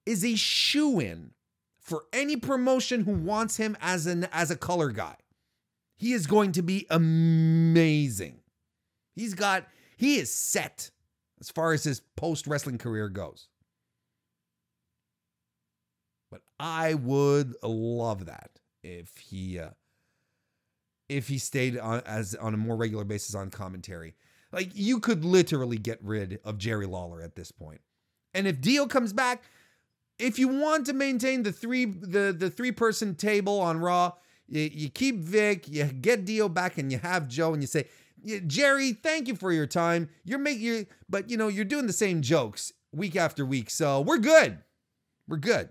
is 0.05 0.25
a 0.25 0.35
shoe 0.35 0.99
in 0.99 1.31
for 1.81 2.07
any 2.13 2.37
promotion 2.37 3.05
who 3.05 3.13
wants 3.13 3.57
him 3.57 3.77
as 3.81 4.07
an 4.07 4.27
as 4.33 4.51
a 4.51 4.57
color 4.57 4.91
guy. 4.91 5.15
He 5.97 6.13
is 6.13 6.27
going 6.27 6.51
to 6.53 6.63
be 6.63 6.87
amazing. 6.91 8.41
He's 9.15 9.35
got 9.35 9.69
he 10.03 10.17
is 10.19 10.35
set 10.35 10.91
as 11.41 11.49
far 11.49 11.73
as 11.73 11.85
his 11.85 12.01
post 12.17 12.49
wrestling 12.49 12.77
career 12.77 13.09
goes. 13.09 13.47
But 16.29 16.41
I 16.59 16.95
would 16.95 17.55
love 17.63 18.27
that 18.27 18.51
if 18.83 19.17
he 19.17 19.61
uh, 19.61 19.71
if 21.09 21.29
he 21.29 21.39
stayed 21.39 21.79
on 21.79 22.03
as 22.05 22.35
on 22.35 22.53
a 22.53 22.57
more 22.57 22.75
regular 22.75 23.05
basis 23.05 23.37
on 23.37 23.51
commentary. 23.51 24.15
Like 24.51 24.71
you 24.75 24.99
could 24.99 25.25
literally 25.25 25.79
get 25.79 26.03
rid 26.03 26.41
of 26.45 26.59
Jerry 26.59 26.87
Lawler 26.87 27.23
at 27.23 27.37
this 27.37 27.53
point. 27.53 27.81
And 28.35 28.49
if 28.49 28.61
Dio 28.61 28.87
comes 28.87 29.13
back, 29.13 29.45
if 30.19 30.37
you 30.37 30.49
want 30.49 30.87
to 30.87 30.95
maintain 30.95 31.45
the 31.45 31.53
three 31.53 31.85
the 31.85 32.35
the 32.37 32.51
three 32.51 32.73
person 32.73 33.15
table 33.15 33.61
on 33.61 33.79
Raw, 33.79 34.15
you, 34.49 34.69
you 34.73 34.91
keep 34.91 35.21
Vic, 35.21 35.69
you 35.69 35.85
get 35.85 36.25
Dio 36.25 36.49
back, 36.49 36.77
and 36.77 36.91
you 36.91 36.99
have 36.99 37.29
Joe, 37.29 37.53
and 37.53 37.63
you 37.63 37.67
say, 37.69 37.87
Jerry, 38.47 38.93
thank 38.93 39.29
you 39.29 39.35
for 39.35 39.53
your 39.53 39.67
time. 39.67 40.09
You're 40.25 40.39
making 40.39 40.63
you, 40.63 40.87
but 41.09 41.31
you 41.31 41.37
know 41.37 41.49
you're 41.49 41.65
doing 41.65 41.87
the 41.87 41.93
same 41.93 42.23
jokes 42.23 42.73
week 42.93 43.17
after 43.17 43.45
week, 43.45 43.71
so 43.71 44.01
we're 44.01 44.19
good. 44.19 44.59
We're 45.29 45.39
good. 45.39 45.71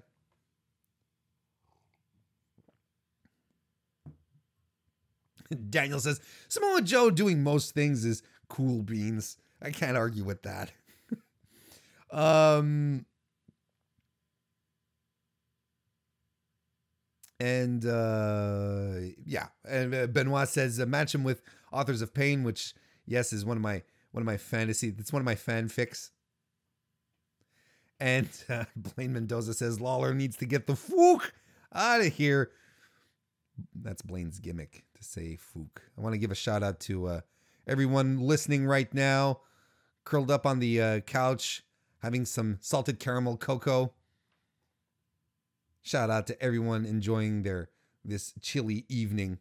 Daniel 5.70 6.00
says 6.00 6.20
Samoa 6.48 6.82
Joe 6.82 7.10
doing 7.10 7.44
most 7.44 7.74
things 7.74 8.06
is 8.06 8.24
cool 8.50 8.82
beans. 8.82 9.38
I 9.62 9.72
can't 9.72 9.98
argue 9.98 10.24
with 10.24 10.44
that. 10.44 10.72
um 12.12 13.06
and 17.40 17.86
uh 17.86 18.94
yeah, 19.26 19.48
and 19.68 19.96
uh, 19.96 20.08
Benoit 20.08 20.48
says 20.48 20.80
uh, 20.80 20.86
match 20.86 21.14
him 21.16 21.24
with 21.24 21.42
Authors 21.72 22.02
of 22.02 22.14
Pain, 22.14 22.44
which 22.44 22.74
yes 23.06 23.34
is 23.34 23.46
one 23.46 23.58
of 23.58 23.64
my 23.64 23.84
one 24.12 24.22
of 24.22 24.26
my 24.26 24.38
fantasy. 24.38 24.90
That's 24.90 25.14
one 25.14 25.22
of 25.22 25.26
my 25.26 25.36
fanfics. 25.36 26.10
And 28.00 28.28
uh, 28.50 28.66
Blaine 28.76 29.14
Mendoza 29.14 29.54
says 29.54 29.80
Lawler 29.80 30.14
needs 30.14 30.38
to 30.38 30.46
get 30.46 30.68
the 30.68 30.74
fook 30.74 31.32
out 31.74 32.02
of 32.02 32.14
here. 32.14 32.52
That's 33.76 34.02
Blaine's 34.02 34.40
gimmick 34.40 34.86
to 34.96 35.04
say 35.04 35.38
fook. 35.38 35.82
I 35.98 36.02
want 36.02 36.14
to 36.14 36.20
give 36.20 36.32
a 36.32 36.36
shout 36.36 36.64
out 36.64 36.80
to 36.82 37.08
uh, 37.08 37.22
everyone 37.68 38.20
listening 38.20 38.66
right 38.66 38.92
now, 38.94 39.42
curled 40.04 40.32
up 40.32 40.46
on 40.46 40.60
the 40.60 40.82
uh, 40.82 41.00
couch, 41.02 41.64
having 42.02 42.26
some 42.26 42.58
salted 42.60 43.00
caramel 43.00 43.38
cocoa. 43.38 43.94
Shout 45.84 46.10
out 46.10 46.28
to 46.28 46.42
everyone 46.42 46.86
enjoying 46.86 47.44
their 47.44 47.70
this 48.04 48.34
chilly 48.42 48.86
evening. 48.90 49.40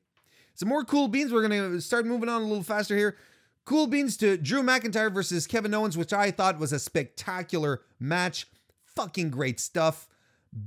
Some 0.60 0.68
more 0.68 0.84
cool 0.84 1.08
beans. 1.08 1.32
We're 1.32 1.48
going 1.48 1.72
to 1.72 1.80
start 1.80 2.04
moving 2.04 2.28
on 2.28 2.42
a 2.42 2.44
little 2.44 2.62
faster 2.62 2.94
here. 2.94 3.16
Cool 3.64 3.86
beans 3.86 4.18
to 4.18 4.36
Drew 4.36 4.62
McIntyre 4.62 5.10
versus 5.10 5.46
Kevin 5.46 5.72
Owens, 5.72 5.96
which 5.96 6.12
I 6.12 6.30
thought 6.30 6.58
was 6.58 6.70
a 6.70 6.78
spectacular 6.78 7.80
match. 7.98 8.46
Fucking 8.84 9.30
great 9.30 9.58
stuff. 9.58 10.06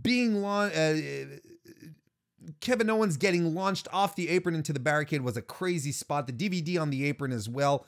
Being 0.01 0.41
long, 0.41 0.71
uh, 0.71 0.99
Kevin 2.59 2.89
Owens 2.89 3.17
getting 3.17 3.53
launched 3.53 3.87
off 3.93 4.15
the 4.15 4.29
apron 4.29 4.55
into 4.55 4.73
the 4.73 4.79
barricade 4.79 5.21
was 5.21 5.37
a 5.37 5.43
crazy 5.43 5.91
spot. 5.91 6.25
The 6.25 6.33
DVD 6.33 6.81
on 6.81 6.89
the 6.89 7.05
apron 7.05 7.31
as 7.31 7.47
well. 7.47 7.85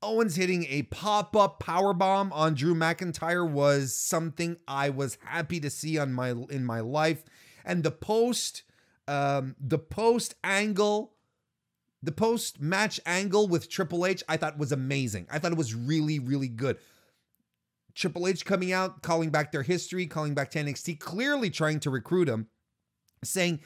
Owens 0.00 0.36
hitting 0.36 0.64
a 0.70 0.84
pop-up 0.84 1.60
power 1.60 1.92
bomb 1.92 2.32
on 2.32 2.54
Drew 2.54 2.74
McIntyre 2.74 3.46
was 3.46 3.94
something 3.94 4.56
I 4.66 4.88
was 4.88 5.18
happy 5.24 5.60
to 5.60 5.68
see 5.68 5.98
on 5.98 6.14
my 6.14 6.30
in 6.30 6.64
my 6.64 6.80
life. 6.80 7.22
And 7.66 7.82
the 7.82 7.90
post 7.90 8.62
um, 9.08 9.56
the 9.60 9.78
post 9.78 10.34
angle, 10.42 11.12
the 12.02 12.12
post 12.12 12.60
match 12.60 13.00
angle 13.06 13.48
with 13.48 13.68
Triple 13.68 14.06
H, 14.06 14.22
I 14.28 14.36
thought 14.36 14.58
was 14.58 14.72
amazing. 14.72 15.26
I 15.30 15.38
thought 15.38 15.52
it 15.52 15.58
was 15.58 15.74
really, 15.74 16.18
really 16.18 16.48
good. 16.48 16.78
Triple 17.94 18.28
H 18.28 18.44
coming 18.44 18.72
out, 18.72 19.02
calling 19.02 19.30
back 19.30 19.52
their 19.52 19.62
history, 19.62 20.06
calling 20.06 20.34
back 20.34 20.50
to 20.50 20.58
NXT, 20.58 21.00
clearly 21.00 21.48
trying 21.48 21.80
to 21.80 21.90
recruit 21.90 22.28
him, 22.28 22.48
saying, 23.24 23.60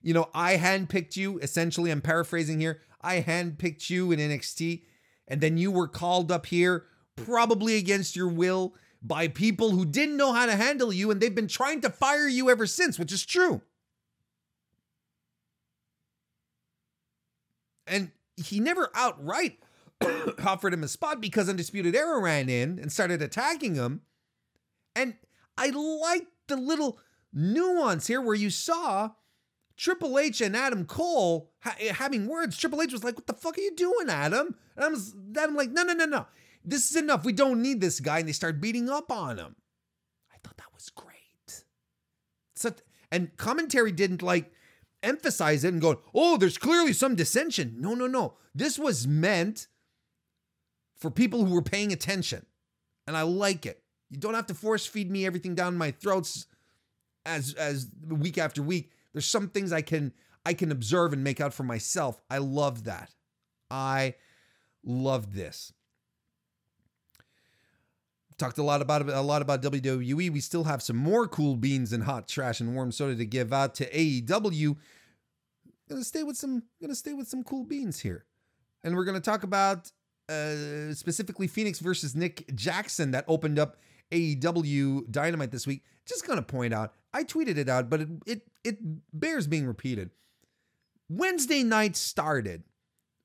you 0.00 0.14
know, 0.14 0.30
I 0.34 0.56
handpicked 0.56 1.16
you. 1.16 1.38
Essentially, 1.38 1.90
I'm 1.90 2.00
paraphrasing 2.00 2.60
here. 2.60 2.80
I 3.02 3.20
handpicked 3.20 3.90
you 3.90 4.10
in 4.12 4.18
NXT, 4.18 4.82
and 5.28 5.40
then 5.40 5.58
you 5.58 5.70
were 5.70 5.88
called 5.88 6.32
up 6.32 6.46
here, 6.46 6.86
probably 7.16 7.76
against 7.76 8.16
your 8.16 8.28
will, 8.28 8.74
by 9.02 9.28
people 9.28 9.70
who 9.70 9.84
didn't 9.84 10.16
know 10.16 10.32
how 10.32 10.46
to 10.46 10.56
handle 10.56 10.90
you, 10.90 11.10
and 11.10 11.20
they've 11.20 11.34
been 11.34 11.46
trying 11.48 11.82
to 11.82 11.90
fire 11.90 12.26
you 12.26 12.48
ever 12.48 12.66
since, 12.66 12.98
which 12.98 13.12
is 13.12 13.24
true. 13.26 13.60
And 17.86 18.10
he 18.36 18.60
never 18.60 18.90
outright 18.94 19.58
offered 20.44 20.74
him 20.74 20.82
a 20.82 20.88
spot 20.88 21.20
because 21.20 21.48
Undisputed 21.48 21.94
Era 21.94 22.20
ran 22.20 22.48
in 22.48 22.78
and 22.78 22.92
started 22.92 23.22
attacking 23.22 23.74
him. 23.74 24.02
And 24.94 25.14
I 25.56 25.70
liked 25.70 26.28
the 26.48 26.56
little 26.56 26.98
nuance 27.32 28.06
here 28.06 28.20
where 28.20 28.34
you 28.34 28.50
saw 28.50 29.10
Triple 29.76 30.18
H 30.18 30.40
and 30.40 30.56
Adam 30.56 30.84
Cole 30.84 31.50
ha- 31.60 31.76
eh, 31.80 31.92
having 31.92 32.28
words. 32.28 32.56
Triple 32.56 32.82
H 32.82 32.92
was 32.92 33.04
like, 33.04 33.16
"What 33.16 33.26
the 33.26 33.34
fuck 33.34 33.58
are 33.58 33.60
you 33.60 33.74
doing, 33.74 34.08
Adam?" 34.08 34.54
And 34.76 35.36
I'm 35.36 35.54
like, 35.56 35.70
"No, 35.70 35.82
no, 35.82 35.92
no, 35.94 36.04
no. 36.04 36.26
This 36.64 36.90
is 36.90 36.96
enough. 36.96 37.24
We 37.24 37.32
don't 37.32 37.60
need 37.60 37.80
this 37.80 38.00
guy." 38.00 38.20
And 38.20 38.28
they 38.28 38.32
start 38.32 38.60
beating 38.60 38.88
up 38.88 39.10
on 39.10 39.38
him. 39.38 39.56
I 40.32 40.36
thought 40.42 40.56
that 40.58 40.72
was 40.72 40.90
great. 40.90 41.64
So, 42.54 42.72
and 43.10 43.36
commentary 43.36 43.90
didn't 43.90 44.22
like 44.22 44.52
emphasize 45.04 45.64
it 45.64 45.72
and 45.72 45.80
go, 45.80 46.00
oh, 46.14 46.36
there's 46.36 46.58
clearly 46.58 46.92
some 46.92 47.14
dissension. 47.14 47.76
No, 47.78 47.94
no, 47.94 48.06
no. 48.06 48.34
This 48.54 48.78
was 48.78 49.06
meant 49.06 49.66
for 50.96 51.10
people 51.10 51.44
who 51.44 51.54
were 51.54 51.62
paying 51.62 51.92
attention. 51.92 52.46
And 53.06 53.16
I 53.16 53.22
like 53.22 53.66
it. 53.66 53.82
You 54.10 54.18
don't 54.18 54.34
have 54.34 54.46
to 54.46 54.54
force 54.54 54.86
feed 54.86 55.10
me 55.10 55.26
everything 55.26 55.54
down 55.54 55.76
my 55.76 55.90
throats 55.90 56.46
as 57.26 57.54
as 57.54 57.88
week 58.08 58.38
after 58.38 58.62
week. 58.62 58.92
There's 59.12 59.26
some 59.26 59.48
things 59.48 59.72
I 59.72 59.82
can 59.82 60.12
I 60.46 60.54
can 60.54 60.70
observe 60.70 61.12
and 61.12 61.24
make 61.24 61.40
out 61.40 61.54
for 61.54 61.62
myself. 61.62 62.20
I 62.30 62.38
love 62.38 62.84
that. 62.84 63.10
I 63.70 64.14
love 64.84 65.34
this. 65.34 65.72
Talked 68.36 68.58
a 68.58 68.62
lot 68.62 68.82
about 68.82 69.08
a 69.08 69.20
lot 69.20 69.42
about 69.42 69.62
WWE. 69.62 70.30
We 70.30 70.40
still 70.40 70.64
have 70.64 70.82
some 70.82 70.96
more 70.96 71.28
cool 71.28 71.56
beans 71.56 71.92
and 71.92 72.02
hot 72.02 72.26
trash 72.26 72.60
and 72.60 72.74
warm 72.74 72.90
soda 72.90 73.14
to 73.16 73.24
give 73.24 73.52
out 73.52 73.74
to 73.76 73.90
AEW. 73.90 74.76
Gonna 75.88 76.04
stay 76.04 76.22
with 76.24 76.36
some 76.36 76.64
gonna 76.80 76.94
stay 76.94 77.12
with 77.12 77.28
some 77.28 77.44
cool 77.44 77.64
beans 77.64 78.00
here, 78.00 78.24
and 78.82 78.96
we're 78.96 79.04
gonna 79.04 79.20
talk 79.20 79.44
about 79.44 79.92
uh, 80.28 80.94
specifically 80.94 81.46
Fenix 81.46 81.78
versus 81.78 82.16
Nick 82.16 82.52
Jackson 82.54 83.12
that 83.12 83.24
opened 83.28 83.58
up 83.58 83.76
AEW 84.10 85.10
Dynamite 85.10 85.50
this 85.50 85.66
week. 85.66 85.84
Just 86.06 86.26
gonna 86.26 86.42
point 86.42 86.74
out, 86.74 86.92
I 87.12 87.22
tweeted 87.24 87.56
it 87.56 87.68
out, 87.68 87.88
but 87.88 88.00
it 88.00 88.08
it 88.26 88.42
it 88.64 88.78
bears 89.12 89.46
being 89.46 89.66
repeated. 89.66 90.10
Wednesday 91.08 91.62
night 91.62 91.96
started 91.96 92.64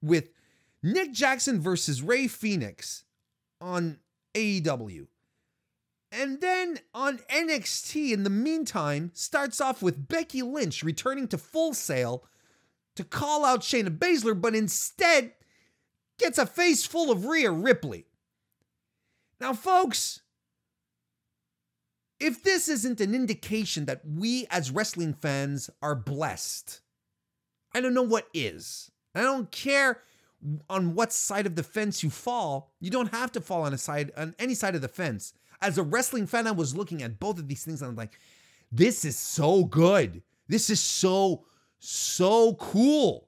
with 0.02 0.30
Nick 0.84 1.14
Jackson 1.14 1.60
versus 1.62 2.02
Rey 2.02 2.28
Fenix 2.28 3.06
on 3.62 4.00
AEW. 4.34 5.08
And 6.12 6.42
then 6.42 6.80
on 6.94 7.20
NXT, 7.30 8.12
in 8.12 8.24
the 8.24 8.30
meantime, 8.30 9.12
starts 9.14 9.62
off 9.62 9.82
with 9.82 10.08
Becky 10.08 10.42
Lynch 10.42 10.84
returning 10.84 11.28
to 11.28 11.38
Full 11.38 11.74
Sail 11.74 12.26
to 12.96 13.04
call 13.04 13.46
out 13.46 13.62
Shayna 13.62 13.96
Baszler, 13.96 14.40
but 14.40 14.56
instead 14.56 15.34
gets 16.18 16.38
a 16.38 16.46
face 16.46 16.86
full 16.86 17.12
of 17.12 17.26
Rhea 17.26 17.52
Ripley. 17.52 18.06
Now, 19.40 19.54
folks, 19.54 20.22
if 22.20 22.44
this 22.44 22.68
isn't 22.68 23.00
an 23.00 23.16
indication 23.16 23.86
that 23.86 24.02
we 24.06 24.46
as 24.50 24.72
wrestling 24.72 25.14
fans 25.14 25.70
are 25.82 25.96
blessed, 25.96 26.82
I 27.74 27.82
don't 27.82 27.94
know 27.94 28.04
what 28.04 28.28
is. 28.34 28.92
I 29.16 29.22
don't 29.22 29.50
care 29.52 30.02
on 30.70 30.96
what 30.96 31.12
side 31.12 31.46
of 31.46 31.56
the 31.56 31.64
fence 31.64 32.04
you 32.04 32.10
fall. 32.10 32.72
You 32.80 32.90
don't 32.90 33.14
have 33.14 33.32
to 33.34 33.42
fall 33.42 33.64
on 33.64 33.74
a 33.74 33.78
side 33.78 34.12
on 34.18 34.36
any 34.40 34.54
side 34.54 34.76
of 34.76 34.82
the 34.82 34.88
fence. 34.88 35.34
As 35.62 35.78
a 35.78 35.84
wrestling 35.84 36.28
fan, 36.28 36.48
I 36.48 36.52
was 36.52 36.76
looking 36.76 37.04
at 37.04 37.20
both 37.20 37.38
of 37.40 37.48
these 37.48 37.66
things 37.66 37.82
and 37.82 37.90
I'm 37.90 37.96
like, 37.96 38.18
this 38.72 39.04
is 39.04 39.18
so 39.18 39.66
good. 39.66 40.24
This 40.48 40.70
is 40.70 40.80
so 40.80 41.46
so 41.80 42.54
cool. 42.56 43.28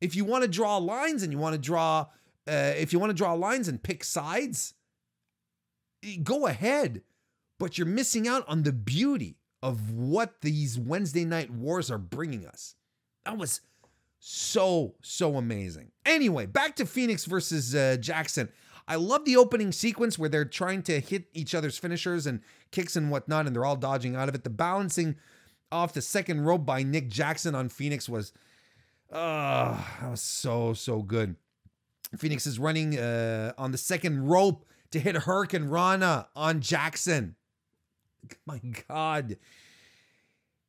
If 0.00 0.16
you 0.16 0.24
want 0.24 0.42
to 0.42 0.48
draw 0.48 0.78
lines 0.78 1.22
and 1.22 1.32
you 1.32 1.38
want 1.38 1.54
to 1.54 1.60
draw 1.60 2.06
uh, 2.46 2.72
if 2.76 2.92
you 2.92 2.98
want 2.98 3.10
to 3.10 3.14
draw 3.14 3.34
lines 3.34 3.68
and 3.68 3.82
pick 3.82 4.02
sides, 4.04 4.74
go 6.22 6.46
ahead. 6.46 7.02
But 7.58 7.78
you're 7.78 7.86
missing 7.86 8.26
out 8.26 8.44
on 8.48 8.64
the 8.64 8.72
beauty 8.72 9.36
of 9.62 9.92
what 9.92 10.40
these 10.40 10.78
Wednesday 10.78 11.24
night 11.24 11.50
wars 11.50 11.90
are 11.90 11.98
bringing 11.98 12.46
us. 12.46 12.74
That 13.24 13.38
was 13.38 13.60
so, 14.24 14.94
so 15.02 15.36
amazing. 15.36 15.90
Anyway, 16.06 16.46
back 16.46 16.76
to 16.76 16.86
Fenix 16.86 17.24
versus 17.24 17.74
uh, 17.74 17.96
Jackson. 17.98 18.48
I 18.86 18.94
love 18.94 19.24
the 19.24 19.36
opening 19.36 19.72
sequence 19.72 20.16
where 20.16 20.28
they're 20.28 20.44
trying 20.44 20.82
to 20.84 21.00
hit 21.00 21.24
each 21.34 21.56
other's 21.56 21.76
finishers 21.76 22.24
and 22.24 22.40
kicks 22.70 22.94
and 22.94 23.10
whatnot, 23.10 23.46
and 23.48 23.56
they're 23.56 23.64
all 23.64 23.74
dodging 23.74 24.14
out 24.14 24.28
of 24.28 24.36
it. 24.36 24.44
The 24.44 24.50
balancing 24.50 25.16
off 25.72 25.92
the 25.92 26.00
second 26.00 26.42
rope 26.42 26.64
by 26.64 26.84
Nick 26.84 27.08
Jackson 27.08 27.56
on 27.56 27.68
Fenix 27.68 28.08
was, 28.08 28.32
uh, 29.10 29.76
was 30.08 30.22
so, 30.22 30.72
so 30.72 31.02
good. 31.02 31.34
Fenix 32.16 32.46
is 32.46 32.60
running 32.60 32.96
uh, 32.96 33.54
on 33.58 33.72
the 33.72 33.78
second 33.78 34.28
rope 34.28 34.64
to 34.92 35.00
hit 35.00 35.16
hurricanrana 35.16 36.26
on 36.36 36.60
Jackson. 36.60 37.34
My 38.46 38.60
God. 38.88 39.36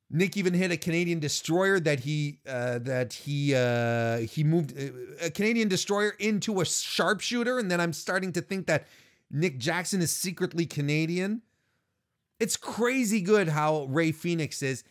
Nick 0.10 0.38
even 0.38 0.54
hit 0.54 0.72
a 0.72 0.78
Canadian 0.78 1.20
destroyer 1.20 1.80
that 1.80 2.01
he 2.01 2.39
uh, 2.47 2.80
that 2.80 3.14
he 3.14 3.56
uh, 3.56 4.18
he 4.20 4.43
moved 4.43 4.78
uh, 4.78 5.26
a 5.26 5.32
Canadian 5.32 5.68
destroyer 5.68 6.14
into 6.20 6.62
a 6.62 6.66
sharpshooter, 6.66 7.58
and 7.58 7.72
then 7.72 7.82
I'm 7.82 7.93
starting 7.93 8.32
to 8.34 8.41
think 8.41 8.68
that 8.68 8.88
Nick 9.32 9.58
Jackson 9.58 10.01
is 10.01 10.12
secretly 10.12 10.66
Canadian. 10.66 11.41
It's 12.39 12.58
crazy 12.58 13.22
good 13.22 13.47
how 13.47 13.86
Rey 13.86 14.12
Fenix 14.12 14.62
is, 14.62 14.84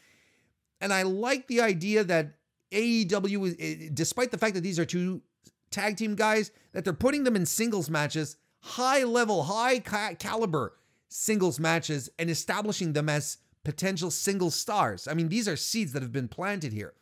and 0.80 0.92
I 0.92 1.02
like 1.02 1.46
the 1.46 1.60
idea 1.60 2.02
that 2.04 2.34
AEW, 2.72 3.56
eh, 3.60 3.90
despite 3.92 4.30
the 4.30 4.38
fact 4.38 4.54
that 4.54 4.62
these 4.62 4.78
are 4.78 4.84
two 4.84 5.22
tag 5.70 5.96
team 5.96 6.14
guys 6.14 6.50
that 6.72 6.84
they're 6.84 6.92
putting 6.92 7.24
them 7.24 7.36
in 7.36 7.46
singles 7.46 7.90
matches, 7.90 8.36
high 8.60 9.04
level, 9.04 9.44
high 9.44 9.78
ca- 9.78 10.14
caliber 10.18 10.74
singles 11.08 11.60
matches, 11.60 12.08
and 12.18 12.30
establishing 12.30 12.92
them 12.94 13.08
as 13.08 13.38
potential 13.64 14.10
single 14.10 14.50
stars. 14.50 15.06
I 15.06 15.14
mean, 15.14 15.28
these 15.28 15.48
are 15.48 15.56
seeds 15.56 15.92
that 15.92 16.02
have 16.02 16.12
been 16.12 16.28
planted 16.28 16.72
here. 16.72 16.94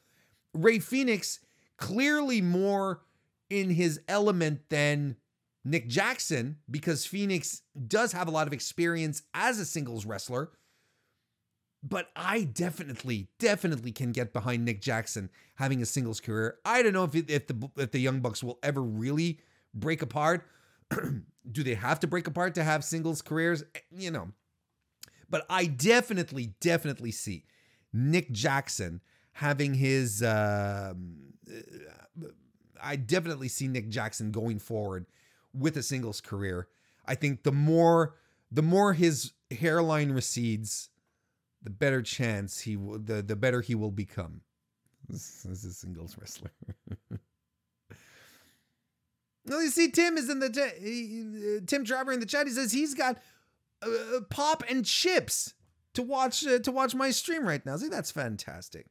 Rey 0.55 0.79
Fenix 0.79 1.41
clearly 1.77 2.41
more 2.41 3.03
in 3.49 3.71
his 3.71 4.01
element 4.09 4.69
than 4.69 5.17
Nick 5.65 5.89
Jackson, 5.89 6.57
because 6.71 7.05
Fenix 7.05 7.63
does 7.87 8.13
have 8.13 8.29
a 8.29 8.31
lot 8.31 8.47
of 8.47 8.53
experience 8.53 9.23
as 9.35 9.59
a 9.59 9.65
singles 9.65 10.07
wrestler. 10.07 10.51
But 11.83 12.11
I 12.15 12.45
definitely, 12.45 13.29
definitely 13.39 13.93
can 13.93 14.13
get 14.13 14.33
behind 14.33 14.65
Nick 14.65 14.83
Jackson 14.83 15.31
having 15.57 15.81
a 15.81 15.87
singles 15.87 16.21
career. 16.21 16.59
I 16.65 16.83
don't 16.83 16.93
know 16.93 17.05
if 17.05 17.15
if 17.15 17.47
the 17.47 17.71
if 17.77 17.91
the 17.91 18.01
Young 18.01 18.21
Bucks 18.21 18.43
will 18.43 18.59
ever 18.63 18.83
really 18.83 19.41
break 19.73 20.03
apart. 20.03 20.47
Do 21.51 21.63
they 21.63 21.75
have 21.75 22.01
to 22.01 22.07
break 22.07 22.27
apart 22.27 22.55
to 22.57 22.65
have 22.65 22.85
singles 22.85 23.23
careers? 23.23 23.65
You 23.91 24.11
know. 24.11 24.29
But 25.31 25.47
I 25.49 25.67
definitely, 25.67 26.55
definitely 26.61 27.13
see 27.13 27.45
Nick 27.93 28.33
Jackson 28.33 29.01
having 29.33 29.75
his. 29.75 30.23
Uh, 30.23 30.95
I 32.83 32.97
definitely 32.97 33.49
see 33.49 33.69
Nick 33.69 33.89
Jackson 33.89 34.33
going 34.33 34.59
forward 34.59 35.07
with 35.55 35.77
a 35.77 35.83
singles 35.83 36.21
career. 36.21 36.69
I 37.07 37.15
think 37.15 37.45
the 37.45 37.53
more 37.53 38.17
the 38.51 38.63
more 38.63 38.93
his 38.93 39.33
hairline 39.51 40.13
recedes, 40.13 40.89
the 41.63 41.71
better 41.71 42.03
chance 42.03 42.61
he 42.61 42.77
will 42.77 42.99
the, 42.99 43.23
the 43.23 43.37
better 43.37 43.61
he 43.61 43.75
will 43.75 43.91
become 43.91 44.43
as 45.13 45.65
a 45.65 45.73
singles 45.73 46.17
wrestler. 46.19 46.53
well, 49.47 49.63
you 49.63 49.71
see, 49.71 49.91
Tim 49.91 50.17
is 50.17 50.29
in 50.29 50.41
the 50.41 50.47
uh, 50.47 51.65
Tim 51.67 51.85
Driver 51.85 52.13
in 52.13 52.21
the 52.21 52.27
chat. 52.27 52.47
He 52.47 52.53
says 52.53 52.73
he's 52.73 52.95
got 52.95 53.19
uh, 53.83 54.21
pop 54.29 54.63
and 54.69 54.85
chips 54.85 55.55
to 55.95 56.03
watch 56.03 56.47
uh, 56.47 56.59
to 56.61 56.73
watch 56.73 56.95
my 56.95 57.11
stream 57.11 57.47
right 57.47 57.65
now. 57.65 57.77
See, 57.77 57.89
that's 57.89 58.11
fantastic. 58.11 58.87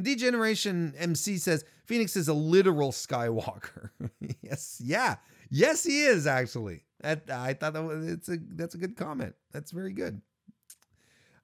Degeneration 0.00 0.94
MC 0.98 1.38
says 1.38 1.64
Fenix 1.86 2.16
is 2.16 2.28
a 2.28 2.34
literal 2.34 2.92
Skywalker. 2.92 3.90
yes, 4.42 4.80
yeah, 4.84 5.16
yes, 5.50 5.84
he 5.84 6.02
is 6.02 6.26
actually. 6.26 6.82
That, 7.00 7.30
I 7.30 7.54
thought 7.54 7.74
that 7.74 7.82
was, 7.82 8.06
it's 8.06 8.28
a 8.28 8.38
that's 8.54 8.74
a 8.74 8.78
good 8.78 8.96
comment. 8.96 9.34
That's 9.52 9.70
very 9.70 9.92
good. 9.92 10.20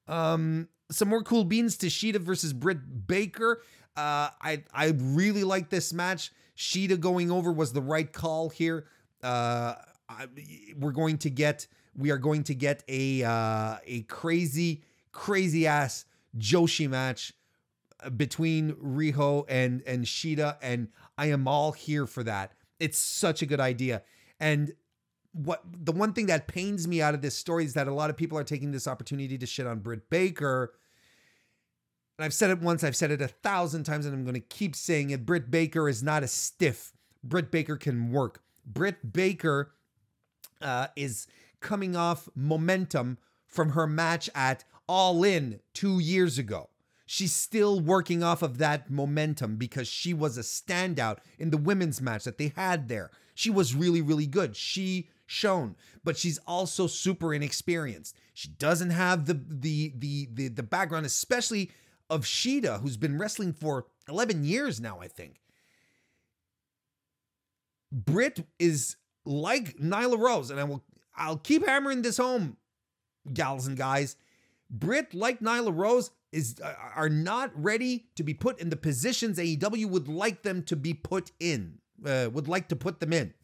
Um, 0.09 0.69
some 0.91 1.09
more 1.09 1.23
cool 1.23 1.45
beans 1.45 1.77
to 1.79 1.87
Shida 1.87 2.19
versus 2.19 2.53
Britt 2.53 3.07
Baker. 3.07 3.63
Uh, 3.97 4.29
I 4.41 4.65
I 4.73 4.95
really 4.97 5.45
like 5.45 5.71
this 5.71 5.93
match. 5.93 6.33
Shida 6.57 7.01
going 7.01 7.31
over 7.31 7.53
was 7.53 7.73
the 7.73 7.83
right 7.83 8.11
call 8.13 8.51
here. 8.51 8.87
Uh, 9.23 9.75
I, 10.09 10.27
we're 10.77 10.93
going 10.93 11.19
to 11.19 11.31
get 11.31 11.67
we 11.97 12.11
are 12.11 12.19
going 12.19 12.45
to 12.45 12.55
get 12.55 12.83
a 12.89 13.23
uh, 13.23 13.77
a 13.87 14.03
crazy 14.03 14.83
crazy 15.13 15.67
ass 15.67 16.05
Joshi 16.39 16.89
match 16.89 17.33
uh, 18.03 18.11
between 18.11 18.73
Riho 18.73 19.45
and 19.49 19.83
and 19.87 20.05
Shida, 20.05 20.57
and 20.63 20.89
I 21.19 21.27
am 21.27 21.47
all 21.47 21.73
here 21.73 22.07
for 22.07 22.23
that. 22.25 22.53
It's 22.81 22.99
such 22.99 23.43
a 23.43 23.47
good 23.47 23.61
idea, 23.61 24.03
and 24.41 24.73
what 25.33 25.63
the 25.65 25.93
one 25.93 26.13
thing 26.13 26.27
that 26.27 26.47
pains 26.47 26.87
me 26.87 27.01
out 27.01 27.15
of 27.15 27.23
this 27.23 27.37
story 27.37 27.65
is 27.65 27.75
that 27.75 27.89
a 27.89 27.95
lot 27.95 28.11
of 28.11 28.17
people 28.17 28.39
are 28.39 28.45
taking 28.45 28.71
this 28.71 28.87
opportunity 28.87 29.39
to 29.39 29.47
shit 29.47 29.67
on 29.67 29.81
Britt 29.81 30.11
Baker. 30.11 30.75
And 32.19 32.27
I've 32.27 32.35
said 32.35 32.51
it 32.51 32.61
once, 32.61 32.85
I've 32.85 32.97
said 32.97 33.11
it 33.11 33.23
a 33.23 33.29
thousand 33.29 33.85
times, 33.85 34.05
and 34.05 34.15
I'm 34.15 34.25
going 34.25 34.35
to 34.35 34.41
keep 34.41 34.77
saying 34.77 35.11
it. 35.11 35.25
Britt 35.25 35.51
Baker 35.51 35.89
is 35.89 36.03
not 36.03 36.23
a 36.23 36.29
stiff. 36.29 36.93
Britt 37.25 37.51
Baker 37.51 37.77
can 37.77 38.13
work. 38.13 38.43
Britt 38.67 39.13
Baker 39.13 39.73
uh, 40.61 40.89
is 40.97 41.27
coming 41.63 41.97
off 41.97 42.29
momentum 42.35 43.19
from 43.47 43.71
her 43.71 43.87
match 43.87 44.29
at 44.35 44.65
All 44.87 45.25
In 45.25 45.61
two 45.73 45.99
years 45.99 46.39
ago. 46.39 46.69
She's 47.07 47.33
still 47.33 47.81
working 47.81 48.23
off 48.23 48.43
of 48.43 48.59
that 48.59 48.91
momentum 48.91 49.57
because 49.57 49.87
she 49.87 50.15
was 50.15 50.39
a 50.39 50.43
standout 50.43 51.19
in 51.39 51.51
the 51.51 51.59
women's 51.59 52.01
match 52.01 52.25
that 52.25 52.39
they 52.39 52.53
had 52.57 52.89
there. 52.89 53.11
She 53.35 53.51
was 53.51 53.75
really, 53.75 54.01
really 54.01 54.27
good. 54.27 54.57
She 54.57 55.09
shown, 55.27 55.77
but 56.05 56.17
she's 56.17 56.39
also 56.47 56.87
super 56.87 57.35
inexperienced. 57.35 58.17
She 58.35 58.49
doesn't 58.49 58.91
have 58.91 59.27
the 59.27 59.35
the 59.35 59.93
the 59.97 60.29
the, 60.33 60.49
the 60.49 60.63
background, 60.63 61.07
especially 61.07 61.71
of 62.09 62.25
Shida, 62.25 62.81
who's 62.81 62.97
been 62.97 63.19
wrestling 63.19 63.53
for 63.53 63.87
11 64.09 64.45
years 64.45 64.81
now, 64.81 65.01
I 65.01 65.09
think. 65.09 65.41
Britt 67.91 68.47
is 68.59 68.97
like 69.25 69.77
Nyla 69.79 70.19
Rose, 70.19 70.51
and 70.51 70.61
I 70.61 70.65
will 70.65 70.83
I'll 71.15 71.39
keep 71.39 71.67
hammering 71.67 72.03
this 72.03 72.17
home, 72.17 72.57
gals 73.33 73.67
and 73.67 73.77
guys. 73.77 74.17
Britt, 74.71 75.15
like 75.15 75.41
Nyla 75.41 75.77
Rose, 75.77 76.11
is 76.33 76.61
uh, 76.65 76.73
are 76.95 77.11
not 77.11 77.51
ready 77.55 78.07
to 78.17 78.23
be 78.23 78.33
put 78.33 78.59
in 78.59 78.71
the 78.71 78.77
positions 78.77 79.39
AEW 79.39 79.87
would 79.91 80.09
like 80.09 80.43
them 80.43 80.63
to 80.65 80.77
be 80.77 80.95
put 80.95 81.31
in, 81.39 81.79
uh, 82.07 82.31
would 82.33 82.49
like 82.49 82.69
to 82.69 82.77
put 82.77 83.01
them 83.01 83.13
in. 83.13 83.35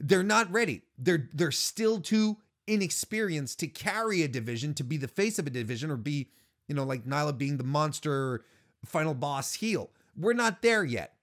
They're 0.00 0.22
not 0.22 0.50
ready. 0.52 0.82
They're 0.96 1.28
they're 1.32 1.50
still 1.50 2.00
too 2.00 2.36
inexperienced 2.68 3.58
to 3.60 3.66
carry 3.66 4.22
a 4.22 4.28
division, 4.28 4.74
to 4.74 4.84
be 4.84 4.96
the 4.96 5.08
face 5.08 5.38
of 5.38 5.46
a 5.46 5.50
division, 5.50 5.90
or 5.90 5.96
be, 5.96 6.28
you 6.68 6.74
know, 6.74 6.84
like 6.84 7.04
Nyla 7.04 7.36
being 7.36 7.56
the 7.56 7.64
monster 7.64 8.44
final 8.84 9.14
boss 9.14 9.54
heel. 9.54 9.90
We're 10.16 10.34
not 10.34 10.62
there 10.62 10.84
yet. 10.84 11.14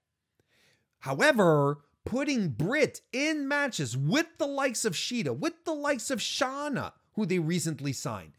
However, 0.98 1.78
putting 2.06 2.48
Britt 2.48 3.02
in 3.12 3.46
matches 3.46 3.96
with 3.96 4.26
the 4.38 4.46
likes 4.46 4.86
of 4.86 4.94
Shida, 4.94 5.38
with 5.38 5.64
the 5.64 5.74
likes 5.74 6.10
of 6.10 6.20
Shayna, 6.20 6.92
who 7.14 7.26
they 7.26 7.38
recently 7.38 7.92
signed, 7.92 8.32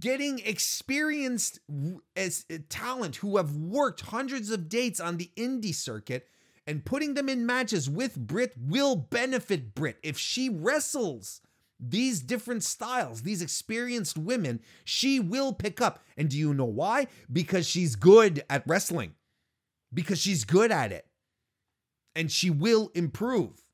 getting 0.00 0.40
experienced 0.40 1.60
as 2.16 2.44
uh, 2.50 2.56
talent 2.68 3.16
who 3.16 3.36
have 3.36 3.54
worked 3.54 4.00
hundreds 4.00 4.50
of 4.50 4.68
dates 4.68 4.98
on 4.98 5.18
the 5.18 5.30
indie 5.36 5.74
circuit 5.74 6.26
and 6.66 6.84
putting 6.84 7.14
them 7.14 7.28
in 7.28 7.44
matches 7.44 7.90
with 7.90 8.16
Britt 8.16 8.54
will 8.58 8.96
benefit 8.96 9.74
Britt. 9.74 9.98
If 10.02 10.16
she 10.16 10.48
wrestles 10.48 11.40
these 11.78 12.20
different 12.20 12.62
styles, 12.62 13.22
these 13.22 13.42
experienced 13.42 14.16
women, 14.16 14.60
she 14.84 15.18
will 15.20 15.52
pick 15.52 15.80
up. 15.80 16.02
And 16.16 16.30
do 16.30 16.38
you 16.38 16.54
know 16.54 16.64
why? 16.64 17.08
Because 17.30 17.66
she's 17.66 17.96
good 17.96 18.44
at 18.48 18.66
wrestling, 18.66 19.14
because 19.92 20.20
she's 20.20 20.44
good 20.44 20.70
at 20.70 20.92
it, 20.92 21.06
and 22.14 22.30
she 22.30 22.50
will 22.50 22.90
improve. 22.94 23.64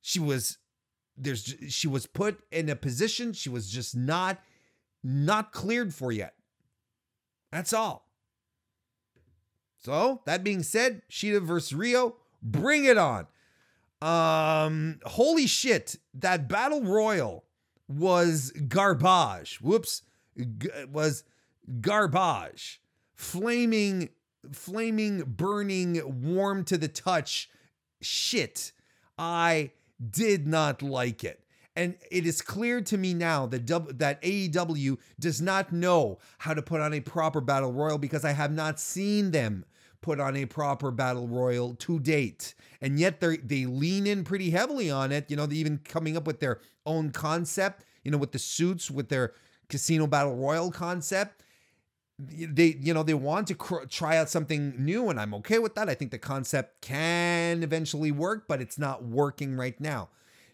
She 0.00 0.18
was 0.18 0.58
there's 1.16 1.54
she 1.68 1.86
was 1.86 2.06
put 2.06 2.40
in 2.50 2.68
a 2.68 2.76
position 2.76 3.32
she 3.32 3.48
was 3.50 3.70
just 3.70 3.96
not 3.96 4.38
not 5.02 5.52
cleared 5.52 5.94
for 5.94 6.12
yet. 6.12 6.34
That's 7.52 7.72
all. 7.72 8.06
So, 9.82 10.20
that 10.26 10.44
being 10.44 10.62
said, 10.62 11.02
Shida 11.10 11.42
versus 11.42 11.76
Riho, 11.76 12.14
bring 12.42 12.84
it 12.84 12.98
on. 12.98 13.26
Um, 14.02 15.00
holy 15.04 15.46
shit, 15.46 15.96
that 16.14 16.48
battle 16.48 16.82
royal 16.82 17.44
was 17.88 18.50
garbage. 18.68 19.58
Whoops, 19.60 20.02
G- 20.36 20.70
was 20.90 21.24
garbage. 21.80 22.82
Flaming, 23.14 24.10
flaming, 24.52 25.22
burning, 25.26 26.22
warm 26.22 26.64
to 26.64 26.78
the 26.78 26.88
touch 26.88 27.50
shit. 28.00 28.72
I 29.18 29.72
did 30.10 30.46
not 30.46 30.82
like 30.82 31.24
it. 31.24 31.44
And 31.76 31.96
it 32.10 32.26
is 32.26 32.42
clear 32.42 32.80
to 32.82 32.98
me 32.98 33.14
now 33.14 33.46
that 33.46 33.64
w- 33.66 33.92
that 33.94 34.20
AEW 34.22 34.98
does 35.18 35.40
not 35.40 35.72
know 35.72 36.18
how 36.38 36.52
to 36.52 36.62
put 36.62 36.80
on 36.80 36.92
a 36.92 37.00
proper 37.00 37.40
battle 37.40 37.72
royal 37.72 37.96
because 37.96 38.24
I 38.24 38.32
have 38.32 38.52
not 38.52 38.80
seen 38.80 39.30
them 39.30 39.64
put 40.00 40.18
on 40.18 40.36
a 40.36 40.46
proper 40.46 40.90
battle 40.90 41.28
royal 41.28 41.74
to 41.74 42.00
date. 42.00 42.54
And 42.80 42.98
yet 42.98 43.20
they 43.20 43.36
they 43.36 43.66
lean 43.66 44.06
in 44.06 44.24
pretty 44.24 44.50
heavily 44.50 44.90
on 44.90 45.12
it. 45.12 45.30
You 45.30 45.36
know, 45.36 45.46
they 45.46 45.56
even 45.56 45.78
coming 45.78 46.16
up 46.16 46.26
with 46.26 46.40
their 46.40 46.60
own 46.86 47.10
concept, 47.10 47.84
you 48.04 48.10
know, 48.10 48.18
with 48.18 48.32
the 48.32 48.38
suits 48.38 48.90
with 48.90 49.08
their 49.08 49.32
casino 49.68 50.06
battle 50.06 50.34
royal 50.34 50.70
concept. 50.70 51.42
They, 52.28 52.76
you 52.80 52.92
know, 52.94 53.02
they 53.02 53.14
want 53.14 53.48
to 53.48 53.54
cr- 53.54 53.84
try 53.88 54.16
out 54.16 54.28
something 54.28 54.74
new, 54.78 55.08
and 55.08 55.20
I'm 55.20 55.34
okay 55.34 55.58
with 55.58 55.74
that. 55.74 55.88
I 55.88 55.94
think 55.94 56.10
the 56.10 56.18
concept 56.18 56.80
can 56.82 57.62
eventually 57.62 58.12
work, 58.12 58.46
but 58.48 58.60
it's 58.60 58.78
not 58.78 59.04
working 59.04 59.56
right 59.56 59.80
now. 59.80 60.08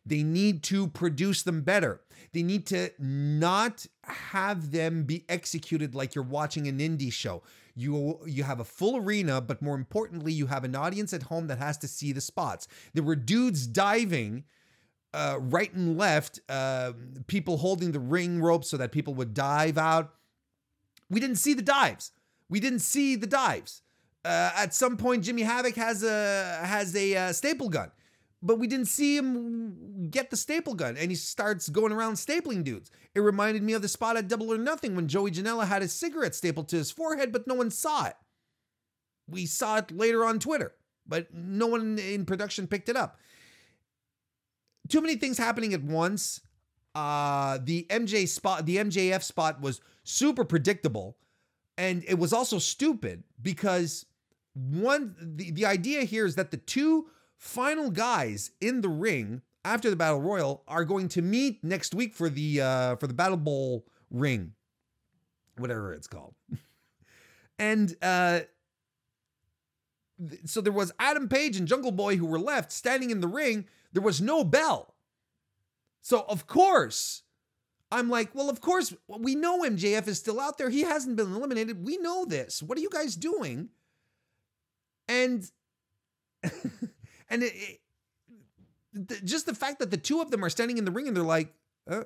They 0.04 0.22
need 0.22 0.62
to 0.64 0.86
produce 0.86 1.42
them 1.42 1.62
better. 1.62 2.00
They 2.32 2.42
need 2.42 2.66
to 2.66 2.90
not 2.98 3.86
have 4.04 4.70
them 4.70 5.02
be 5.02 5.24
executed 5.28 5.94
like 5.94 6.14
you're 6.14 6.24
watching 6.24 6.68
an 6.68 6.78
indie 6.78 7.12
show. 7.12 7.42
You 7.74 8.20
you 8.24 8.44
have 8.44 8.60
a 8.60 8.64
full 8.64 8.96
arena, 8.96 9.40
but 9.40 9.60
more 9.60 9.74
importantly, 9.74 10.32
you 10.32 10.46
have 10.46 10.64
an 10.64 10.74
audience 10.76 11.12
at 11.12 11.24
home 11.24 11.48
that 11.48 11.58
has 11.58 11.76
to 11.78 11.88
see 11.88 12.12
the 12.12 12.20
spots. 12.20 12.68
There 12.94 13.02
were 13.02 13.16
dudes 13.16 13.66
diving 13.66 14.44
uh, 15.12 15.38
right 15.40 15.72
and 15.72 15.96
left, 15.96 16.40
uh, 16.48 16.92
people 17.26 17.56
holding 17.56 17.92
the 17.92 18.00
ring 18.00 18.40
rope 18.40 18.64
so 18.64 18.76
that 18.76 18.92
people 18.92 19.14
would 19.14 19.34
dive 19.34 19.78
out. 19.78 20.12
We 21.10 21.20
didn't 21.20 21.36
see 21.36 21.54
the 21.54 21.62
dives. 21.62 22.12
We 22.48 22.60
didn't 22.60 22.80
see 22.80 23.16
the 23.16 23.26
dives. 23.26 23.82
Uh, 24.24 24.50
at 24.56 24.74
some 24.74 24.96
point, 24.96 25.24
Jimmy 25.24 25.42
Havoc 25.42 25.76
has 25.76 26.02
a 26.02 26.60
has 26.64 26.96
a 26.96 27.16
uh, 27.16 27.32
staple 27.32 27.68
gun, 27.68 27.92
but 28.42 28.58
we 28.58 28.66
didn't 28.66 28.88
see 28.88 29.16
him 29.16 30.08
get 30.10 30.30
the 30.30 30.36
staple 30.36 30.74
gun, 30.74 30.96
and 30.96 31.10
he 31.10 31.16
starts 31.16 31.68
going 31.68 31.92
around 31.92 32.14
stapling 32.14 32.64
dudes. 32.64 32.90
It 33.14 33.20
reminded 33.20 33.62
me 33.62 33.72
of 33.74 33.82
the 33.82 33.88
spot 33.88 34.16
at 34.16 34.26
Double 34.26 34.52
or 34.52 34.58
Nothing 34.58 34.96
when 34.96 35.06
Joey 35.06 35.30
Janela 35.30 35.66
had 35.66 35.82
his 35.82 35.92
cigarette 35.92 36.34
stapled 36.34 36.68
to 36.68 36.76
his 36.76 36.90
forehead, 36.90 37.32
but 37.32 37.46
no 37.46 37.54
one 37.54 37.70
saw 37.70 38.06
it. 38.06 38.16
We 39.28 39.46
saw 39.46 39.78
it 39.78 39.92
later 39.92 40.24
on 40.24 40.40
Twitter, 40.40 40.74
but 41.06 41.32
no 41.32 41.68
one 41.68 41.98
in 41.98 42.24
production 42.24 42.66
picked 42.66 42.88
it 42.88 42.96
up. 42.96 43.18
Too 44.88 45.00
many 45.00 45.16
things 45.16 45.38
happening 45.38 45.72
at 45.72 45.82
once. 45.82 46.40
Uh, 46.94 47.58
the 47.62 47.86
MJ 47.90 48.26
spot, 48.26 48.66
the 48.66 48.78
MJF 48.78 49.22
spot 49.22 49.60
was 49.60 49.80
super 50.06 50.44
predictable, 50.44 51.16
and 51.76 52.04
it 52.06 52.18
was 52.18 52.32
also 52.32 52.58
stupid 52.58 53.24
because 53.42 54.06
one 54.54 55.14
the, 55.20 55.50
the 55.50 55.66
idea 55.66 56.04
here 56.04 56.24
is 56.24 56.36
that 56.36 56.50
the 56.50 56.56
two 56.56 57.06
final 57.36 57.90
guys 57.90 58.52
in 58.60 58.80
the 58.80 58.88
ring 58.88 59.42
after 59.64 59.90
the 59.90 59.96
battle 59.96 60.20
royal 60.20 60.62
are 60.66 60.84
going 60.84 61.08
to 61.08 61.20
meet 61.20 61.62
next 61.62 61.94
week 61.94 62.14
for 62.14 62.30
the 62.30 62.60
uh 62.62 62.96
for 62.96 63.06
the 63.06 63.14
battle 63.14 63.36
bowl 63.36 63.84
ring 64.10 64.52
whatever 65.58 65.92
it's 65.92 66.06
called. 66.06 66.34
And 67.58 67.96
uh 68.02 68.40
so 70.44 70.60
there 70.60 70.72
was 70.72 70.92
Adam 70.98 71.28
Page 71.28 71.56
and 71.56 71.66
Jungle 71.66 71.90
Boy 71.90 72.16
who 72.16 72.26
were 72.26 72.38
left 72.38 72.70
standing 72.70 73.10
in 73.10 73.20
the 73.20 73.28
ring. 73.28 73.66
There 73.92 74.02
was 74.02 74.20
no 74.20 74.44
bell. 74.44 74.94
So 76.02 76.24
of 76.28 76.46
course 76.46 77.22
I'm 77.90 78.10
like, 78.10 78.34
well, 78.34 78.50
of 78.50 78.60
course, 78.60 78.94
we 79.06 79.34
know 79.34 79.62
MJF 79.62 80.08
is 80.08 80.18
still 80.18 80.40
out 80.40 80.58
there. 80.58 80.70
He 80.70 80.82
hasn't 80.82 81.16
been 81.16 81.32
eliminated. 81.32 81.84
We 81.84 81.98
know 81.98 82.24
this. 82.24 82.62
What 82.62 82.76
are 82.78 82.80
you 82.80 82.90
guys 82.90 83.14
doing? 83.14 83.68
And 85.08 85.48
and 86.42 87.42
it, 87.42 87.52
it, 87.54 87.80
th- 89.08 89.24
just 89.24 89.46
the 89.46 89.54
fact 89.54 89.78
that 89.78 89.90
the 89.90 89.96
two 89.96 90.20
of 90.20 90.30
them 90.30 90.44
are 90.44 90.50
standing 90.50 90.78
in 90.78 90.84
the 90.84 90.90
ring 90.90 91.06
and 91.06 91.16
they're 91.16 91.24
like, 91.24 91.54
uh, 91.88 92.02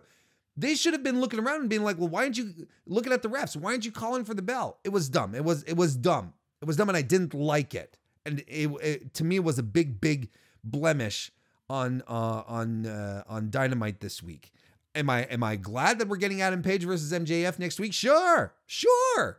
they 0.57 0.75
should 0.75 0.93
have 0.93 1.03
been 1.03 1.21
looking 1.21 1.41
around 1.41 1.61
and 1.61 1.71
being 1.71 1.85
like, 1.85 1.99
well, 1.99 2.09
why 2.09 2.25
aren't 2.25 2.37
you 2.37 2.53
looking 2.87 3.13
at 3.13 3.23
the 3.23 3.29
refs? 3.29 3.57
Why 3.57 3.71
aren't 3.71 3.87
you 3.87 3.93
calling 3.93 4.25
for 4.25 4.35
the 4.35 4.43
bell? 4.43 4.79
It 4.85 4.91
was 4.91 5.09
dumb. 5.09 5.35
It 5.35 5.45
was 5.45 5.63
it 5.63 5.77
was 5.77 5.97
dumb. 5.97 6.35
It 6.61 6.67
was 6.67 6.77
dumb, 6.77 6.91
and 6.91 6.97
I 6.97 7.03
didn't 7.03 7.33
like 7.33 7.75
it. 7.75 7.97
And 8.27 8.41
it, 8.47 8.71
it 8.83 9.15
to 9.15 9.25
me 9.25 9.39
was 9.39 9.59
a 9.59 9.63
big 9.63 10.01
big 10.01 10.29
blemish 10.63 11.33
on 11.71 12.03
uh, 12.07 12.43
on 12.47 12.87
uh, 12.87 13.25
on 13.27 13.51
Dynamite 13.51 14.01
this 14.01 14.23
week. 14.23 14.53
Am 14.95 15.09
I 15.09 15.23
am 15.23 15.43
I 15.43 15.57
glad 15.57 15.99
that 15.99 16.09
we're 16.09 16.17
getting 16.17 16.43
Adam 16.43 16.63
Page 16.63 16.85
versus 16.85 17.13
MJF 17.13 17.59
next 17.59 17.79
week? 17.79 17.93
Sure, 17.93 18.55
sure. 18.67 19.39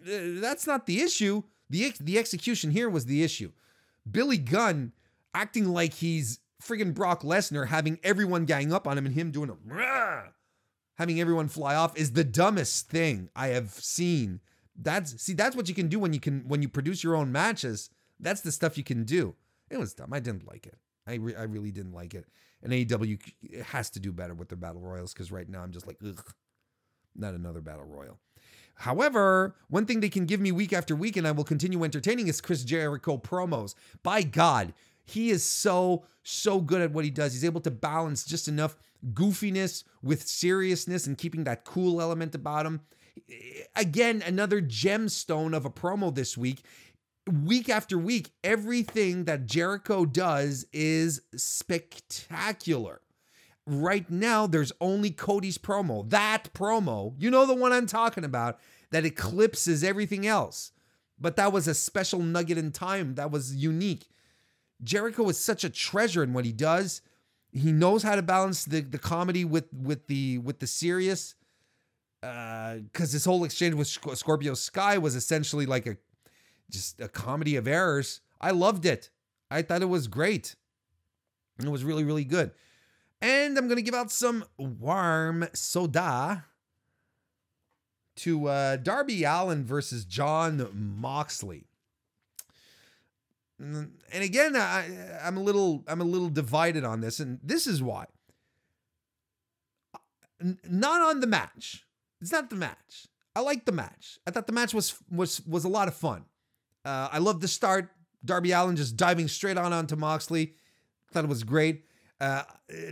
That's 0.00 0.66
not 0.66 0.86
the 0.86 1.00
issue. 1.00 1.42
the 1.70 1.92
The 2.00 2.18
execution 2.18 2.70
here 2.70 2.88
was 2.88 3.06
the 3.06 3.22
issue. 3.22 3.52
Billy 4.10 4.38
Gunn 4.38 4.92
acting 5.34 5.66
like 5.66 5.94
he's 5.94 6.40
friggin' 6.62 6.94
Brock 6.94 7.22
Lesnar, 7.22 7.68
having 7.68 8.00
everyone 8.02 8.44
gang 8.44 8.72
up 8.72 8.86
on 8.86 8.98
him 8.98 9.06
and 9.06 9.14
him 9.14 9.30
doing 9.30 9.50
a 9.50 9.54
having 10.98 11.20
everyone 11.20 11.48
fly 11.48 11.74
off 11.74 11.96
is 11.96 12.12
the 12.12 12.24
dumbest 12.24 12.90
thing 12.90 13.30
I 13.34 13.48
have 13.48 13.70
seen. 13.70 14.40
That's 14.76 15.22
see, 15.22 15.32
that's 15.32 15.56
what 15.56 15.68
you 15.68 15.74
can 15.74 15.88
do 15.88 15.98
when 15.98 16.12
you 16.12 16.20
can 16.20 16.44
when 16.46 16.62
you 16.62 16.68
produce 16.68 17.02
your 17.02 17.16
own 17.16 17.32
matches. 17.32 17.90
That's 18.20 18.40
the 18.40 18.52
stuff 18.52 18.76
you 18.76 18.84
can 18.84 19.04
do. 19.04 19.34
It 19.70 19.78
was 19.78 19.94
dumb. 19.94 20.12
I 20.12 20.20
didn't 20.20 20.46
like 20.46 20.66
it. 20.66 20.78
I 21.06 21.14
re- 21.14 21.36
I 21.36 21.44
really 21.44 21.70
didn't 21.70 21.92
like 21.92 22.14
it. 22.14 22.26
And 22.62 22.72
AEW 22.72 23.62
has 23.62 23.90
to 23.90 24.00
do 24.00 24.12
better 24.12 24.34
with 24.34 24.48
their 24.48 24.58
battle 24.58 24.80
royals 24.80 25.12
because 25.12 25.30
right 25.30 25.48
now 25.48 25.60
I'm 25.60 25.72
just 25.72 25.86
like, 25.86 25.98
ugh, 26.04 26.32
not 27.14 27.34
another 27.34 27.60
battle 27.60 27.84
royal. 27.84 28.18
However, 28.74 29.56
one 29.68 29.86
thing 29.86 30.00
they 30.00 30.08
can 30.08 30.24
give 30.24 30.40
me 30.40 30.52
week 30.52 30.72
after 30.72 30.94
week, 30.94 31.16
and 31.16 31.26
I 31.26 31.32
will 31.32 31.44
continue 31.44 31.82
entertaining, 31.82 32.28
is 32.28 32.40
Chris 32.40 32.62
Jericho 32.62 33.18
promos. 33.18 33.74
By 34.02 34.22
God, 34.22 34.72
he 35.04 35.30
is 35.30 35.44
so, 35.44 36.04
so 36.22 36.60
good 36.60 36.80
at 36.80 36.92
what 36.92 37.04
he 37.04 37.10
does. 37.10 37.32
He's 37.32 37.44
able 37.44 37.60
to 37.62 37.70
balance 37.70 38.24
just 38.24 38.46
enough 38.46 38.76
goofiness 39.14 39.84
with 40.02 40.28
seriousness 40.28 41.06
and 41.06 41.18
keeping 41.18 41.44
that 41.44 41.64
cool 41.64 42.00
element 42.00 42.34
about 42.34 42.66
him. 42.66 42.82
Again, 43.74 44.22
another 44.24 44.62
gemstone 44.62 45.56
of 45.56 45.64
a 45.64 45.70
promo 45.70 46.14
this 46.14 46.36
week. 46.38 46.62
Week 47.28 47.68
after 47.68 47.98
week, 47.98 48.32
everything 48.42 49.24
that 49.24 49.46
Jericho 49.46 50.04
does 50.06 50.66
is 50.72 51.20
spectacular. 51.36 53.02
Right 53.66 54.10
now, 54.10 54.46
there's 54.46 54.72
only 54.80 55.10
Cody's 55.10 55.58
promo. 55.58 56.08
That 56.08 56.48
promo, 56.54 57.14
you 57.18 57.30
know 57.30 57.44
the 57.44 57.54
one 57.54 57.72
I'm 57.72 57.86
talking 57.86 58.24
about, 58.24 58.58
that 58.90 59.04
eclipses 59.04 59.84
everything 59.84 60.26
else. 60.26 60.72
But 61.20 61.36
that 61.36 61.52
was 61.52 61.68
a 61.68 61.74
special 61.74 62.20
nugget 62.20 62.56
in 62.56 62.72
time 62.72 63.16
that 63.16 63.30
was 63.30 63.54
unique. 63.54 64.08
Jericho 64.82 65.28
is 65.28 65.38
such 65.38 65.64
a 65.64 65.70
treasure 65.70 66.22
in 66.22 66.32
what 66.32 66.44
he 66.44 66.52
does. 66.52 67.02
He 67.52 67.72
knows 67.72 68.02
how 68.02 68.14
to 68.14 68.22
balance 68.22 68.64
the, 68.64 68.80
the 68.80 68.98
comedy 68.98 69.44
with 69.44 69.72
with 69.72 70.06
the 70.06 70.38
with 70.38 70.60
the 70.60 70.66
serious. 70.66 71.34
Uh, 72.22 72.76
because 72.76 73.12
this 73.12 73.24
whole 73.24 73.44
exchange 73.44 73.74
with 73.74 73.86
Scorpio 73.86 74.54
Sky 74.54 74.98
was 74.98 75.14
essentially 75.14 75.66
like 75.66 75.86
a 75.86 75.96
just 76.70 77.00
a 77.00 77.08
comedy 77.08 77.56
of 77.56 77.66
errors. 77.66 78.20
I 78.40 78.50
loved 78.50 78.86
it. 78.86 79.10
I 79.50 79.62
thought 79.62 79.82
it 79.82 79.88
was 79.88 80.06
great. 80.06 80.54
It 81.62 81.68
was 81.68 81.84
really 81.84 82.04
really 82.04 82.24
good. 82.24 82.52
And 83.20 83.58
I'm 83.58 83.68
gonna 83.68 83.82
give 83.82 83.94
out 83.94 84.10
some 84.12 84.44
warm 84.58 85.48
soda 85.52 86.44
to 88.16 88.48
uh, 88.48 88.76
Darby 88.76 89.24
Allin 89.24 89.64
versus 89.64 90.04
Jon 90.04 90.68
Moxley. 90.74 91.66
Mm, 93.60 93.90
And 94.12 94.24
again, 94.24 94.56
I, 94.56 95.18
I'm 95.22 95.36
a 95.36 95.40
little 95.42 95.84
I'm 95.88 96.00
a 96.00 96.04
little 96.04 96.28
divided 96.28 96.84
on 96.84 97.00
this, 97.00 97.18
and 97.20 97.40
this 97.42 97.66
is 97.66 97.82
why. 97.82 98.06
Not 100.68 101.00
on 101.00 101.20
the 101.20 101.26
match. 101.26 101.84
It's 102.20 102.30
not 102.30 102.50
the 102.50 102.56
match. 102.56 103.08
I 103.34 103.40
like 103.40 103.64
the 103.64 103.72
match. 103.72 104.18
I 104.26 104.30
thought 104.30 104.46
the 104.46 104.52
match 104.52 104.72
was 104.74 104.94
was 105.10 105.40
was 105.46 105.64
a 105.64 105.68
lot 105.68 105.88
of 105.88 105.94
fun. 105.94 106.24
Uh, 106.88 107.06
I 107.12 107.18
love 107.18 107.40
the 107.40 107.48
start. 107.48 107.90
Darby 108.24 108.52
Allin 108.52 108.74
just 108.74 108.96
diving 108.96 109.28
straight 109.28 109.58
on 109.58 109.74
onto 109.74 109.94
Moxley. 109.94 110.54
Thought 111.12 111.24
it 111.24 111.28
was 111.28 111.44
great. 111.44 111.84
Uh, 112.18 112.44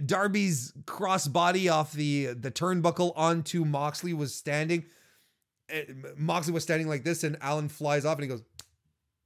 Darby's 0.05 0.73
crossbody 0.85 1.73
off 1.73 1.93
the 1.93 2.27
the 2.27 2.51
turnbuckle 2.51 3.15
onto 3.17 3.65
Moxley 3.65 4.13
was 4.13 4.35
standing. 4.35 4.85
Uh, 5.73 5.81
Moxley 6.15 6.53
was 6.53 6.63
standing 6.63 6.89
like 6.89 7.05
this, 7.05 7.25
and 7.25 7.39
Allin 7.41 7.71
flies 7.71 8.05
off, 8.05 8.19
and 8.19 8.25
he 8.25 8.29
goes, 8.29 8.43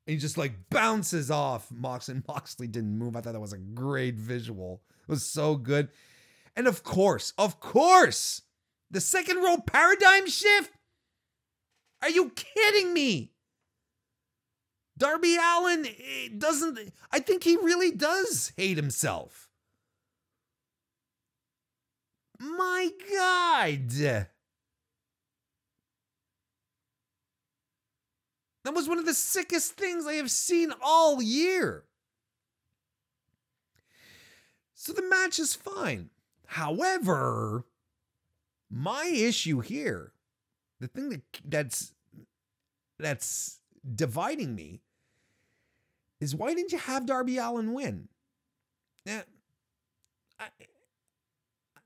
and 0.06 0.14
he 0.14 0.16
just 0.16 0.38
like 0.38 0.52
bounces 0.70 1.32
off 1.32 1.68
Moxley. 1.72 2.14
And 2.14 2.24
Moxley 2.28 2.68
didn't 2.68 2.96
move. 2.96 3.16
I 3.16 3.22
thought 3.22 3.32
that 3.32 3.40
was 3.40 3.52
a 3.52 3.58
great 3.58 4.14
visual. 4.14 4.82
It 5.02 5.10
was 5.10 5.26
so 5.26 5.56
good. 5.56 5.88
And 6.54 6.68
of 6.68 6.84
course, 6.84 7.32
of 7.36 7.58
course, 7.58 8.42
the 8.88 9.00
second 9.00 9.38
row 9.38 9.56
paradigm 9.66 10.28
shift. 10.28 10.72
Are 12.02 12.10
you 12.10 12.30
kidding 12.30 12.94
me? 12.94 13.32
Darby 15.00 15.38
Allin 15.40 15.86
eh, 15.86 16.28
doesn't, 16.36 16.78
I 17.10 17.20
think 17.20 17.42
he 17.42 17.56
really 17.56 17.90
does 17.90 18.52
hate 18.56 18.76
himself. 18.76 19.48
My 22.38 22.90
God. 23.16 23.90
That 28.64 28.74
was 28.74 28.90
one 28.90 28.98
of 28.98 29.06
the 29.06 29.14
sickest 29.14 29.72
things 29.72 30.06
I 30.06 30.14
have 30.14 30.30
seen 30.30 30.70
all 30.82 31.22
year. 31.22 31.84
So 34.74 34.92
the 34.92 35.08
match 35.08 35.38
is 35.38 35.54
fine. 35.54 36.10
However, 36.44 37.64
my 38.70 39.10
issue 39.14 39.60
here, 39.60 40.12
the 40.78 40.88
thing 40.88 41.08
that 41.08 41.22
that's 41.42 41.94
that's 42.98 43.60
dividing 43.94 44.54
me 44.54 44.82
is 46.20 46.34
why 46.34 46.54
didn't 46.54 46.72
you 46.72 46.78
have 46.78 47.06
Darby 47.06 47.38
Allin 47.38 47.72
win? 47.72 48.08
Now, 49.06 49.22
I, 50.38 50.46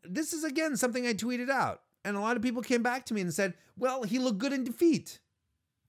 this 0.03 0.33
is 0.33 0.45
again 0.45 0.77
something 0.77 1.07
I 1.07 1.15
tweeted 1.15 1.49
out, 1.49 1.83
and 2.05 2.17
a 2.17 2.21
lot 2.21 2.37
of 2.37 2.43
people 2.43 2.63
came 2.63 2.83
back 2.83 3.07
to 3.07 3.15
me 3.15 3.21
and 3.21 3.33
said, 3.33 3.55
"Well, 3.77 4.03
he 4.03 4.19
looked 4.19 4.39
good 4.39 4.53
in 4.53 4.65
defeat." 4.65 5.21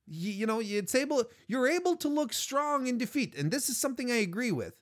You, 0.07 0.31
you 0.31 0.45
know, 0.45 0.61
it's 0.63 0.93
able 0.93 1.23
you're 1.47 1.67
able 1.67 1.95
to 1.97 2.07
look 2.07 2.33
strong 2.33 2.87
in 2.87 2.97
defeat, 2.97 3.35
and 3.37 3.51
this 3.51 3.69
is 3.69 3.77
something 3.77 4.11
I 4.11 4.17
agree 4.17 4.51
with. 4.51 4.75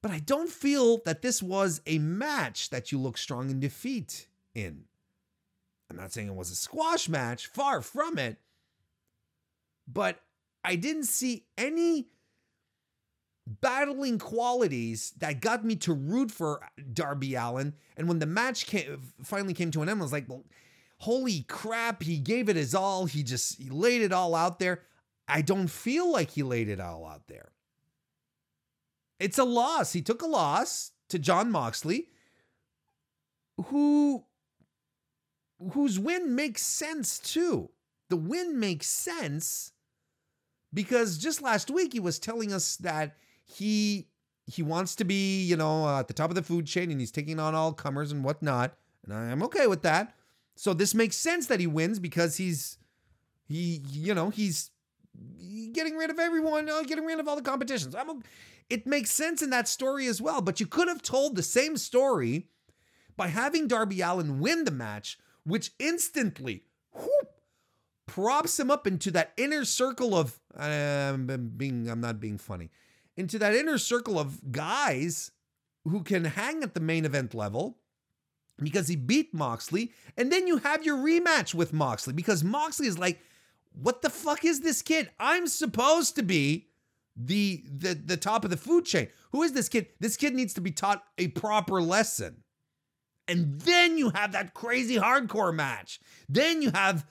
But 0.00 0.10
I 0.12 0.20
don't 0.20 0.50
feel 0.50 0.98
that 1.04 1.22
this 1.22 1.42
was 1.42 1.80
a 1.86 1.98
match 1.98 2.70
that 2.70 2.92
you 2.92 2.98
look 3.00 3.18
strong 3.18 3.50
in 3.50 3.58
defeat 3.58 4.28
in. 4.54 4.84
I'm 5.90 5.96
not 5.96 6.12
saying 6.12 6.28
it 6.28 6.34
was 6.34 6.50
a 6.50 6.56
squash 6.56 7.08
match, 7.08 7.46
far 7.46 7.80
from 7.80 8.18
it. 8.18 8.38
But 9.88 10.20
I 10.64 10.76
didn't 10.76 11.04
see 11.04 11.46
any 11.56 12.08
battling 13.60 14.18
qualities 14.18 15.12
that 15.18 15.40
got 15.40 15.64
me 15.64 15.76
to 15.76 15.92
root 15.92 16.30
for 16.30 16.60
Darby 16.92 17.34
Allin. 17.34 17.74
And 17.96 18.08
when 18.08 18.18
the 18.18 18.26
match 18.26 18.66
came, 18.66 19.00
finally 19.22 19.54
came 19.54 19.70
to 19.72 19.82
an 19.82 19.88
end, 19.88 20.00
I 20.00 20.02
was 20.02 20.12
like, 20.12 20.28
well, 20.28 20.44
holy 20.98 21.42
crap, 21.48 22.02
he 22.02 22.18
gave 22.18 22.48
it 22.48 22.56
his 22.56 22.74
all. 22.74 23.06
He 23.06 23.22
just 23.22 23.58
he 23.58 23.70
laid 23.70 24.02
it 24.02 24.12
all 24.12 24.34
out 24.34 24.58
there. 24.58 24.82
I 25.28 25.42
don't 25.42 25.68
feel 25.68 26.10
like 26.10 26.30
he 26.30 26.42
laid 26.42 26.68
it 26.68 26.80
all 26.80 27.06
out 27.06 27.26
there. 27.26 27.52
It's 29.18 29.38
a 29.38 29.44
loss. 29.44 29.92
He 29.92 30.02
took 30.02 30.22
a 30.22 30.26
loss 30.26 30.92
to 31.08 31.18
Jon 31.18 31.50
Moxley, 31.50 32.08
who 33.66 34.24
whose 35.72 35.98
win 35.98 36.34
makes 36.34 36.62
sense 36.62 37.18
too. 37.18 37.70
The 38.08 38.16
win 38.16 38.60
makes 38.60 38.86
sense 38.86 39.72
because 40.72 41.18
just 41.18 41.42
last 41.42 41.70
week 41.70 41.92
he 41.92 42.00
was 42.00 42.18
telling 42.18 42.52
us 42.52 42.76
that 42.76 43.16
he 43.46 44.08
he 44.46 44.62
wants 44.62 44.94
to 44.96 45.04
be, 45.04 45.42
you 45.42 45.56
know, 45.56 45.86
uh, 45.86 46.00
at 46.00 46.08
the 46.08 46.14
top 46.14 46.30
of 46.30 46.36
the 46.36 46.42
food 46.42 46.66
chain 46.66 46.90
and 46.90 47.00
he's 47.00 47.10
taking 47.10 47.40
on 47.40 47.54
all 47.54 47.72
comers 47.72 48.12
and 48.12 48.22
whatnot. 48.22 48.76
And 49.04 49.12
I'm 49.12 49.42
okay 49.44 49.66
with 49.66 49.82
that. 49.82 50.14
So 50.54 50.72
this 50.72 50.94
makes 50.94 51.16
sense 51.16 51.46
that 51.46 51.60
he 51.60 51.66
wins 51.66 51.98
because 51.98 52.36
he's 52.36 52.78
he 53.48 53.82
you 53.90 54.14
know 54.14 54.30
he's 54.30 54.70
getting 55.72 55.96
rid 55.96 56.10
of 56.10 56.18
everyone, 56.18 56.68
uh, 56.68 56.82
getting 56.82 57.04
rid 57.04 57.20
of 57.20 57.28
all 57.28 57.36
the 57.36 57.42
competitions. 57.42 57.94
I'm 57.94 58.22
it 58.68 58.86
makes 58.86 59.10
sense 59.10 59.42
in 59.42 59.50
that 59.50 59.68
story 59.68 60.06
as 60.06 60.20
well. 60.20 60.42
But 60.42 60.58
you 60.60 60.66
could 60.66 60.88
have 60.88 61.02
told 61.02 61.36
the 61.36 61.42
same 61.42 61.76
story 61.76 62.48
by 63.16 63.28
having 63.28 63.68
Darby 63.68 64.00
Allin 64.00 64.40
win 64.40 64.64
the 64.64 64.70
match, 64.70 65.18
which 65.44 65.70
instantly 65.78 66.64
whoop, 66.92 67.40
props 68.06 68.58
him 68.58 68.70
up 68.70 68.86
into 68.86 69.10
that 69.12 69.32
inner 69.36 69.64
circle 69.64 70.16
of 70.16 70.40
being 71.56 71.88
I'm 71.88 72.00
not 72.00 72.18
being 72.18 72.38
funny 72.38 72.70
into 73.16 73.38
that 73.38 73.54
inner 73.54 73.78
circle 73.78 74.18
of 74.18 74.52
guys 74.52 75.30
who 75.84 76.02
can 76.02 76.24
hang 76.24 76.62
at 76.62 76.74
the 76.74 76.80
main 76.80 77.04
event 77.04 77.34
level 77.34 77.78
because 78.58 78.88
he 78.88 78.96
beat 78.96 79.32
Moxley. 79.34 79.92
And 80.16 80.32
then 80.32 80.46
you 80.46 80.58
have 80.58 80.84
your 80.84 80.96
rematch 80.96 81.54
with 81.54 81.72
Moxley 81.72 82.12
because 82.12 82.42
Moxley 82.42 82.86
is 82.86 82.98
like, 82.98 83.20
what 83.72 84.02
the 84.02 84.10
fuck 84.10 84.44
is 84.44 84.60
this 84.60 84.82
kid? 84.82 85.10
I'm 85.18 85.46
supposed 85.46 86.16
to 86.16 86.22
be 86.22 86.68
the 87.16 87.62
the 87.66 87.94
the 87.94 88.16
top 88.16 88.44
of 88.44 88.50
the 88.50 88.56
food 88.56 88.84
chain. 88.84 89.08
Who 89.32 89.42
is 89.42 89.52
this 89.52 89.68
kid? 89.68 89.88
This 90.00 90.16
kid 90.16 90.34
needs 90.34 90.54
to 90.54 90.60
be 90.60 90.70
taught 90.70 91.02
a 91.18 91.28
proper 91.28 91.80
lesson. 91.80 92.42
And 93.28 93.60
then 93.60 93.98
you 93.98 94.10
have 94.10 94.32
that 94.32 94.54
crazy 94.54 94.96
hardcore 94.96 95.54
match. 95.54 96.00
Then 96.28 96.62
you 96.62 96.70
have 96.70 97.06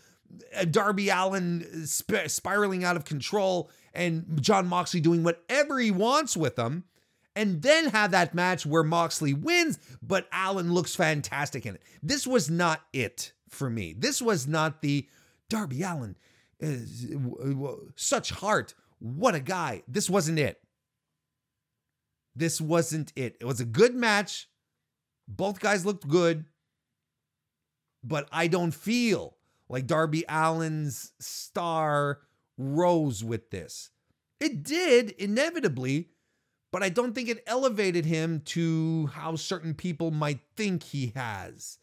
Uh, 0.55 0.65
Darby 0.65 1.09
Allin 1.09 1.63
uh, 1.63 1.85
sp- 1.85 2.27
spiraling 2.27 2.83
out 2.83 2.95
of 2.95 3.05
control 3.05 3.69
and 3.93 4.41
Jon 4.41 4.67
Moxley 4.67 5.01
doing 5.01 5.23
whatever 5.23 5.79
he 5.79 5.91
wants 5.91 6.35
with 6.35 6.57
him. 6.57 6.85
And 7.37 7.61
then 7.61 7.89
have 7.89 8.11
that 8.11 8.33
match 8.33 8.65
where 8.65 8.83
Moxley 8.83 9.33
wins, 9.33 9.77
but 10.01 10.27
Allin 10.31 10.73
looks 10.73 10.95
fantastic 10.95 11.65
in 11.65 11.75
it. 11.75 11.81
This 12.01 12.25
was 12.25 12.49
not 12.49 12.81
it 12.93 13.33
for 13.49 13.69
me. 13.69 13.93
This 13.97 14.21
was 14.21 14.47
not 14.47 14.81
the 14.81 15.09
Darby 15.49 15.83
Allin, 15.83 16.15
is 16.61 17.13
uh, 17.13 17.73
such 17.95 18.29
heart. 18.29 18.73
What 18.99 19.35
a 19.35 19.41
guy. 19.41 19.83
This 19.85 20.09
wasn't 20.09 20.39
it. 20.39 20.61
This 22.35 22.61
wasn't 22.61 23.11
it. 23.17 23.35
It 23.41 23.45
was 23.45 23.59
a 23.59 23.65
good 23.65 23.95
match. 23.95 24.49
Both 25.27 25.59
guys 25.59 25.85
looked 25.85 26.07
good. 26.07 26.45
But 28.03 28.29
I 28.31 28.47
don't 28.47 28.73
feel 28.73 29.34
like 29.69 29.87
Darby 29.87 30.27
Allin's 30.27 31.11
star 31.19 32.19
rose 32.57 33.23
with 33.23 33.49
this. 33.51 33.89
It 34.39 34.63
did, 34.63 35.11
inevitably, 35.11 36.09
but 36.71 36.83
I 36.83 36.89
don't 36.89 37.13
think 37.13 37.29
it 37.29 37.43
elevated 37.47 38.05
him 38.05 38.41
to 38.47 39.07
how 39.13 39.35
certain 39.35 39.73
people 39.73 40.11
might 40.11 40.39
think 40.55 40.83
he 40.83 41.13
has. 41.15 41.79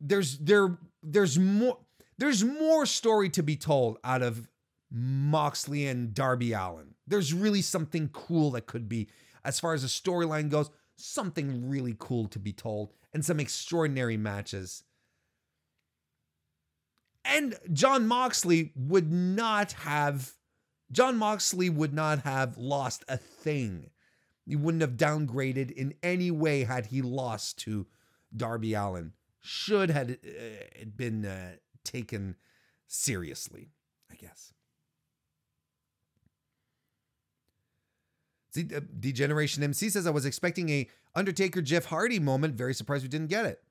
There's 0.00 0.38
there 0.38 0.78
there's 1.02 1.38
more 1.38 1.78
there's 2.18 2.44
more 2.44 2.86
story 2.86 3.28
to 3.30 3.42
be 3.42 3.56
told 3.56 3.98
out 4.04 4.22
of 4.22 4.48
Moxley 4.90 5.86
and 5.86 6.14
Darby 6.14 6.52
Allin. 6.52 6.94
There's 7.06 7.34
really 7.34 7.62
something 7.62 8.08
cool 8.12 8.52
that 8.52 8.66
could 8.66 8.88
be, 8.88 9.08
as 9.44 9.60
far 9.60 9.74
as 9.74 9.82
the 9.82 9.88
storyline 9.88 10.48
goes, 10.48 10.70
something 10.96 11.68
really 11.68 11.96
cool 11.98 12.28
to 12.28 12.38
be 12.38 12.52
told 12.52 12.92
and 13.12 13.24
some 13.24 13.40
extraordinary 13.40 14.16
matches. 14.16 14.84
And 17.24 17.56
Jon 17.72 18.06
Moxley 18.06 18.72
would 18.76 19.10
not 19.10 19.72
have 19.72 20.32
Jon 20.92 21.16
Moxley 21.16 21.70
would 21.70 21.92
not 21.92 22.20
have 22.20 22.56
lost 22.56 23.04
a 23.08 23.16
thing. 23.16 23.90
He 24.46 24.56
wouldn't 24.56 24.82
have 24.82 24.92
downgraded 24.92 25.70
in 25.70 25.94
any 26.02 26.30
way 26.30 26.64
had 26.64 26.86
he 26.86 27.02
lost 27.02 27.58
to 27.60 27.86
Darby 28.34 28.74
Allin. 28.74 29.12
Should 29.40 29.90
had 29.90 30.18
uh, 30.24 30.84
been 30.96 31.24
uh, 31.24 31.52
taken 31.84 32.36
seriously, 32.86 33.70
I 34.10 34.16
guess. 34.16 34.52
See, 38.50 38.68
uh, 38.74 38.80
Degeneration 39.00 39.62
MC 39.62 39.88
says 39.88 40.06
I 40.06 40.10
was 40.10 40.26
expecting 40.26 40.68
a 40.68 40.88
Undertaker 41.14 41.60
Jeff 41.60 41.86
Hardy 41.86 42.20
moment. 42.20 42.54
Very 42.54 42.74
surprised 42.74 43.02
we 43.02 43.08
didn't 43.08 43.28
get 43.28 43.46
it. 43.46 43.62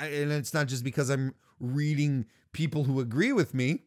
I, 0.00 0.06
and 0.06 0.32
it's 0.32 0.54
not 0.54 0.66
just 0.66 0.84
because 0.84 1.10
I'm 1.10 1.34
reading 1.60 2.26
people 2.52 2.84
who 2.84 3.00
agree 3.00 3.32
with 3.32 3.54
me, 3.54 3.84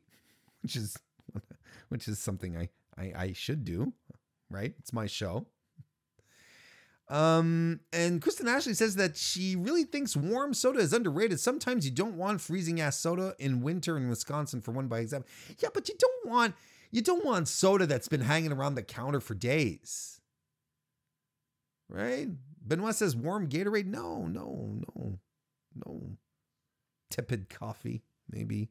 which 0.62 0.76
is 0.76 0.98
which 1.90 2.08
is 2.08 2.20
something 2.20 2.58
I 2.58 2.70
I, 2.98 3.14
I 3.16 3.34
should 3.34 3.64
do, 3.64 3.94
right? 4.50 4.74
It's 4.80 4.94
my 4.94 5.08
show. 5.08 5.48
Um, 7.12 7.82
and 7.92 8.22
Kristen 8.22 8.48
Ashley 8.48 8.74
says 8.74 8.96
that 8.96 9.18
she 9.18 9.58
really 9.58 9.84
thinks 9.84 10.16
warm 10.16 10.54
soda 10.54 10.80
is 10.80 10.94
underrated. 10.94 11.42
Sometimes 11.42 11.84
you 11.84 11.92
don't 11.92 12.16
want 12.16 12.40
freezing 12.40 12.80
ass 12.80 12.98
soda 12.98 13.36
in 13.38 13.62
winter 13.62 13.98
in 13.98 14.08
Wisconsin 14.08 14.62
for 14.62 14.72
one 14.72 14.88
by 14.88 15.00
example. 15.00 15.30
Yeah, 15.60 15.70
but 15.74 15.90
you 15.90 15.96
don't 16.00 16.32
want 16.32 16.56
you 16.90 17.02
don't 17.02 17.26
want 17.26 17.50
soda 17.50 17.86
that's 17.86 18.08
been 18.08 18.22
hanging 18.22 18.54
around 18.54 18.76
the 18.76 18.84
counter 18.84 19.20
for 19.20 19.34
days. 19.34 20.22
Right? 21.90 22.30
Benoit 22.66 22.96
says 22.96 23.14
warm 23.14 23.50
Gatorade. 23.50 23.88
No, 23.88 24.26
no, 24.28 24.80
no, 24.96 25.20
no. 25.76 26.18
Tepid 27.10 27.50
coffee, 27.50 28.04
maybe. 28.30 28.70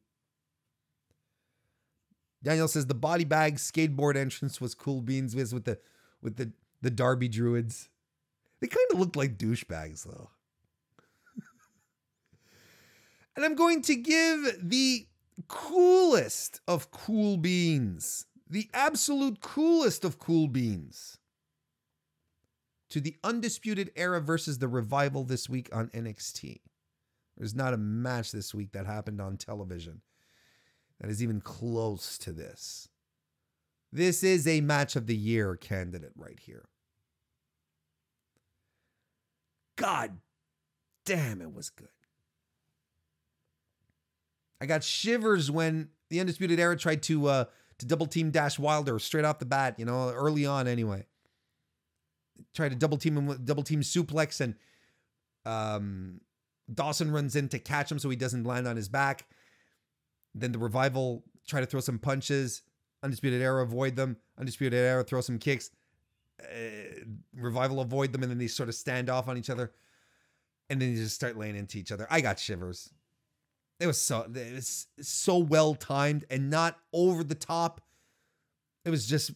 Daniel 2.43 2.69
says 2.69 2.87
the 2.87 2.95
body 2.95 3.25
bag 3.25 3.57
skateboard 3.57 4.17
entrance 4.17 4.61
was 4.61 4.75
cool 4.75 5.03
beans 5.03 5.35
with 5.35 5.65
the 5.65 5.79
with 6.23 6.37
the 6.37 6.53
the 6.81 6.91
Darby 6.91 7.29
Druids. 7.29 7.91
They 8.61 8.67
kind 8.67 8.87
of 8.93 8.99
looked 8.99 9.17
like 9.17 9.37
douchebags 9.37 10.05
though. 10.05 10.31
and 13.37 13.45
I'm 13.45 13.55
going 13.55 13.83
to 13.83 13.95
give 13.95 14.57
the 14.63 15.07
coolest 15.49 16.61
of 16.67 16.91
cool 16.91 17.37
beans, 17.37 18.27
the 18.49 18.71
absolute 18.73 19.41
coolest 19.41 20.05
of 20.05 20.19
cool 20.19 20.49
beans 20.49 21.19
to 22.91 23.01
the 23.01 23.17
Undisputed 23.23 23.91
Era 23.97 24.21
versus 24.21 24.59
the 24.59 24.69
Revival 24.69 25.25
this 25.25 25.49
week 25.49 25.69
on 25.73 25.89
NXT. 25.89 26.61
There's 27.41 27.55
not 27.55 27.73
a 27.73 27.79
match 27.79 28.33
this 28.33 28.55
week 28.55 28.73
that 28.73 28.85
happened 28.85 29.19
on 29.19 29.39
television 29.39 30.03
that 31.01 31.09
is 31.09 31.23
even 31.23 31.41
close 31.41 32.19
to 32.19 32.33
this. 32.33 32.87
This 33.91 34.23
is 34.23 34.47
a 34.47 34.61
match 34.61 34.95
of 34.95 35.07
the 35.07 35.17
year 35.17 35.57
candidate 35.57 36.13
right 36.15 36.39
here. 36.39 36.69
God 39.77 40.19
damn, 41.07 41.41
it 41.41 41.55
was 41.55 41.71
good. 41.71 41.89
I 44.61 44.67
got 44.67 44.85
shivers 44.85 45.51
when 45.51 45.89
the 46.11 46.21
Undisputed 46.21 46.61
Era 46.61 46.77
tried 46.77 47.03
to 47.05 47.27
uh, 47.27 47.45
to 47.79 47.87
double 47.87 48.07
team 48.07 48.31
Dash 48.31 48.59
Wilder 48.59 48.99
straight 48.99 49.25
off 49.25 49.39
the 49.39 49.47
bat, 49.47 49.79
you 49.79 49.87
know, 49.87 50.11
early 50.11 50.45
on 50.45 50.69
anyway. 50.69 51.07
Tried 52.53 52.69
to 52.69 52.77
double 52.77 52.99
team 52.99 53.17
him 53.17 53.27
with 53.27 53.47
double 53.47 53.63
team 53.63 53.81
suplex 53.81 54.43
and 54.43 54.57
um, 55.47 56.21
Dawson 56.73 57.11
runs 57.11 57.37
in 57.37 57.49
to 57.49 57.59
catch 57.59 57.91
him 57.91 57.99
so 57.99 58.11
he 58.11 58.17
doesn't 58.17 58.45
land 58.45 58.67
on 58.69 58.77
his 58.77 58.89
back. 58.89 59.27
Then 60.35 60.53
the 60.53 60.59
revival 60.59 61.25
try 61.47 61.61
to 61.61 61.67
throw 61.67 61.81
some 61.81 61.99
punches. 61.99 62.63
Undisputed 63.03 63.41
Era 63.41 63.63
avoid 63.63 63.97
them. 63.97 64.17
Undisputed 64.39 64.79
Era 64.79 65.03
throw 65.03 65.21
some 65.21 65.39
kicks. 65.39 65.71
Uh, 66.43 67.05
revival 67.35 67.81
avoid 67.81 68.13
them, 68.13 68.23
and 68.23 68.31
then 68.31 68.39
they 68.39 68.47
sort 68.47 68.69
of 68.69 68.75
stand 68.75 69.11
off 69.11 69.29
on 69.29 69.37
each 69.37 69.51
other, 69.51 69.73
and 70.69 70.81
then 70.81 70.95
they 70.95 71.01
just 71.01 71.15
start 71.15 71.37
laying 71.37 71.57
into 71.57 71.79
each 71.79 71.93
other. 71.93 72.07
I 72.11 72.21
got 72.21 72.39
shivers. 72.39 72.93
It 73.79 73.87
was 73.87 74.01
so 74.01 74.27
it 74.35 74.55
was 74.55 74.87
so 75.01 75.39
well 75.39 75.75
timed 75.75 76.25
and 76.31 76.51
not 76.51 76.79
over 76.93 77.25
the 77.25 77.35
top. 77.35 77.81
It 78.85 78.91
was 78.91 79.07
just 79.07 79.33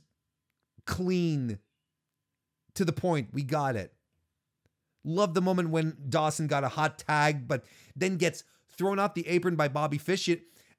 clean 0.87 1.59
to 2.74 2.85
the 2.85 2.93
point. 2.93 3.28
We 3.32 3.43
got 3.43 3.76
it. 3.76 3.93
Love 5.05 5.34
the 5.34 5.42
moment 5.42 5.70
when 5.70 5.96
Dawson 6.09 6.46
got 6.46 6.64
a 6.64 6.68
hot 6.68 6.98
tag, 6.98 7.46
but 7.46 7.64
then 7.94 8.16
gets 8.16 8.42
thrown 8.76 8.98
off 8.98 9.14
the 9.14 9.28
apron 9.28 9.55
by 9.55 9.68
Bobby 9.68 9.98
Fish. 9.98 10.28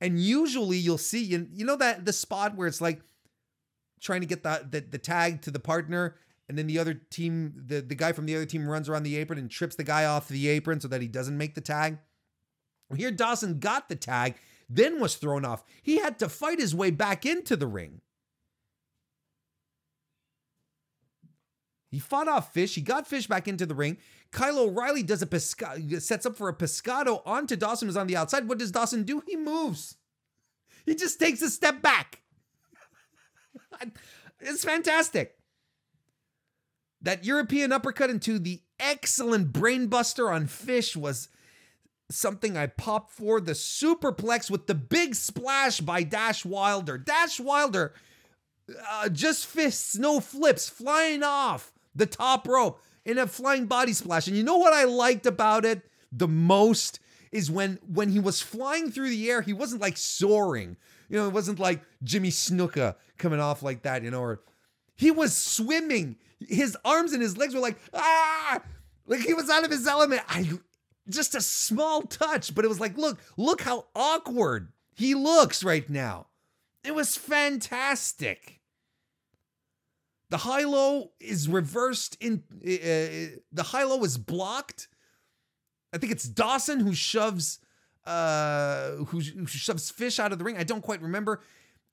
And 0.02 0.20
usually 0.20 0.78
you'll 0.78 0.98
see, 0.98 1.24
you, 1.24 1.48
you 1.52 1.66
know 1.66 1.78
that 1.78 2.06
the 2.06 2.14
spot 2.14 2.56
where 2.56 2.68
it's 2.68 2.82
like 2.82 3.02
trying 4.02 4.22
to 4.22 4.28
get 4.28 4.44
the, 4.44 4.68
the, 4.70 4.82
the 4.82 4.98
tag 4.98 5.42
to 5.44 5.52
the 5.52 5.60
partner, 5.60 6.16
and 6.48 6.58
then 6.58 6.68
the 6.68 6.80
other 6.80 6.94
team, 6.94 7.54
the, 7.66 7.82
the 7.82 7.96
guy 7.96 8.12
from 8.12 8.26
the 8.26 8.36
other 8.36 8.46
team 8.46 8.68
runs 8.68 8.90
around 8.90 9.04
the 9.04 9.16
apron 9.16 9.40
and 9.40 9.50
trips 9.50 9.76
the 9.76 9.84
guy 9.84 10.06
off 10.06 10.28
the 10.28 10.48
apron 10.48 10.80
so 10.80 10.88
that 10.88 11.02
he 11.02 11.08
doesn't 11.08 11.38
make 11.38 11.56
the 11.56 11.62
tag. 11.62 11.98
Here 12.96 13.12
Dawson 13.12 13.60
got 13.60 13.90
the 13.90 13.96
tag, 13.96 14.36
then 14.70 15.00
was 15.00 15.16
thrown 15.16 15.44
off. 15.46 15.64
He 15.82 15.98
had 15.98 16.20
to 16.20 16.30
fight 16.30 16.60
his 16.60 16.76
way 16.76 16.92
back 16.92 17.26
into 17.26 17.56
the 17.56 17.68
ring. 17.68 18.02
He 21.96 22.00
fought 22.00 22.28
off 22.28 22.52
Fish. 22.52 22.76
He 22.76 22.82
got 22.82 23.08
Fish 23.08 23.26
back 23.26 23.48
into 23.48 23.66
the 23.66 23.74
ring. 23.74 23.96
Kyle 24.34 24.60
O'Reilly 24.60 25.02
does 25.02 25.22
a 25.22 25.26
pesca- 25.26 26.02
sets 26.02 26.26
up 26.26 26.36
for 26.36 26.50
a 26.50 26.54
pescado 26.54 27.22
onto 27.26 27.56
Dawson 27.56 27.88
who's 27.88 27.96
on 27.96 28.08
the 28.08 28.18
outside. 28.18 28.50
What 28.50 28.58
does 28.58 28.70
Dawson 28.70 29.04
do? 29.04 29.24
He 29.26 29.38
moves. 29.38 29.96
He 30.86 30.94
just 30.94 31.22
takes 31.22 31.42
a 31.42 31.50
step 31.50 31.82
back. 31.82 32.20
it's 34.42 34.66
fantastic. 34.66 35.38
That 37.02 37.24
European 37.24 37.72
uppercut 37.72 38.10
into 38.10 38.40
the 38.40 38.62
excellent 38.78 39.54
brainbuster 39.54 40.30
on 40.30 40.48
Fish 40.48 40.98
was 40.98 41.30
something 42.12 42.58
I 42.58 42.68
popped 42.68 43.14
for. 43.14 43.40
The 43.40 43.54
superplex 43.54 44.52
with 44.52 44.68
the 44.68 44.76
big 44.76 45.16
splash 45.16 45.80
by 45.80 46.04
Dash 46.04 46.44
Wilder. 46.44 46.98
Dash 46.98 47.40
Wilder 47.40 47.94
uh, 48.92 49.08
just 49.08 49.46
fists, 49.46 49.96
no 49.96 50.20
flips, 50.20 50.68
flying 50.68 51.24
off 51.24 51.72
the 51.96 52.06
top 52.06 52.48
rope 52.48 52.82
in 53.06 53.18
a 53.18 53.28
flying 53.28 53.66
body 53.66 53.94
splash. 53.94 54.28
And 54.28 54.36
you 54.36 54.44
know 54.44 54.58
what 54.58 54.74
I 54.74 54.84
liked 54.84 55.26
about 55.26 55.66
it 55.66 55.82
the 56.12 56.28
most 56.28 57.00
is 57.32 57.52
when 57.52 57.80
when 57.88 58.10
he 58.10 58.20
was 58.20 58.42
flying 58.42 58.92
through 58.92 59.10
the 59.10 59.30
air, 59.30 59.42
he 59.42 59.54
wasn't 59.54 59.82
like 59.82 59.98
soaring. 59.98 60.78
You 61.10 61.20
know, 61.20 61.28
it 61.28 61.34
wasn't 61.34 61.60
like 61.60 61.82
Jimmy 62.04 62.30
Snuka 62.30 62.96
coming 63.18 63.40
off 63.40 63.62
like 63.62 63.84
that, 63.84 64.04
you 64.04 64.12
know, 64.12 64.22
or 64.22 64.42
he 64.96 65.12
was 65.12 65.36
swimming. 65.36 66.18
His 66.40 66.78
arms 66.84 67.14
and 67.14 67.22
his 67.22 67.38
legs 67.38 67.54
were 67.54 67.60
like, 67.60 67.78
ah, 67.94 68.62
like 69.06 69.20
he 69.20 69.34
was 69.34 69.50
out 69.50 69.64
of 69.64 69.72
his 69.72 69.88
element. 69.88 70.22
I 70.28 70.50
just 71.10 71.36
a 71.36 71.42
small 71.42 72.02
touch, 72.04 72.56
but 72.56 72.66
it 72.66 72.70
was 72.70 72.80
like, 72.80 72.98
look, 72.98 73.20
look 73.38 73.62
how 73.62 73.86
awkward 73.96 74.72
he 74.94 75.14
looks 75.14 75.64
right 75.64 75.88
now. 75.90 76.28
It 76.84 76.96
was 76.96 77.18
fantastic. 77.18 78.62
The 80.36 80.40
high 80.40 80.66
low 80.66 81.14
is 81.22 81.48
reversed 81.48 82.18
in 82.20 82.44
uh, 82.56 82.70
uh, 82.70 83.40
the 83.54 83.64
high 83.64 83.86
low 83.86 84.04
is 84.04 84.18
blocked. 84.18 84.90
I 85.94 85.98
think 85.98 86.12
it's 86.12 86.26
Dawson 86.26 86.82
who 86.82 86.94
shoves 86.94 87.60
uh 88.06 88.96
who, 89.08 89.22
who 89.22 89.46
shoves 89.46 89.90
fish 89.90 90.20
out 90.20 90.34
of 90.34 90.38
the 90.38 90.44
ring. 90.44 90.58
I 90.58 90.66
don't 90.66 90.82
quite 90.82 91.02
remember. 91.02 91.42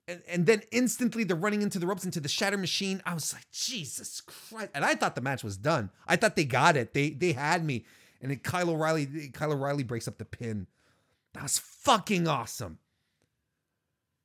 And, 0.09 0.23
and 0.27 0.47
then 0.47 0.63
instantly 0.73 1.23
they're 1.23 1.37
running 1.37 1.63
into 1.63 1.79
the 1.79 1.87
ropes 1.87 2.05
into 2.05 2.19
the 2.19 2.29
shatter 2.29 2.59
machine. 2.59 3.01
I 3.07 3.15
was 3.15 3.33
like, 3.33 3.49
Jesus 3.53 4.21
Christ. 4.21 4.71
And 4.75 4.85
I 4.85 4.97
thought 4.97 5.15
the 5.15 5.21
match 5.21 5.45
was 5.45 5.57
done. 5.57 5.91
I 6.09 6.17
thought 6.17 6.35
they 6.35 6.45
got 6.45 6.77
it. 6.77 6.95
They 6.95 7.11
they 7.11 7.35
had 7.35 7.65
me. 7.65 7.85
And 8.21 8.33
then 8.33 8.41
Kyle 8.41 8.71
O'Reilly, 8.71 9.31
Kyle 9.33 9.53
O'Reilly 9.53 9.85
breaks 9.85 10.09
up 10.09 10.19
the 10.19 10.25
pin. 10.25 10.67
That 11.35 11.45
was 11.45 11.61
fucking 11.61 12.27
awesome. 12.27 12.81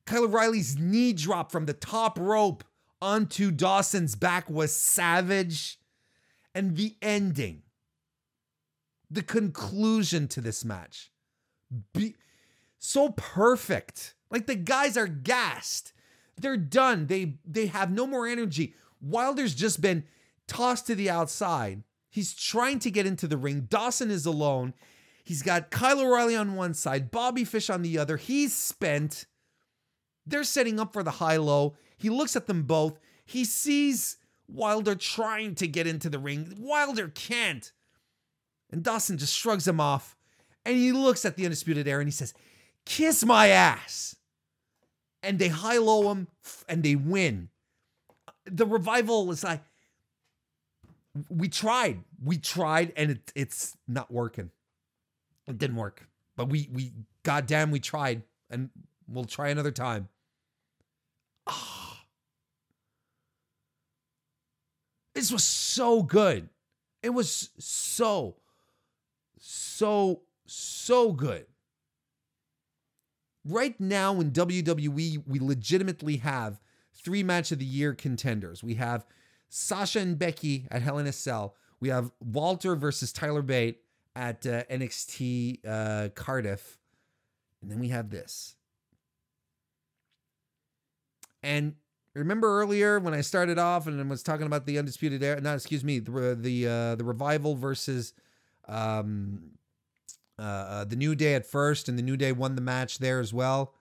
Kyle 0.08 0.24
O'Reilly's 0.24 0.76
knee 0.76 1.14
drop 1.14 1.52
from 1.52 1.68
the 1.68 1.74
top 1.76 2.18
rope 2.18 2.64
onto 3.02 3.52
Dawson's 3.52 4.16
back 4.16 4.50
was 4.50 4.76
savage. 4.76 5.80
And 6.56 6.76
the 6.76 6.96
ending, 7.04 7.62
the 9.12 9.22
conclusion 9.22 10.28
to 10.30 10.42
this 10.42 10.66
match, 10.66 11.12
be 11.94 12.16
so 12.80 13.10
perfect. 13.10 14.16
Like 14.32 14.48
the 14.48 14.56
guys 14.56 14.98
are 14.98 15.08
gassed. 15.08 15.94
They're 16.36 16.58
done. 16.58 17.08
They 17.08 17.36
they 17.46 17.68
have 17.68 17.92
no 17.92 18.08
more 18.08 18.28
energy. 18.28 18.74
Wilder's 19.00 19.54
just 19.54 19.82
been 19.82 20.06
tossed 20.48 20.88
to 20.88 20.96
the 20.96 21.10
outside. 21.10 21.84
He's 22.10 22.34
trying 22.34 22.80
to 22.80 22.92
get 22.92 23.06
into 23.06 23.28
the 23.28 23.38
ring. 23.38 23.68
Dawson 23.70 24.10
is 24.10 24.26
alone. 24.26 24.74
He's 25.24 25.42
got 25.44 25.72
Kyle 25.72 26.00
O'Reilly 26.00 26.36
on 26.36 26.56
one 26.56 26.74
side, 26.74 27.12
Bobby 27.12 27.44
Fish 27.44 27.70
on 27.70 27.82
the 27.82 27.98
other. 28.00 28.18
He's 28.18 28.56
spent. 28.56 29.26
They're 30.26 30.44
setting 30.44 30.80
up 30.80 30.94
for 30.94 31.04
the 31.04 31.12
high 31.12 31.38
low. 31.38 31.76
He 31.98 32.10
looks 32.10 32.36
at 32.36 32.48
them 32.48 32.64
both. 32.64 33.00
He 33.26 33.44
sees 33.44 34.18
Wilder 34.48 34.96
trying 34.96 35.56
to 35.56 35.68
get 35.68 35.88
into 35.88 36.10
the 36.10 36.20
ring. 36.20 36.54
Wilder 36.60 37.10
can't. 37.10 37.72
And 38.72 38.84
Dawson 38.84 39.18
just 39.18 39.36
shrugs 39.36 39.68
him 39.68 39.80
off. 39.80 40.16
And 40.66 40.78
he 40.78 40.92
looks 40.92 41.26
at 41.26 41.36
the 41.36 41.46
Undisputed 41.46 41.88
Era 41.88 42.02
and 42.02 42.08
he 42.08 42.12
says, 42.12 42.34
Kiss 42.86 43.26
my 43.26 43.48
ass. 43.50 44.16
And 45.24 45.40
they 45.40 45.48
high 45.48 45.78
low 45.78 46.12
him 46.12 46.28
and 46.70 46.84
they 46.84 46.96
win. 46.96 47.50
The 48.46 48.66
revival 48.66 49.30
is 49.32 49.44
like, 49.44 49.64
we 51.30 51.50
tried. 51.50 52.04
We 52.24 52.38
tried 52.38 52.94
and 52.96 53.12
it, 53.12 53.32
it's 53.36 53.76
not 53.88 54.12
working. 54.12 54.52
It 55.48 55.58
didn't 55.58 55.78
work. 55.78 56.08
But 56.36 56.50
we, 56.50 56.70
we, 56.72 56.94
goddamn, 57.24 57.72
we 57.72 57.80
tried. 57.80 58.22
And 58.50 58.70
we'll 59.08 59.26
try 59.26 59.50
another 59.50 59.72
time. 59.72 60.10
Oh. 61.48 61.77
This 65.18 65.32
was 65.32 65.44
so 65.44 66.04
good. 66.04 66.48
It 67.02 67.10
was 67.10 67.50
so, 67.58 68.36
so, 69.40 70.22
so 70.46 71.12
good. 71.12 71.48
Right 73.44 73.80
now 73.80 74.20
in 74.20 74.30
WWE, 74.30 75.24
we 75.26 75.40
legitimately 75.40 76.18
have 76.18 76.60
three 76.94 77.24
match 77.24 77.52
of 77.52 77.58
the 77.58 77.66
year 77.66 77.96
contenders. 77.96 78.64
We 78.64 78.76
have 78.76 79.08
Sasha 79.50 80.02
and 80.02 80.20
Becky 80.20 80.68
at 80.70 80.84
Hell 80.84 81.00
in 81.00 81.08
a 81.08 81.12
Cell. 81.12 81.56
We 81.80 81.90
have 81.90 82.12
Walter 82.20 82.76
versus 82.76 83.12
Tyler 83.12 83.42
Bate 83.42 83.82
at 84.16 84.46
uh, 84.46 84.66
NXT 84.66 85.68
uh, 85.68 86.10
Cardiff. 86.10 86.78
And 87.64 87.72
then 87.72 87.80
we 87.80 87.88
have 87.88 88.12
this. 88.12 88.56
And 91.42 91.74
Remember 92.18 92.60
earlier 92.62 93.00
when 93.00 93.14
I 93.14 93.22
started 93.22 93.60
off 93.60 93.88
and 93.88 94.10
was 94.10 94.24
talking 94.24 94.48
about 94.48 94.66
the 94.66 94.80
undisputed 94.80 95.24
era? 95.24 95.40
Not 95.40 95.56
excuse 95.56 95.84
me, 95.84 96.00
the 96.00 96.38
the 96.40 96.68
uh, 96.68 96.96
the 96.96 97.04
revival 97.04 97.56
versus 97.56 98.14
um, 98.68 99.52
uh, 100.40 100.42
uh, 100.42 100.84
the 100.86 100.96
New 100.96 101.16
Day 101.16 101.36
at 101.36 101.46
first, 101.46 101.88
and 101.88 101.98
the 101.98 102.04
New 102.04 102.18
Day 102.18 102.32
won 102.32 102.56
the 102.56 102.62
match 102.62 103.00
there 103.00 103.20
as 103.20 103.34
well. 103.34 103.74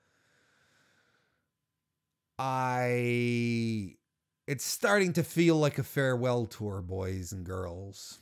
I 2.38 3.96
it's 4.46 4.64
starting 4.64 5.12
to 5.14 5.22
feel 5.24 5.56
like 5.56 5.78
a 5.78 5.82
farewell 5.82 6.46
tour, 6.46 6.82
boys 6.82 7.32
and 7.32 7.44
girls. 7.44 8.20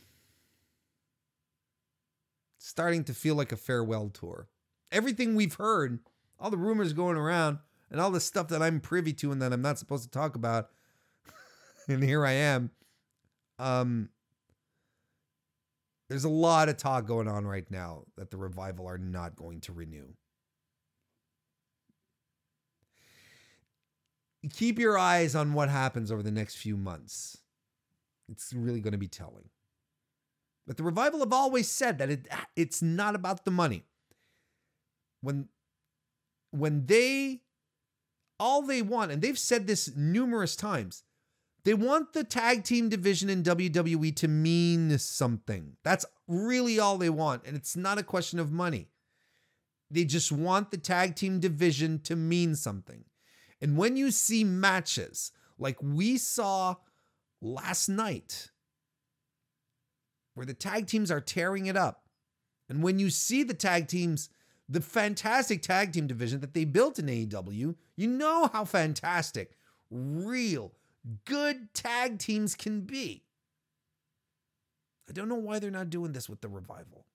starting 2.58 3.04
to 3.04 3.14
feel 3.14 3.34
like 3.34 3.52
a 3.52 3.56
farewell 3.56 4.08
tour. 4.08 4.48
Everything 4.90 5.34
we've 5.34 5.54
heard, 5.54 6.00
all 6.38 6.50
the 6.50 6.56
rumors 6.56 6.92
going 6.92 7.16
around, 7.16 7.58
and 7.90 8.00
all 8.00 8.10
the 8.10 8.20
stuff 8.20 8.48
that 8.48 8.62
I'm 8.62 8.80
privy 8.80 9.12
to 9.14 9.32
and 9.32 9.40
that 9.42 9.52
I'm 9.52 9.62
not 9.62 9.78
supposed 9.78 10.04
to 10.04 10.10
talk 10.10 10.36
about, 10.36 10.70
and 11.88 12.02
here 12.02 12.24
I 12.24 12.32
am. 12.32 12.70
Um, 13.58 14.08
there's 16.08 16.24
a 16.24 16.28
lot 16.28 16.68
of 16.68 16.76
talk 16.76 17.06
going 17.06 17.28
on 17.28 17.46
right 17.46 17.70
now 17.70 18.04
that 18.16 18.30
the 18.30 18.36
revival 18.36 18.86
are 18.86 18.98
not 18.98 19.36
going 19.36 19.60
to 19.62 19.72
renew. 19.72 20.06
Keep 24.52 24.78
your 24.78 24.98
eyes 24.98 25.34
on 25.34 25.54
what 25.54 25.70
happens 25.70 26.12
over 26.12 26.22
the 26.22 26.30
next 26.30 26.56
few 26.56 26.76
months. 26.76 27.38
It's 28.28 28.52
really 28.52 28.80
going 28.80 28.92
to 28.92 28.98
be 28.98 29.08
telling. 29.08 29.48
But 30.66 30.76
the 30.76 30.82
revival 30.82 31.20
have 31.20 31.32
always 31.32 31.68
said 31.68 31.98
that 31.98 32.10
it 32.10 32.28
it's 32.56 32.82
not 32.82 33.14
about 33.14 33.44
the 33.44 33.50
money. 33.50 33.84
When 35.20 35.48
when 36.50 36.86
they 36.86 37.42
all 38.38 38.62
they 38.62 38.82
want 38.82 39.12
and 39.12 39.22
they've 39.22 39.38
said 39.38 39.66
this 39.66 39.94
numerous 39.96 40.56
times 40.56 41.04
they 41.64 41.74
want 41.74 42.12
the 42.12 42.24
tag 42.24 42.62
team 42.62 42.90
division 42.90 43.30
in 43.30 43.42
WWE 43.42 44.14
to 44.16 44.28
mean 44.28 44.98
something. 44.98 45.76
That's 45.82 46.04
really 46.28 46.78
all 46.78 46.98
they 46.98 47.08
want. 47.08 47.46
And 47.46 47.56
it's 47.56 47.74
not 47.74 47.98
a 47.98 48.02
question 48.02 48.38
of 48.38 48.52
money. 48.52 48.88
They 49.90 50.04
just 50.04 50.30
want 50.30 50.70
the 50.70 50.76
tag 50.76 51.16
team 51.16 51.40
division 51.40 52.00
to 52.00 52.16
mean 52.16 52.54
something. 52.54 53.04
And 53.62 53.78
when 53.78 53.96
you 53.96 54.10
see 54.10 54.44
matches 54.44 55.32
like 55.58 55.78
we 55.80 56.18
saw 56.18 56.76
last 57.40 57.88
night, 57.88 58.50
where 60.34 60.46
the 60.46 60.52
tag 60.52 60.86
teams 60.86 61.10
are 61.10 61.20
tearing 61.20 61.66
it 61.66 61.76
up, 61.76 62.04
and 62.68 62.82
when 62.82 62.98
you 62.98 63.08
see 63.08 63.42
the 63.42 63.54
tag 63.54 63.88
teams, 63.88 64.28
the 64.74 64.80
fantastic 64.80 65.62
tag 65.62 65.92
team 65.92 66.08
division 66.08 66.40
that 66.40 66.52
they 66.52 66.64
built 66.64 66.98
in 66.98 67.06
AEW, 67.06 67.76
you 67.96 68.08
know 68.08 68.50
how 68.52 68.64
fantastic, 68.64 69.52
real, 69.88 70.72
good 71.24 71.72
tag 71.74 72.18
teams 72.18 72.56
can 72.56 72.80
be. 72.80 73.22
I 75.08 75.12
don't 75.12 75.28
know 75.28 75.36
why 75.36 75.60
they're 75.60 75.70
not 75.70 75.90
doing 75.90 76.12
this 76.12 76.28
with 76.28 76.40
the 76.40 76.48
revival. 76.48 77.06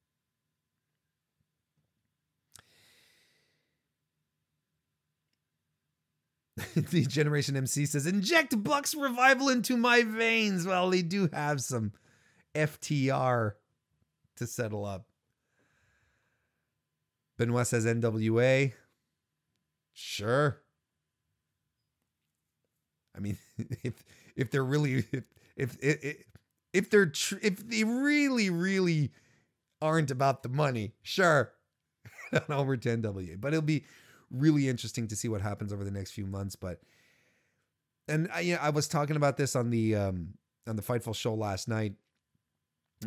the 6.75 7.05
Generation 7.05 7.57
MC 7.57 7.85
says, 7.85 8.05
inject 8.05 8.63
Bucks 8.63 8.95
revival 8.95 9.49
into 9.49 9.75
my 9.75 10.03
veins. 10.03 10.65
Well, 10.65 10.89
they 10.89 11.01
do 11.01 11.29
have 11.33 11.59
some 11.59 11.91
FTR 12.55 13.53
to 14.37 14.47
settle 14.47 14.85
up. 14.85 15.08
Benoit 17.39 17.65
says 17.65 17.85
NWA. 17.85 18.73
Sure. 19.93 20.61
I 23.15 23.19
mean, 23.21 23.37
if 23.83 23.93
if 24.35 24.51
they're 24.51 24.63
really 24.63 25.05
if 25.13 25.23
if 25.55 25.77
if, 25.81 26.23
if 26.73 26.89
they're 26.89 27.07
tr- 27.07 27.37
if 27.41 27.67
they 27.67 27.85
really 27.85 28.49
really 28.49 29.11
aren't 29.81 30.11
about 30.11 30.43
the 30.43 30.49
money, 30.49 30.91
sure, 31.01 31.53
over 32.49 32.75
to 32.75 32.97
NWA. 32.97 33.39
But 33.39 33.53
it'll 33.53 33.61
be 33.61 33.85
really 34.29 34.67
interesting 34.67 35.07
to 35.07 35.15
see 35.15 35.29
what 35.29 35.39
happens 35.41 35.71
over 35.71 35.85
the 35.85 35.91
next 35.91 36.11
few 36.11 36.25
months. 36.25 36.57
But 36.57 36.81
and 38.09 38.29
I, 38.33 38.41
you 38.41 38.55
know, 38.55 38.61
I 38.61 38.69
was 38.71 38.89
talking 38.89 39.15
about 39.15 39.37
this 39.37 39.55
on 39.55 39.69
the 39.69 39.95
um 39.95 40.33
on 40.67 40.75
the 40.75 40.81
Fightful 40.81 41.15
show 41.15 41.33
last 41.35 41.69
night. 41.69 41.93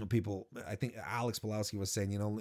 People, 0.09 0.47
I 0.66 0.74
think 0.74 0.95
Alex 1.07 1.39
Pulowski 1.39 1.78
was 1.78 1.93
saying, 1.93 2.12
you 2.12 2.18
know, 2.18 2.41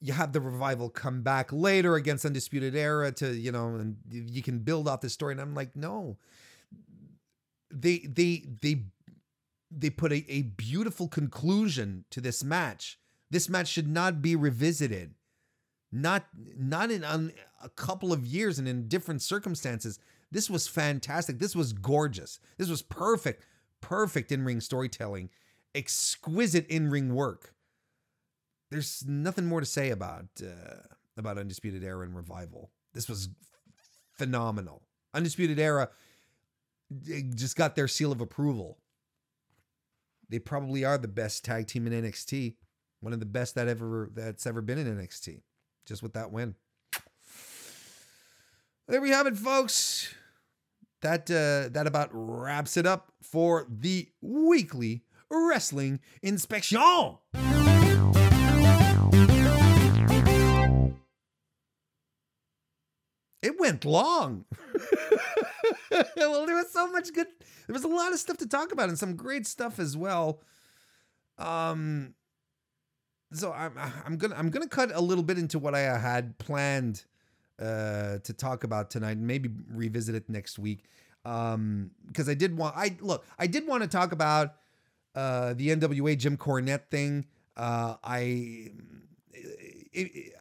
you 0.00 0.12
have 0.12 0.32
the 0.32 0.40
revival 0.40 0.90
come 0.90 1.22
back 1.22 1.52
later 1.52 1.94
against 1.94 2.24
Undisputed 2.24 2.76
Era 2.76 3.12
to, 3.12 3.34
you 3.34 3.52
know, 3.52 3.68
and 3.68 3.96
you 4.10 4.42
can 4.42 4.58
build 4.58 4.86
off 4.86 5.00
this 5.00 5.12
story. 5.12 5.32
And 5.32 5.40
I'm 5.40 5.54
like, 5.54 5.74
no, 5.74 6.18
they 7.70 7.98
they 7.98 8.44
they 8.60 8.84
they 9.70 9.90
put 9.90 10.12
a, 10.12 10.24
a 10.28 10.42
beautiful 10.42 11.08
conclusion 11.08 12.04
to 12.10 12.20
this 12.20 12.44
match. 12.44 12.98
This 13.30 13.48
match 13.48 13.68
should 13.68 13.88
not 13.88 14.20
be 14.20 14.36
revisited. 14.36 15.14
Not 15.90 16.26
not 16.58 16.90
in 16.90 17.04
un, 17.04 17.32
a 17.62 17.68
couple 17.68 18.12
of 18.12 18.26
years 18.26 18.58
and 18.58 18.68
in 18.68 18.88
different 18.88 19.22
circumstances. 19.22 19.98
This 20.30 20.50
was 20.50 20.66
fantastic. 20.66 21.38
This 21.38 21.54
was 21.54 21.72
gorgeous. 21.72 22.40
This 22.58 22.68
was 22.68 22.82
perfect. 22.82 23.44
Perfect 23.80 24.32
in-ring 24.32 24.60
storytelling. 24.60 25.30
Exquisite 25.74 26.66
in-ring 26.66 27.14
work. 27.14 27.53
There's 28.70 29.04
nothing 29.06 29.46
more 29.46 29.60
to 29.60 29.66
say 29.66 29.90
about 29.90 30.26
uh, 30.42 30.80
about 31.16 31.38
Undisputed 31.38 31.84
Era 31.84 32.04
and 32.04 32.16
Revival. 32.16 32.70
This 32.92 33.08
was 33.08 33.28
phenomenal. 34.12 34.82
Undisputed 35.12 35.58
Era 35.58 35.90
just 37.34 37.56
got 37.56 37.76
their 37.76 37.88
seal 37.88 38.12
of 38.12 38.20
approval. 38.20 38.78
They 40.28 40.38
probably 40.38 40.84
are 40.84 40.98
the 40.98 41.08
best 41.08 41.44
tag 41.44 41.66
team 41.66 41.86
in 41.86 41.92
NXT, 42.04 42.54
one 43.00 43.12
of 43.12 43.20
the 43.20 43.26
best 43.26 43.54
that 43.54 43.68
ever 43.68 44.10
that's 44.14 44.46
ever 44.46 44.62
been 44.62 44.78
in 44.78 44.86
NXT. 44.86 45.42
Just 45.86 46.02
with 46.02 46.14
that 46.14 46.32
win. 46.32 46.54
There 48.88 49.00
we 49.00 49.10
have 49.10 49.26
it, 49.26 49.36
folks. 49.36 50.14
That 51.02 51.30
uh, 51.30 51.68
that 51.72 51.86
about 51.86 52.08
wraps 52.12 52.76
it 52.76 52.86
up 52.86 53.12
for 53.22 53.66
the 53.68 54.08
weekly 54.20 55.04
wrestling 55.30 56.00
inspection. 56.22 56.78
Went 63.64 63.84
long. 63.84 64.44
well, 66.16 66.46
there 66.46 66.56
was 66.56 66.70
so 66.70 66.90
much 66.92 67.12
good. 67.14 67.26
There 67.66 67.72
was 67.72 67.84
a 67.84 67.88
lot 67.88 68.12
of 68.12 68.18
stuff 68.18 68.36
to 68.38 68.46
talk 68.46 68.72
about 68.72 68.90
and 68.90 68.98
some 68.98 69.16
great 69.16 69.46
stuff 69.46 69.78
as 69.78 69.96
well. 69.96 70.40
Um, 71.38 72.14
so 73.32 73.52
I'm 73.52 73.72
I'm 74.04 74.16
gonna 74.18 74.34
I'm 74.36 74.50
gonna 74.50 74.68
cut 74.68 74.90
a 74.94 75.00
little 75.00 75.24
bit 75.24 75.38
into 75.38 75.58
what 75.58 75.74
I 75.74 75.98
had 75.98 76.36
planned 76.38 77.04
uh 77.58 78.18
to 78.18 78.32
talk 78.32 78.64
about 78.64 78.90
tonight 78.90 79.16
and 79.16 79.26
maybe 79.26 79.48
revisit 79.72 80.14
it 80.14 80.28
next 80.28 80.58
week. 80.58 80.84
Um, 81.24 81.90
because 82.06 82.28
I 82.28 82.34
did 82.34 82.56
want 82.56 82.76
I 82.76 82.96
look 83.00 83.24
I 83.38 83.46
did 83.46 83.66
want 83.66 83.82
to 83.82 83.88
talk 83.88 84.12
about 84.12 84.56
uh 85.14 85.54
the 85.54 85.68
NWA 85.70 86.18
Jim 86.18 86.36
Cornette 86.36 86.90
thing. 86.90 87.26
Uh, 87.56 87.94
I 88.04 88.72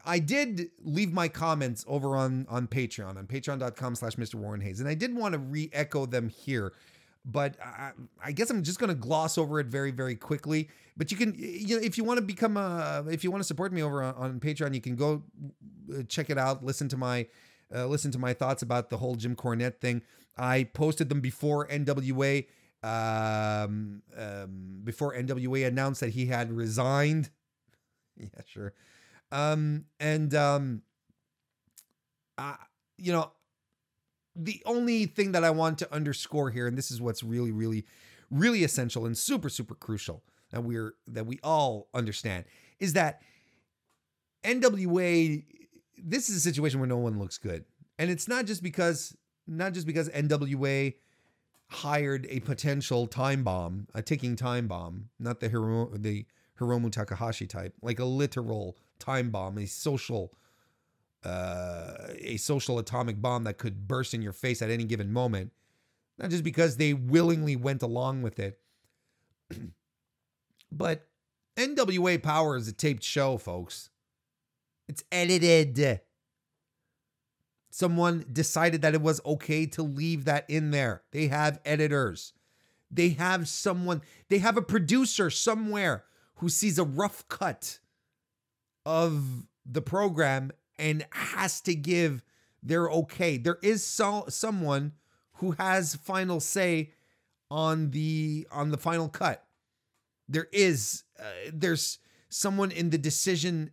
I 0.06 0.20
did 0.20 0.72
leave 0.84 1.14
my 1.14 1.28
comments 1.28 1.86
over 1.88 2.16
on 2.16 2.48
on 2.50 2.68
Patreon 2.68 3.18
on 3.18 3.28
patreon.com 3.28 3.96
slash 3.96 4.16
Mr. 4.16 4.36
Warren 4.36 4.62
Hayes. 4.62 4.80
And 4.80 4.90
I 4.90 4.94
did 4.94 5.16
want 5.16 5.34
to 5.34 5.40
re-echo 5.40 6.06
them 6.06 6.30
here. 6.30 6.74
But 7.26 7.56
I, 7.64 7.92
I 8.22 8.32
guess 8.34 8.50
I'm 8.50 8.64
just 8.64 8.80
going 8.80 8.90
to 8.90 8.96
gloss 8.96 9.38
over 9.38 9.60
it 9.60 9.68
very, 9.68 9.92
very 9.92 10.16
quickly. 10.16 10.70
But 10.98 11.10
you 11.10 11.18
can, 11.18 11.34
you 11.38 11.78
know, 11.78 11.84
if 11.84 11.98
you 11.98 12.04
want 12.04 12.18
to 12.18 12.26
become 12.26 12.58
a, 12.58 13.06
if 13.10 13.24
you 13.24 13.32
want 13.32 13.42
to 13.42 13.48
support 13.48 13.72
me 13.72 13.82
over 13.82 14.04
on, 14.04 14.14
on 14.16 14.40
Patreon, 14.40 14.74
you 14.74 14.82
can 14.82 14.96
go 14.96 15.24
uh, 15.98 16.04
check 16.10 16.30
it 16.30 16.38
out. 16.38 16.66
Listen 16.66 16.90
to 16.90 16.98
my, 16.98 17.28
uh, 17.74 17.88
listen 17.88 18.12
to 18.12 18.20
my 18.20 18.34
thoughts 18.34 18.62
about 18.62 18.90
the 18.90 18.98
whole 18.98 19.16
Jim 19.16 19.36
Cornette 19.36 19.80
thing. 19.80 20.02
I 20.38 20.66
posted 20.66 21.08
them 21.08 21.22
before 21.22 21.68
NWA, 21.68 22.46
um, 22.84 24.02
um, 24.18 24.82
before 24.84 25.16
NWA 25.16 25.66
announced 25.66 26.02
that 26.02 26.10
he 26.10 26.26
had 26.26 26.52
resigned. 26.52 27.30
yeah, 28.18 28.28
sure. 28.46 28.74
Um, 29.34 29.86
and 30.00 30.34
um, 30.36 30.84
you 32.98 33.12
know, 33.12 33.32
the 34.36 34.62
only 34.66 35.08
thing 35.08 35.32
that 35.34 35.44
I 35.44 35.50
want 35.50 35.80
to 35.80 35.94
underscore 35.94 36.52
here, 36.52 36.68
and 36.68 36.78
this 36.78 36.92
is 36.92 37.02
what's 37.02 37.24
really, 37.24 37.52
really, 37.52 37.86
really 38.30 38.64
essential 38.64 39.06
and 39.06 39.18
super, 39.18 39.50
super 39.50 39.76
crucial 39.76 40.24
that 40.52 40.64
we're 40.64 40.94
that 41.08 41.26
we 41.26 41.40
all 41.44 41.88
understand, 41.94 42.46
is 42.80 42.94
that 42.94 43.22
NWA. 44.44 45.44
This 45.98 46.30
is 46.30 46.36
a 46.36 46.40
situation 46.40 46.80
where 46.80 46.90
no 46.90 46.98
one 46.98 47.18
looks 47.18 47.40
good, 47.40 47.66
and 47.98 48.12
it's 48.12 48.28
not 48.28 48.46
just 48.46 48.62
because 48.62 49.18
not 49.48 49.74
just 49.74 49.88
because 49.88 50.10
NWA 50.10 50.94
hired 51.70 52.28
a 52.30 52.40
potential 52.42 53.08
time 53.08 53.44
bomb, 53.44 53.88
a 53.96 54.02
ticking 54.04 54.36
time 54.36 54.68
bomb, 54.68 55.10
not 55.20 55.40
the 55.40 55.50
Hiro, 55.50 55.90
the 55.96 56.26
Hiromu 56.60 56.92
Takahashi 56.92 57.48
type, 57.48 57.74
like 57.82 58.00
a 58.00 58.06
literal 58.06 58.78
time 59.04 59.30
bomb, 59.30 59.58
a 59.58 59.66
social 59.66 60.34
uh, 61.24 61.94
a 62.20 62.38
social 62.38 62.80
atomic 62.80 63.22
bomb 63.22 63.46
that 63.46 63.58
could 63.58 63.88
burst 63.88 64.14
in 64.14 64.22
your 64.22 64.34
face 64.34 64.62
at 64.62 64.70
any 64.70 64.84
given 64.84 65.12
moment. 65.12 65.52
Not 66.18 66.30
just 66.30 66.44
because 66.44 66.78
they 66.78 66.94
willingly 66.94 67.56
went 67.56 67.82
along 67.82 68.22
with 68.22 68.40
it, 68.40 68.60
but 70.72 71.08
NWA 71.58 72.22
Power 72.22 72.58
is 72.58 72.68
a 72.68 72.74
taped 72.74 73.04
show, 73.04 73.38
folks. 73.38 73.90
It's 74.88 75.04
edited. 75.12 76.02
Someone 77.70 78.26
decided 78.32 78.82
that 78.84 78.94
it 78.94 79.02
was 79.02 79.22
okay 79.26 79.66
to 79.68 79.82
leave 79.82 80.26
that 80.26 80.48
in 80.50 80.72
there. 80.72 81.04
They 81.12 81.28
have 81.28 81.60
editors. 81.66 82.34
They 82.92 83.10
have 83.10 83.48
someone, 83.48 84.02
they 84.30 84.38
have 84.38 84.58
a 84.58 84.62
producer 84.62 85.32
somewhere 85.32 86.04
who 86.36 86.50
sees 86.50 86.78
a 86.78 86.84
rough 86.84 87.28
cut 87.28 87.80
of 88.86 89.48
the 89.66 89.82
program 89.82 90.52
and 90.78 91.06
has 91.12 91.62
to 91.62 91.76
give 91.76 92.24
their 92.62 92.90
okay. 92.90 93.38
There 93.38 93.60
is 93.62 93.86
so, 93.86 94.26
someone 94.30 94.94
who 95.34 95.52
has 95.54 95.96
final 95.96 96.40
say 96.40 96.92
on 97.52 97.92
the 97.92 98.48
on 98.52 98.72
the 98.72 98.78
final 98.78 99.10
cut. 99.10 99.46
There 100.28 100.48
is 100.52 101.04
uh, 101.20 101.52
there's 101.54 102.00
someone 102.30 102.72
in 102.72 102.90
the 102.90 102.98
decision 102.98 103.72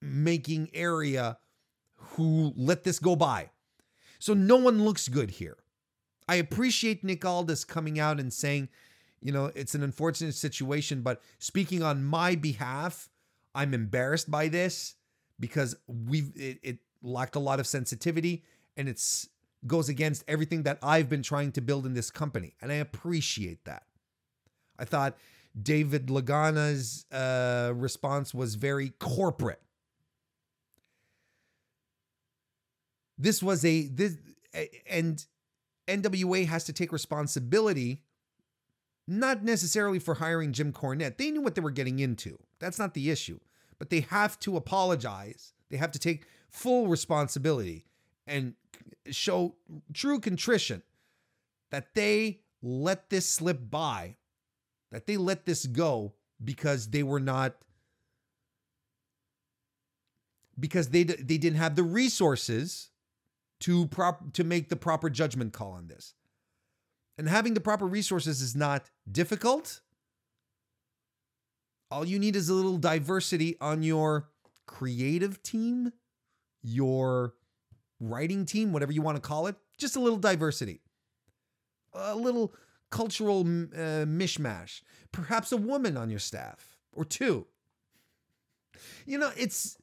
making 0.00 0.70
area 0.74 1.38
who 1.96 2.52
let 2.56 2.82
this 2.82 2.98
go 2.98 3.14
by. 3.14 3.50
So 4.18 4.34
no 4.34 4.56
one 4.56 4.84
looks 4.84 5.08
good 5.08 5.32
here. 5.32 5.58
I 6.28 6.36
appreciate 6.36 7.04
Nick 7.04 7.24
Aldis 7.24 7.64
coming 7.64 7.98
out 7.98 8.18
and 8.18 8.32
saying, 8.32 8.68
you 9.20 9.32
know, 9.32 9.52
it's 9.54 9.74
an 9.74 9.82
unfortunate 9.82 10.34
situation, 10.34 11.02
but 11.02 11.20
speaking 11.38 11.82
on 11.82 12.04
my 12.04 12.34
behalf, 12.34 13.08
I'm 13.54 13.74
embarrassed 13.74 14.30
by 14.30 14.48
this 14.48 14.94
because 15.38 15.76
we've 15.86 16.32
it, 16.36 16.58
it 16.62 16.78
lacked 17.02 17.36
a 17.36 17.40
lot 17.40 17.60
of 17.60 17.66
sensitivity 17.66 18.44
and 18.76 18.88
it's 18.88 19.28
goes 19.66 19.88
against 19.88 20.24
everything 20.26 20.64
that 20.64 20.78
I've 20.82 21.08
been 21.08 21.22
trying 21.22 21.52
to 21.52 21.60
build 21.60 21.86
in 21.86 21.94
this 21.94 22.10
company. 22.10 22.54
And 22.60 22.72
I 22.72 22.76
appreciate 22.76 23.64
that. 23.64 23.84
I 24.78 24.84
thought 24.84 25.16
David 25.60 26.06
Lagana's 26.06 27.06
uh, 27.12 27.72
response 27.74 28.34
was 28.34 28.54
very 28.54 28.90
corporate. 28.98 29.60
This 33.18 33.42
was 33.42 33.64
a 33.64 33.86
this 33.88 34.16
and 34.88 35.24
NWA 35.86 36.46
has 36.46 36.64
to 36.64 36.72
take 36.72 36.92
responsibility 36.92 38.02
not 39.06 39.42
necessarily 39.42 39.98
for 39.98 40.14
hiring 40.14 40.52
Jim 40.52 40.72
Cornette. 40.72 41.16
They 41.16 41.30
knew 41.30 41.40
what 41.42 41.54
they 41.54 41.60
were 41.60 41.70
getting 41.70 41.98
into. 41.98 42.38
That's 42.58 42.78
not 42.78 42.94
the 42.94 43.10
issue. 43.10 43.40
But 43.78 43.90
they 43.90 44.00
have 44.00 44.38
to 44.40 44.56
apologize. 44.56 45.54
They 45.70 45.76
have 45.76 45.92
to 45.92 45.98
take 45.98 46.26
full 46.50 46.86
responsibility 46.86 47.86
and 48.26 48.54
show 49.10 49.56
true 49.92 50.20
contrition 50.20 50.82
that 51.70 51.94
they 51.94 52.40
let 52.62 53.10
this 53.10 53.28
slip 53.28 53.70
by, 53.70 54.16
that 54.92 55.06
they 55.06 55.16
let 55.16 55.46
this 55.46 55.66
go 55.66 56.12
because 56.44 56.90
they 56.90 57.02
were 57.02 57.20
not 57.20 57.56
because 60.58 60.88
they 60.90 61.02
they 61.02 61.38
didn't 61.38 61.56
have 61.56 61.76
the 61.76 61.82
resources 61.82 62.90
to 63.60 63.86
prop 63.86 64.32
to 64.34 64.44
make 64.44 64.68
the 64.68 64.76
proper 64.76 65.08
judgment 65.08 65.52
call 65.52 65.72
on 65.72 65.88
this. 65.88 66.14
And 67.18 67.28
having 67.28 67.54
the 67.54 67.60
proper 67.60 67.86
resources 67.86 68.40
is 68.40 68.56
not 68.56 68.90
difficult. 69.10 69.80
All 71.90 72.06
you 72.06 72.18
need 72.18 72.36
is 72.36 72.48
a 72.48 72.54
little 72.54 72.78
diversity 72.78 73.56
on 73.60 73.82
your 73.82 74.30
creative 74.66 75.42
team, 75.42 75.92
your 76.62 77.34
writing 78.00 78.46
team, 78.46 78.72
whatever 78.72 78.92
you 78.92 79.02
want 79.02 79.16
to 79.16 79.20
call 79.20 79.46
it, 79.46 79.56
just 79.78 79.96
a 79.96 80.00
little 80.00 80.18
diversity, 80.18 80.80
a 81.92 82.16
little 82.16 82.54
cultural 82.90 83.40
uh, 83.40 84.06
mishmash, 84.06 84.82
perhaps 85.12 85.52
a 85.52 85.56
woman 85.56 85.96
on 85.96 86.08
your 86.08 86.18
staff 86.18 86.76
or 86.92 87.04
two. 87.04 87.46
You 89.04 89.18
know, 89.18 89.30
it's 89.36 89.76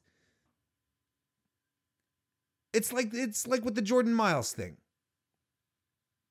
it's 2.72 2.92
like 2.92 3.10
it's 3.12 3.46
like 3.46 3.64
with 3.64 3.74
the 3.74 3.82
Jordan 3.82 4.14
Myles 4.14 4.52
thing. 4.52 4.76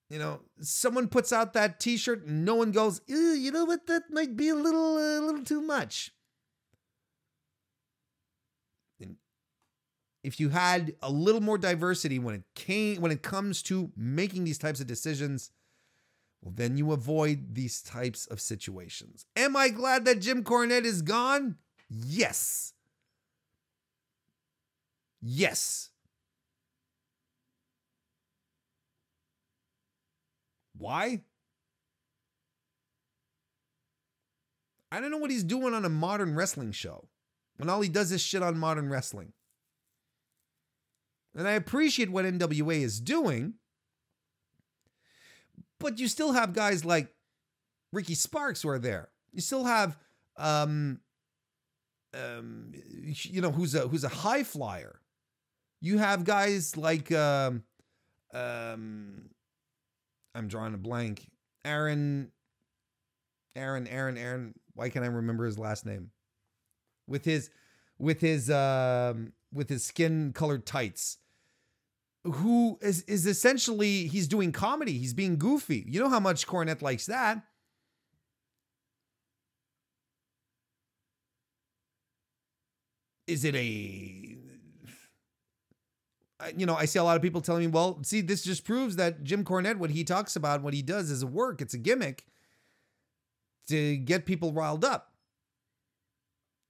You 0.10 0.18
know, 0.20 0.42
someone 0.60 1.08
puts 1.08 1.32
out 1.32 1.54
that 1.54 1.80
T-shirt, 1.80 2.26
and 2.26 2.44
no 2.44 2.56
one 2.56 2.72
goes, 2.72 3.02
"You 3.08 3.52
know 3.52 3.66
what? 3.66 3.86
That 3.88 4.10
might 4.10 4.36
be 4.36 4.50
a 4.50 4.56
little, 4.56 4.98
uh, 4.98 5.20
a 5.20 5.22
little 5.22 5.44
too 5.44 5.62
much." 5.62 6.12
if 10.24 10.40
you 10.40 10.50
had 10.50 10.94
a 11.02 11.10
little 11.10 11.42
more 11.42 11.58
diversity 11.58 12.20
when 12.20 12.36
it 12.36 12.44
came 12.56 13.02
when 13.02 13.12
it 13.12 13.22
comes 13.22 13.62
to 13.64 13.92
making 13.96 14.44
these 14.44 14.58
types 14.58 14.80
of 14.80 14.88
decisions, 14.88 15.52
well, 16.42 16.54
then 16.56 16.78
you 16.78 16.92
avoid 16.92 17.56
these 17.56 17.82
types 17.82 18.26
of 18.28 18.42
situations. 18.42 19.26
Am 19.36 19.56
I 19.56 19.70
glad 19.70 20.06
that 20.06 20.22
Jim 20.22 20.44
Cornette 20.44 20.86
is 20.86 21.02
gone? 21.02 21.58
Yes. 21.90 22.74
Yes. 25.22 25.89
Why? 30.80 31.22
I 34.92 35.00
don't 35.00 35.12
know 35.12 35.18
what 35.18 35.30
he's 35.30 35.44
doing 35.44 35.74
on 35.74 35.86
a 35.86 35.90
modern 35.90 36.36
wrestling 36.36 36.72
show 36.72 37.08
when 37.58 37.70
all 37.70 37.82
he 37.82 37.90
does 37.90 38.12
is 38.12 38.22
shit 38.22 38.42
on 38.42 38.58
modern 38.58 38.90
wrestling. 38.90 39.34
And 41.36 41.48
I 41.48 41.52
appreciate 41.52 42.10
what 42.10 42.26
NWA 42.26 42.82
is 42.82 43.00
doing. 43.00 43.54
But 45.80 46.00
you 46.00 46.08
still 46.08 46.32
have 46.32 46.54
guys 46.54 46.84
like 46.84 47.14
Ricky 47.92 48.16
Starks 48.16 48.62
who 48.62 48.70
are 48.70 48.80
there. 48.80 49.10
You 49.32 49.42
still 49.42 49.66
have 49.66 49.98
um 50.38 51.02
um 52.14 52.72
you 52.94 53.42
know 53.42 53.52
who's 53.52 53.76
a 53.76 53.88
who's 53.88 54.04
a 54.04 54.10
high 54.10 54.44
flyer. 54.44 55.00
You 55.82 55.98
have 55.98 56.24
guys 56.24 56.76
like 56.76 57.12
um 57.12 57.64
um 58.34 59.30
I'm 60.36 60.48
drawing 60.48 60.74
a 60.74 60.78
blank. 60.78 61.28
Aaron 61.66 62.32
Aaron 63.56 63.88
Aaron 63.88 64.18
Aaron. 64.18 64.54
Why 64.74 64.90
can't 64.90 65.04
I 65.04 65.10
remember 65.10 65.46
his 65.46 65.58
last 65.60 65.86
name? 65.86 66.12
With 67.08 67.26
his 67.26 67.50
with 67.98 68.22
his 68.22 68.50
um 68.50 69.34
with 69.54 69.70
his 69.70 69.84
skin 69.84 70.32
colored 70.34 70.66
tights. 70.66 71.18
Who 72.24 72.78
is 72.82 73.04
is 73.04 73.26
essentially 73.26 74.08
he's 74.08 74.28
doing 74.28 74.52
comedy. 74.52 74.98
He's 74.98 75.14
being 75.14 75.38
goofy. 75.38 75.86
You 75.88 76.00
know 76.00 76.10
how 76.10 76.20
much 76.20 76.48
cornette 76.48 76.82
likes 76.82 77.06
that. 77.08 77.44
Is 83.28 83.46
it 83.46 83.56
a 83.56 84.19
you 86.56 86.66
know 86.66 86.76
i 86.76 86.86
see 86.86 87.00
a 87.00 87.04
lot 87.04 87.16
of 87.16 87.22
people 87.22 87.42
telling 87.42 87.62
me 87.62 87.68
well 87.68 88.00
see 88.04 88.22
this 88.22 88.44
just 88.44 88.64
proves 88.64 88.96
that 88.96 89.24
jim 89.24 89.44
cornette 89.44 89.78
what 89.78 89.90
he 89.90 90.04
talks 90.04 90.36
about 90.36 90.62
what 90.62 90.74
he 90.74 90.82
does 90.82 91.10
is 91.10 91.22
a 91.22 91.28
work 91.28 91.62
it's 91.62 91.74
a 91.74 91.78
gimmick 91.78 92.26
to 93.68 93.98
get 93.98 94.26
people 94.26 94.54
riled 94.54 94.86
up 94.86 95.12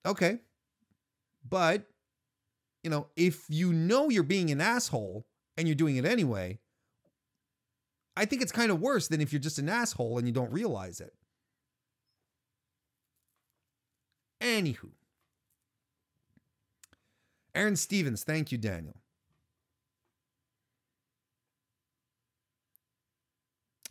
okay 0.05 0.39
but 1.47 1.87
you 2.83 2.89
know, 2.89 3.07
if 3.15 3.45
you 3.49 3.73
know 3.73 4.09
you're 4.09 4.23
being 4.23 4.51
an 4.51 4.61
asshole 4.61 5.25
and 5.57 5.67
you're 5.67 5.75
doing 5.75 5.97
it 5.97 6.05
anyway, 6.05 6.59
I 8.15 8.25
think 8.25 8.41
it's 8.41 8.51
kind 8.51 8.71
of 8.71 8.79
worse 8.79 9.07
than 9.07 9.21
if 9.21 9.31
you're 9.33 9.39
just 9.39 9.59
an 9.59 9.69
asshole 9.69 10.17
and 10.17 10.27
you 10.27 10.33
don't 10.33 10.51
realize 10.51 10.99
it. 11.01 11.13
Anywho. 14.41 14.89
Aron 17.55 17.75
Stevens, 17.75 18.23
thank 18.23 18.51
you, 18.51 18.57
Daniel. 18.57 18.95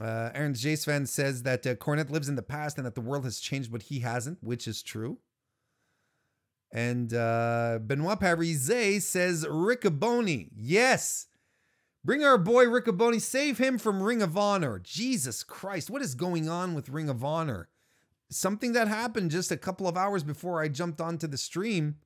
Uh, 0.01 0.31
Aaron 0.33 0.55
Jace 0.55 0.85
fan 0.85 1.07
says 1.07 1.43
that 1.43 1.67
uh, 1.67 1.75
Cornette 1.75 2.11
lives 2.11 2.29
in 2.29 2.37
the 2.37 2.43
past 2.43 2.77
and 2.77 2.87
that 2.87 2.95
the 2.95 3.01
world 3.01 3.25
has 3.25 3.41
changed, 3.41 3.73
but 3.73 3.83
he 3.83 4.01
hasn't, 4.01 4.39
which 4.43 4.69
is 4.69 4.83
true. 4.83 5.19
And 6.73 7.13
uh, 7.15 7.79
Benoit 7.85 8.21
Parise 8.21 9.03
says 9.03 9.45
Riccaboni. 9.45 10.51
Yes. 10.55 11.27
Bring 12.05 12.23
our 12.23 12.39
boy 12.39 12.67
Riccaboni. 12.67 13.21
Save 13.21 13.59
him 13.59 13.79
from 13.79 14.03
Ring 14.03 14.23
of 14.23 14.37
Honor. 14.37 14.79
Jesus 14.79 15.43
Christ. 15.43 15.91
What 15.91 16.03
is 16.03 16.15
going 16.15 16.49
on 16.49 16.75
with 16.75 16.91
Ring 16.91 17.09
of 17.09 17.25
Honor? 17.25 17.69
Something 18.31 18.73
that 18.75 18.89
happened 18.89 19.31
just 19.31 19.51
a 19.51 19.57
couple 19.57 19.89
of 19.89 19.97
hours 19.97 20.23
before 20.23 20.63
I 20.63 20.69
jumped 20.69 21.01
onto 21.01 21.27
the 21.27 21.39
stream. 21.39 21.97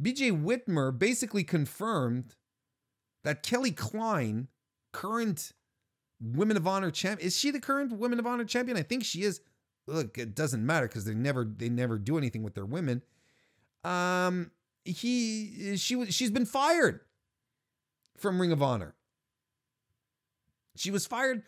BJ 0.00 0.30
Whitmer 0.30 0.96
basically 0.96 1.42
confirmed 1.42 2.36
that 3.24 3.42
Kelly 3.42 3.72
Klein, 3.72 4.48
current 4.96 5.52
Women 6.18 6.56
of 6.56 6.66
Honor 6.66 6.90
champ, 6.90 7.20
is 7.20 7.36
she 7.36 7.50
the 7.50 7.60
current 7.60 7.92
Women 7.92 8.18
of 8.18 8.26
Honor 8.26 8.46
champion? 8.46 8.78
I 8.78 8.82
think 8.82 9.04
she 9.04 9.22
is 9.22 9.42
look, 9.86 10.16
it 10.16 10.34
doesn't 10.34 10.64
matter 10.64 10.88
because 10.88 11.04
they 11.04 11.14
never 11.14 11.44
they 11.44 11.68
never 11.68 11.98
do 11.98 12.16
anything 12.16 12.42
with 12.42 12.54
their 12.54 12.64
women. 12.64 13.02
Um, 13.84 14.50
he 14.84 15.76
she 15.76 15.94
was 15.96 16.14
she's 16.14 16.30
been 16.30 16.46
fired 16.46 17.00
from 18.16 18.40
Ring 18.40 18.52
of 18.52 18.62
Honor. 18.62 18.94
She 20.76 20.90
was 20.90 21.06
fired 21.06 21.42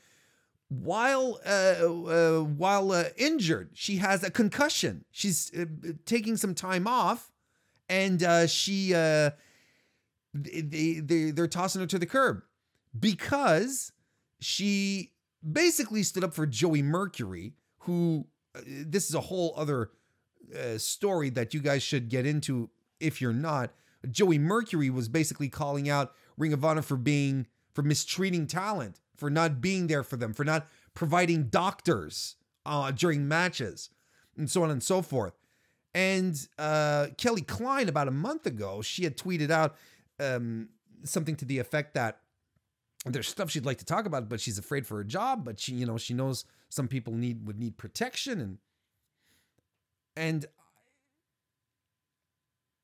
while 0.69 1.41
uh, 1.47 1.87
uh 1.87 2.41
while 2.41 2.93
uh, 2.93 3.05
injured. 3.17 3.71
She 3.73 3.97
has 3.97 4.23
a 4.23 4.31
concussion. 4.31 5.07
She's 5.11 5.51
uh, 5.59 5.65
taking 6.05 6.37
some 6.37 6.55
time 6.55 6.87
off, 6.87 7.33
and 7.89 8.23
uh, 8.23 8.47
she 8.47 8.95
uh 8.95 9.31
they, 10.35 11.01
they 11.01 11.31
they're 11.31 11.49
tossing 11.49 11.81
her 11.81 11.87
to 11.87 11.99
the 11.99 12.07
curb 12.07 12.43
because 12.99 13.93
she 14.41 15.13
basically 15.53 16.03
stood 16.03 16.25
up 16.25 16.35
for 16.35 16.47
Joey 16.47 16.83
Mercury, 16.83 17.55
who 17.81 18.27
uh, 18.55 18.61
this 18.67 19.09
is 19.09 19.15
a 19.15 19.21
whole 19.21 19.55
other 19.57 19.91
uh, 20.55 20.79
story 20.79 21.31
that 21.31 21.55
you 21.55 21.61
guys 21.61 21.83
should 21.83 22.09
get 22.09 22.27
into 22.27 22.71
if 23.01 23.21
you're 23.21 23.33
not. 23.33 23.73
Joey 24.11 24.39
Mercury 24.39 24.91
was 24.91 25.09
basically 25.09 25.49
calling 25.49 25.89
out 25.89 26.13
Ring 26.37 26.53
of 26.53 26.65
Honor 26.65 26.83
for 26.83 26.97
being 26.97 27.47
for 27.75 27.83
mistreating 27.83 28.47
talent, 28.47 29.01
for 29.17 29.31
not 29.31 29.61
being 29.61 29.87
there 29.87 30.03
for 30.03 30.17
them, 30.17 30.33
for 30.33 30.45
not 30.45 30.67
providing 30.95 31.45
doctors 31.45 32.37
uh, 32.67 32.91
during 32.91 33.29
matches, 33.29 33.91
and 34.37 34.51
so 34.51 34.63
on 34.63 34.71
and 34.71 34.83
so 34.83 35.03
forth. 35.03 35.35
And 35.95 36.39
uh, 36.59 37.09
Kelly 37.17 37.43
Klein, 37.43 37.89
about 37.89 38.09
a 38.09 38.13
month 38.13 38.47
ago, 38.47 38.83
she 38.83 39.05
had 39.05 39.17
tweeted 39.17 39.51
out 39.51 39.77
um, 40.21 40.69
something 41.05 41.37
to 41.37 41.45
the 41.45 41.59
effect 41.59 41.95
that 41.95 42.21
there's 43.05 43.29
stuff 43.29 43.51
she'd 43.51 43.67
like 43.67 43.79
to 43.79 43.85
talk 43.85 44.07
about, 44.07 44.29
but 44.29 44.41
she's 44.41 44.59
afraid 44.59 44.87
for 44.87 44.97
her 44.97 45.05
job. 45.05 45.45
But 45.45 45.61
she, 45.61 45.73
you 45.75 45.87
know, 45.87 45.99
she 45.99 46.15
knows 46.15 46.45
some 46.69 46.89
people 46.89 47.13
need 47.15 47.47
would 47.47 47.59
need 47.59 47.77
protection, 47.77 48.41
and 48.41 48.59
and 50.17 50.47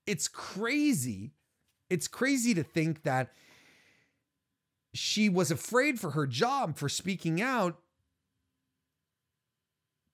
it's 0.06 0.28
crazy. 0.28 1.32
It's 1.90 2.08
crazy 2.08 2.54
to 2.54 2.62
think 2.62 3.02
that 3.02 3.32
she 4.94 5.28
was 5.28 5.50
afraid 5.50 5.98
for 5.98 6.10
her 6.10 6.26
job 6.26 6.76
for 6.76 6.88
speaking 6.88 7.42
out 7.42 7.80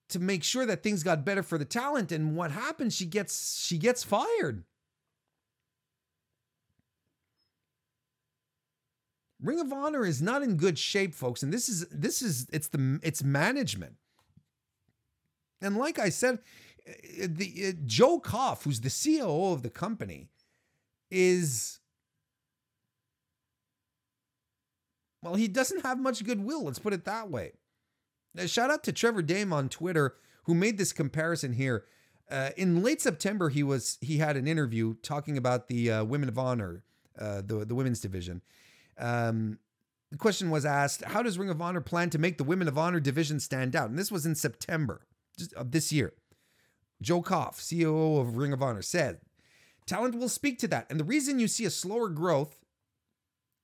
to 0.09 0.19
make 0.19 0.43
sure 0.43 0.65
that 0.65 0.83
things 0.83 1.03
got 1.03 1.23
better 1.23 1.43
for 1.43 1.57
the 1.57 1.65
talent 1.65 2.11
and 2.11 2.35
what 2.35 2.51
happens 2.51 2.95
she 2.95 3.05
gets 3.05 3.63
she 3.63 3.77
gets 3.77 4.03
fired 4.03 4.63
Ring 9.41 9.59
of 9.59 9.73
Honor 9.73 10.05
is 10.05 10.21
not 10.21 10.43
in 10.43 10.55
good 10.55 10.77
shape, 10.77 11.15
folks, 11.15 11.41
and 11.41 11.51
this 11.51 11.67
is 11.67 11.87
this 11.89 12.21
is 12.21 12.47
it's 12.53 12.67
the 12.67 12.99
it's 13.01 13.23
management. 13.23 13.95
And 15.61 15.77
like 15.77 15.99
I 15.99 16.09
said, 16.09 16.39
eh, 16.87 17.27
the 17.29 17.67
uh, 17.67 17.71
Joe 17.85 18.19
Koff, 18.19 18.63
who's 18.63 18.81
the 18.81 18.89
COO 18.89 19.53
of 19.53 19.63
the 19.63 19.69
company, 19.69 20.29
is 21.09 21.79
well, 25.23 25.35
he 25.35 25.47
doesn't 25.47 25.83
have 25.83 25.99
much 25.99 26.23
goodwill. 26.23 26.65
Let's 26.65 26.79
put 26.79 26.93
it 26.93 27.05
that 27.05 27.29
way. 27.29 27.53
Now, 28.33 28.45
shout 28.45 28.71
out 28.71 28.83
to 28.85 28.91
Trevor 28.91 29.21
Dame 29.21 29.53
on 29.53 29.69
Twitter 29.69 30.15
who 30.43 30.55
made 30.55 30.77
this 30.77 30.93
comparison 30.93 31.53
here. 31.53 31.85
Uh, 32.29 32.51
in 32.55 32.81
late 32.81 33.01
September, 33.01 33.49
he 33.49 33.61
was 33.61 33.97
he 34.01 34.17
had 34.17 34.37
an 34.37 34.47
interview 34.47 34.95
talking 35.01 35.37
about 35.37 35.67
the 35.67 35.91
uh, 35.91 36.03
Women 36.03 36.29
of 36.29 36.37
Honor, 36.37 36.83
uh, 37.19 37.41
the 37.45 37.65
the 37.65 37.75
women's 37.75 37.99
division, 37.99 38.41
um, 38.97 39.59
the 40.11 40.17
question 40.17 40.49
was 40.49 40.65
asked 40.65 41.03
How 41.05 41.23
does 41.23 41.39
Ring 41.39 41.49
of 41.49 41.61
Honor 41.61 41.81
plan 41.81 42.09
to 42.11 42.19
make 42.19 42.37
the 42.37 42.43
Women 42.43 42.67
of 42.67 42.77
Honor 42.77 42.99
division 42.99 43.39
stand 43.39 43.75
out? 43.75 43.89
And 43.89 43.97
this 43.97 44.11
was 44.11 44.25
in 44.25 44.35
September 44.35 45.01
of 45.55 45.71
this 45.71 45.91
year. 45.91 46.13
Joe 47.01 47.21
Koff, 47.21 47.59
CEO 47.59 48.19
of 48.19 48.37
Ring 48.37 48.53
of 48.53 48.61
Honor, 48.61 48.81
said, 48.81 49.19
Talent 49.87 50.15
will 50.15 50.29
speak 50.29 50.59
to 50.59 50.67
that. 50.67 50.85
And 50.89 50.99
the 50.99 51.03
reason 51.03 51.39
you 51.39 51.47
see 51.47 51.65
a 51.65 51.71
slower 51.71 52.09
growth 52.09 52.57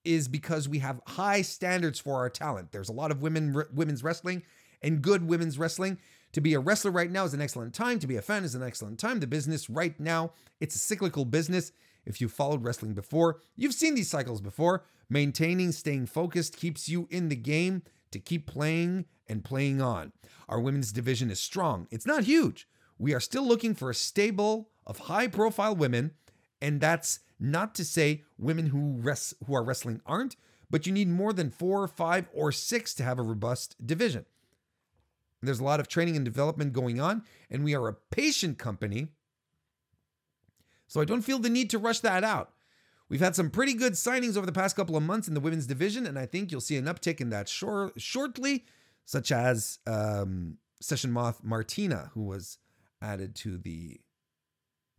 is 0.03 0.27
because 0.27 0.67
we 0.67 0.79
have 0.79 1.01
high 1.05 1.41
standards 1.41 1.99
for 1.99 2.15
our 2.15 2.29
talent. 2.29 2.71
There's 2.71 2.89
a 2.89 2.93
lot 2.93 3.11
of 3.11 3.21
women 3.21 3.63
women's 3.73 4.03
wrestling 4.03 4.43
and 4.81 5.01
good 5.01 5.27
women's 5.27 5.59
wrestling. 5.59 5.99
To 6.33 6.41
be 6.41 6.53
a 6.53 6.59
wrestler 6.59 6.91
right 6.91 7.11
now 7.11 7.25
is 7.25 7.33
an 7.33 7.41
excellent 7.41 7.73
time. 7.73 7.99
To 7.99 8.07
be 8.07 8.15
a 8.15 8.21
fan 8.21 8.43
is 8.43 8.55
an 8.55 8.63
excellent 8.63 8.99
time. 8.99 9.19
The 9.19 9.27
business 9.27 9.69
right 9.69 9.97
now, 9.99 10.31
it's 10.59 10.75
a 10.75 10.79
cyclical 10.79 11.25
business. 11.25 11.71
If 12.05 12.21
you 12.21 12.29
followed 12.29 12.63
wrestling 12.63 12.93
before, 12.93 13.39
you've 13.55 13.73
seen 13.73 13.95
these 13.95 14.09
cycles 14.09 14.39
before. 14.39 14.85
Maintaining, 15.09 15.71
staying 15.71 16.07
focused 16.07 16.57
keeps 16.57 16.89
you 16.89 17.07
in 17.09 17.29
the 17.29 17.35
game 17.35 17.83
to 18.11 18.19
keep 18.19 18.47
playing 18.47 19.05
and 19.27 19.43
playing 19.43 19.81
on. 19.81 20.11
Our 20.49 20.59
women's 20.59 20.91
division 20.91 21.29
is 21.29 21.39
strong. 21.39 21.87
It's 21.91 22.05
not 22.05 22.23
huge. 22.23 22.67
We 22.97 23.13
are 23.13 23.19
still 23.19 23.45
looking 23.45 23.75
for 23.75 23.89
a 23.89 23.95
stable 23.95 24.69
of 24.85 24.99
high 24.99 25.27
profile 25.27 25.75
women, 25.75 26.11
and 26.61 26.81
that's 26.81 27.19
not 27.39 27.75
to 27.75 27.85
say 27.85 28.23
women 28.37 28.67
who 28.67 28.97
res- 28.99 29.35
who 29.45 29.55
are 29.55 29.63
wrestling 29.63 30.01
aren't, 30.05 30.35
but 30.69 30.85
you 30.85 30.91
need 30.91 31.07
more 31.07 31.33
than 31.33 31.51
4, 31.51 31.87
5 31.87 32.27
or 32.33 32.51
6 32.51 32.93
to 32.95 33.03
have 33.03 33.19
a 33.19 33.23
robust 33.23 33.75
division. 33.85 34.25
There's 35.41 35.59
a 35.59 35.63
lot 35.63 35.79
of 35.79 35.87
training 35.87 36.15
and 36.15 36.25
development 36.25 36.73
going 36.73 36.99
on, 36.99 37.23
and 37.49 37.63
we 37.63 37.75
are 37.75 37.87
a 37.87 37.93
patient 37.93 38.57
company 38.57 39.09
so 40.87 41.01
I 41.01 41.05
don't 41.05 41.21
feel 41.21 41.39
the 41.39 41.49
need 41.49 41.69
to 41.71 41.79
rush 41.79 41.99
that 41.99 42.23
out. 42.23 42.53
We've 43.09 43.21
had 43.21 43.35
some 43.35 43.49
pretty 43.49 43.73
good 43.73 43.93
signings 43.93 44.35
over 44.35 44.45
the 44.45 44.51
past 44.51 44.75
couple 44.75 44.97
of 44.97 45.03
months 45.03 45.27
in 45.27 45.33
the 45.33 45.39
women's 45.39 45.65
division, 45.65 46.05
and 46.05 46.19
I 46.19 46.25
think 46.25 46.51
you'll 46.51 46.61
see 46.61 46.75
an 46.75 46.85
uptick 46.85 47.21
in 47.21 47.29
that 47.29 47.47
shor- 47.47 47.93
shortly, 47.97 48.65
such 49.05 49.31
as 49.31 49.79
um, 49.87 50.57
Session 50.81 51.11
Moth 51.11 51.41
Martina, 51.43 52.11
who 52.13 52.23
was 52.23 52.57
added 53.01 53.35
to 53.35 53.57
the 53.57 54.01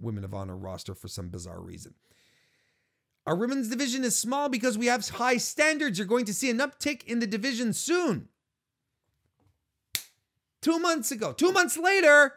Women 0.00 0.24
of 0.24 0.32
Honor 0.32 0.56
roster 0.56 0.94
for 0.94 1.08
some 1.08 1.28
bizarre 1.28 1.60
reason. 1.60 1.94
Our 3.26 3.36
women's 3.36 3.68
division 3.68 4.04
is 4.04 4.16
small 4.16 4.48
because 4.48 4.78
we 4.78 4.86
have 4.86 5.06
high 5.06 5.36
standards. 5.36 5.98
You're 5.98 6.06
going 6.06 6.24
to 6.24 6.34
see 6.34 6.48
an 6.48 6.58
uptick 6.58 7.04
in 7.04 7.18
the 7.18 7.26
division 7.26 7.74
soon. 7.74 8.28
Two 10.62 10.78
months 10.78 11.10
ago, 11.12 11.32
two 11.32 11.52
months 11.52 11.76
later, 11.76 12.32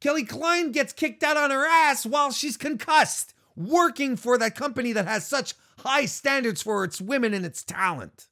Kelly 0.00 0.24
Klein 0.24 0.70
gets 0.70 0.92
kicked 0.92 1.22
out 1.22 1.36
on 1.36 1.50
her 1.50 1.66
ass 1.66 2.04
while 2.04 2.30
she's 2.30 2.56
concussed, 2.56 3.34
working 3.56 4.16
for 4.16 4.38
that 4.38 4.54
company 4.54 4.92
that 4.92 5.06
has 5.06 5.26
such 5.26 5.54
high 5.78 6.06
standards 6.06 6.62
for 6.62 6.84
its 6.84 7.00
women 7.00 7.34
and 7.34 7.44
its 7.44 7.62
talent. 7.62 8.28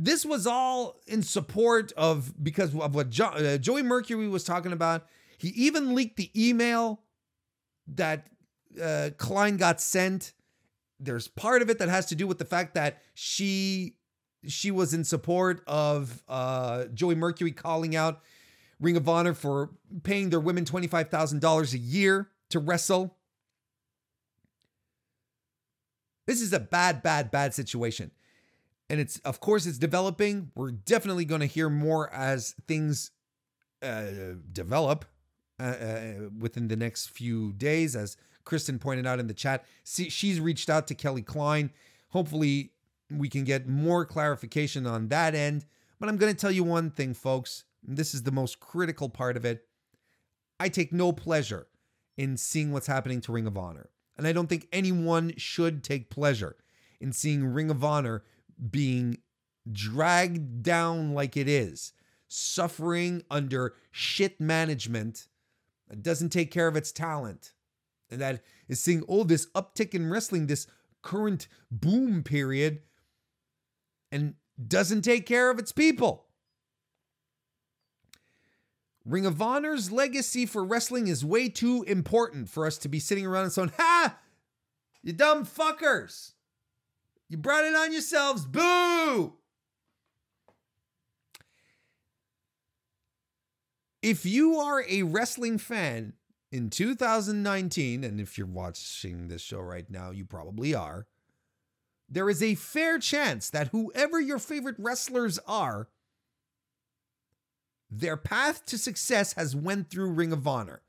This 0.00 0.24
was 0.24 0.46
all 0.46 1.00
in 1.08 1.22
support 1.22 1.92
of 1.96 2.32
because 2.42 2.72
of 2.72 2.94
what 2.94 3.10
jo- 3.10 3.26
uh, 3.26 3.58
Joey 3.58 3.82
Mercury 3.82 4.28
was 4.28 4.44
talking 4.44 4.72
about. 4.72 5.06
He 5.38 5.48
even 5.48 5.94
leaked 5.94 6.16
the 6.16 6.30
email 6.36 7.00
that 7.88 8.28
uh, 8.80 9.10
Klein 9.18 9.56
got 9.56 9.80
sent 9.80 10.34
there's 11.00 11.28
part 11.28 11.62
of 11.62 11.70
it 11.70 11.78
that 11.78 11.88
has 11.88 12.06
to 12.06 12.14
do 12.14 12.26
with 12.26 12.38
the 12.38 12.44
fact 12.44 12.74
that 12.74 13.02
she 13.14 13.94
she 14.46 14.70
was 14.70 14.94
in 14.94 15.04
support 15.04 15.62
of 15.66 16.22
uh, 16.28 16.84
Joey 16.94 17.14
Mercury 17.14 17.52
calling 17.52 17.96
out 17.96 18.20
Ring 18.80 18.96
of 18.96 19.08
Honor 19.08 19.34
for 19.34 19.70
paying 20.02 20.30
their 20.30 20.40
women 20.40 20.64
$25,000 20.64 21.72
a 21.72 21.78
year 21.78 22.28
to 22.50 22.58
wrestle. 22.58 23.16
This 26.26 26.40
is 26.40 26.52
a 26.52 26.60
bad, 26.60 27.02
bad, 27.02 27.30
bad 27.30 27.54
situation. 27.54 28.10
And 28.90 29.00
it's, 29.00 29.18
of 29.20 29.40
course, 29.40 29.66
it's 29.66 29.78
developing. 29.78 30.50
We're 30.54 30.70
definitely 30.70 31.24
going 31.24 31.40
to 31.40 31.46
hear 31.46 31.68
more 31.68 32.12
as 32.12 32.54
things 32.66 33.10
uh, 33.82 34.04
develop 34.52 35.04
uh, 35.60 35.62
uh, 35.62 36.12
within 36.38 36.68
the 36.68 36.76
next 36.76 37.10
few 37.10 37.52
days, 37.52 37.96
as 37.96 38.16
Kristen 38.44 38.78
pointed 38.78 39.06
out 39.06 39.18
in 39.18 39.26
the 39.26 39.34
chat. 39.34 39.64
See, 39.84 40.08
she's 40.08 40.40
reached 40.40 40.70
out 40.70 40.86
to 40.86 40.94
Kelly 40.94 41.22
Klein. 41.22 41.70
Hopefully, 42.10 42.72
we 43.10 43.28
can 43.28 43.44
get 43.44 43.68
more 43.68 44.04
clarification 44.04 44.86
on 44.86 45.08
that 45.08 45.34
end. 45.34 45.64
But 45.98 46.08
I'm 46.08 46.16
going 46.16 46.32
to 46.32 46.38
tell 46.38 46.50
you 46.50 46.64
one 46.64 46.90
thing, 46.90 47.14
folks. 47.14 47.64
This 47.82 48.14
is 48.14 48.22
the 48.22 48.32
most 48.32 48.60
critical 48.60 49.08
part 49.08 49.36
of 49.36 49.44
it. 49.44 49.66
I 50.60 50.68
take 50.68 50.92
no 50.92 51.12
pleasure 51.12 51.68
in 52.16 52.36
seeing 52.36 52.72
what's 52.72 52.86
happening 52.86 53.20
to 53.22 53.32
Ring 53.32 53.46
of 53.46 53.56
Honor. 53.56 53.90
And 54.16 54.26
I 54.26 54.32
don't 54.32 54.48
think 54.48 54.66
anyone 54.72 55.32
should 55.36 55.84
take 55.84 56.10
pleasure 56.10 56.56
in 57.00 57.12
seeing 57.12 57.46
Ring 57.46 57.70
of 57.70 57.84
Honor 57.84 58.24
being 58.70 59.18
dragged 59.70 60.62
down 60.62 61.14
like 61.14 61.36
it 61.36 61.48
is, 61.48 61.92
suffering 62.26 63.22
under 63.30 63.74
shit 63.92 64.40
management 64.40 65.28
that 65.88 66.02
doesn't 66.02 66.30
take 66.30 66.50
care 66.50 66.66
of 66.66 66.76
its 66.76 66.90
talent 66.90 67.52
and 68.10 68.20
that 68.20 68.42
is 68.68 68.80
seeing 68.80 69.02
all 69.02 69.24
this 69.24 69.46
uptick 69.54 69.94
in 69.94 70.10
wrestling, 70.10 70.46
this 70.46 70.66
current 71.02 71.48
boom 71.70 72.22
period, 72.22 72.82
and 74.10 74.34
doesn't 74.66 75.02
take 75.02 75.26
care 75.26 75.50
of 75.50 75.58
its 75.58 75.72
people. 75.72 76.26
Ring 79.04 79.24
of 79.24 79.40
Honor's 79.40 79.90
legacy 79.90 80.44
for 80.44 80.64
wrestling 80.64 81.06
is 81.06 81.24
way 81.24 81.48
too 81.48 81.82
important 81.84 82.48
for 82.50 82.66
us 82.66 82.76
to 82.78 82.88
be 82.88 82.98
sitting 82.98 83.24
around 83.24 83.44
and 83.44 83.52
saying, 83.52 83.72
Ha! 83.78 84.18
You 85.02 85.12
dumb 85.14 85.46
fuckers! 85.46 86.32
You 87.28 87.38
brought 87.38 87.64
it 87.64 87.74
on 87.74 87.92
yourselves. 87.92 88.44
Boo! 88.44 89.34
If 94.02 94.24
you 94.24 94.56
are 94.56 94.84
a 94.88 95.02
wrestling 95.02 95.58
fan 95.58 96.12
in 96.52 96.70
2019, 96.70 98.04
and 98.04 98.20
if 98.20 98.38
you're 98.38 98.46
watching 98.46 99.28
this 99.28 99.42
show 99.42 99.60
right 99.60 99.88
now, 99.90 100.10
you 100.10 100.24
probably 100.24 100.74
are, 100.74 101.06
there 102.08 102.30
is 102.30 102.42
a 102.42 102.54
fair 102.54 102.98
chance 102.98 103.50
that 103.50 103.68
whoever 103.68 104.20
your 104.20 104.38
favorite 104.38 104.76
wrestlers 104.78 105.38
are 105.46 105.88
their 107.90 108.16
path 108.16 108.64
to 108.66 108.78
success 108.78 109.32
has 109.34 109.56
went 109.56 109.90
through 109.90 110.10
Ring 110.10 110.32
of 110.32 110.46
Honor 110.46 110.82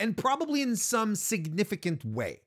and 0.00 0.16
probably 0.16 0.62
in 0.62 0.76
some 0.76 1.14
significant 1.14 2.04
way. 2.04 2.40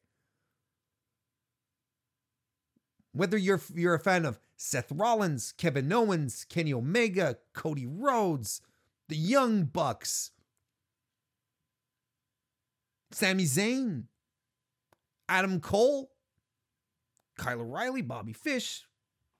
Whether 3.14 3.38
you're 3.38 3.62
you're 3.74 3.94
a 3.94 4.00
fan 4.00 4.26
of 4.26 4.40
Seth 4.56 4.92
Rollins, 4.92 5.54
Kevin 5.58 5.92
Owens, 5.92 6.46
Kenny 6.48 6.74
Omega, 6.74 7.38
Cody 7.54 7.86
Rhodes, 7.86 8.62
the 9.10 9.18
Young 9.18 9.66
Bucks, 9.66 10.32
Sami 13.12 13.44
Zayn, 13.44 14.06
Adam 15.28 15.60
Cole, 15.60 16.12
Kyle 17.38 17.62
O'Reilly, 17.62 18.02
Bobby 18.02 18.34
Fish, 18.34 18.86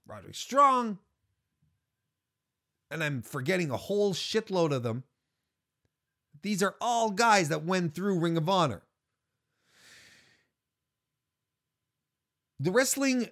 Roderick 0.08 0.36
Strong, 0.36 1.00
and 2.90 3.04
I'm 3.04 3.22
forgetting 3.22 3.72
a 3.72 3.78
whole 3.78 4.14
shitload 4.14 4.72
of 4.72 4.84
them. 4.84 5.04
These 6.42 6.64
are 6.64 6.76
all 6.82 7.12
guys 7.12 7.50
that 7.50 7.64
went 7.64 7.94
through 7.94 8.20
Ring 8.20 8.38
of 8.38 8.50
Honor. 8.50 8.82
The 12.60 12.72
wrestling 12.72 13.30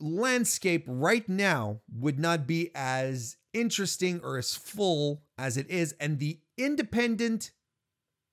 landscape 0.00 0.84
right 0.86 1.28
now 1.28 1.80
would 1.92 2.18
not 2.18 2.46
be 2.46 2.70
as 2.74 3.36
interesting 3.52 4.20
or 4.22 4.38
as 4.38 4.54
full 4.54 5.22
as 5.38 5.56
it 5.56 5.70
is, 5.70 5.94
and 6.00 6.18
the 6.18 6.40
independent 6.56 7.52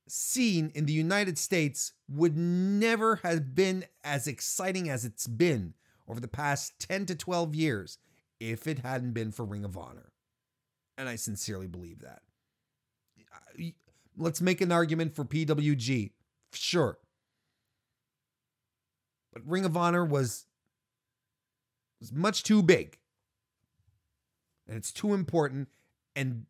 scene 0.07 0.71
in 0.73 0.85
the 0.85 0.93
United 0.93 1.37
States 1.37 1.93
would 2.09 2.37
never 2.37 3.17
have 3.17 3.53
been 3.53 3.85
as 4.03 4.27
exciting 4.27 4.89
as 4.89 5.03
it's 5.05 5.27
been 5.27 5.73
over 6.07 6.19
the 6.19 6.27
past 6.27 6.79
10 6.79 7.05
to 7.07 7.15
12 7.15 7.53
years 7.53 7.97
if 8.39 8.67
it 8.67 8.79
hadn't 8.79 9.13
been 9.13 9.31
for 9.31 9.43
Ring 9.43 9.65
of 9.65 9.77
Honor. 9.77 10.11
And 10.97 11.09
I 11.09 11.15
sincerely 11.15 11.67
believe 11.67 11.99
that. 11.99 12.21
Let's 14.17 14.41
make 14.41 14.61
an 14.61 14.71
argument 14.71 15.15
for 15.15 15.25
PWG. 15.25 16.11
Sure. 16.53 16.97
But 19.33 19.45
Ring 19.45 19.65
of 19.65 19.77
Honor 19.77 20.05
was 20.05 20.45
was 21.99 22.11
much 22.11 22.43
too 22.43 22.63
big. 22.63 22.97
And 24.67 24.77
it's 24.77 24.91
too 24.91 25.13
important 25.13 25.69
and 26.15 26.45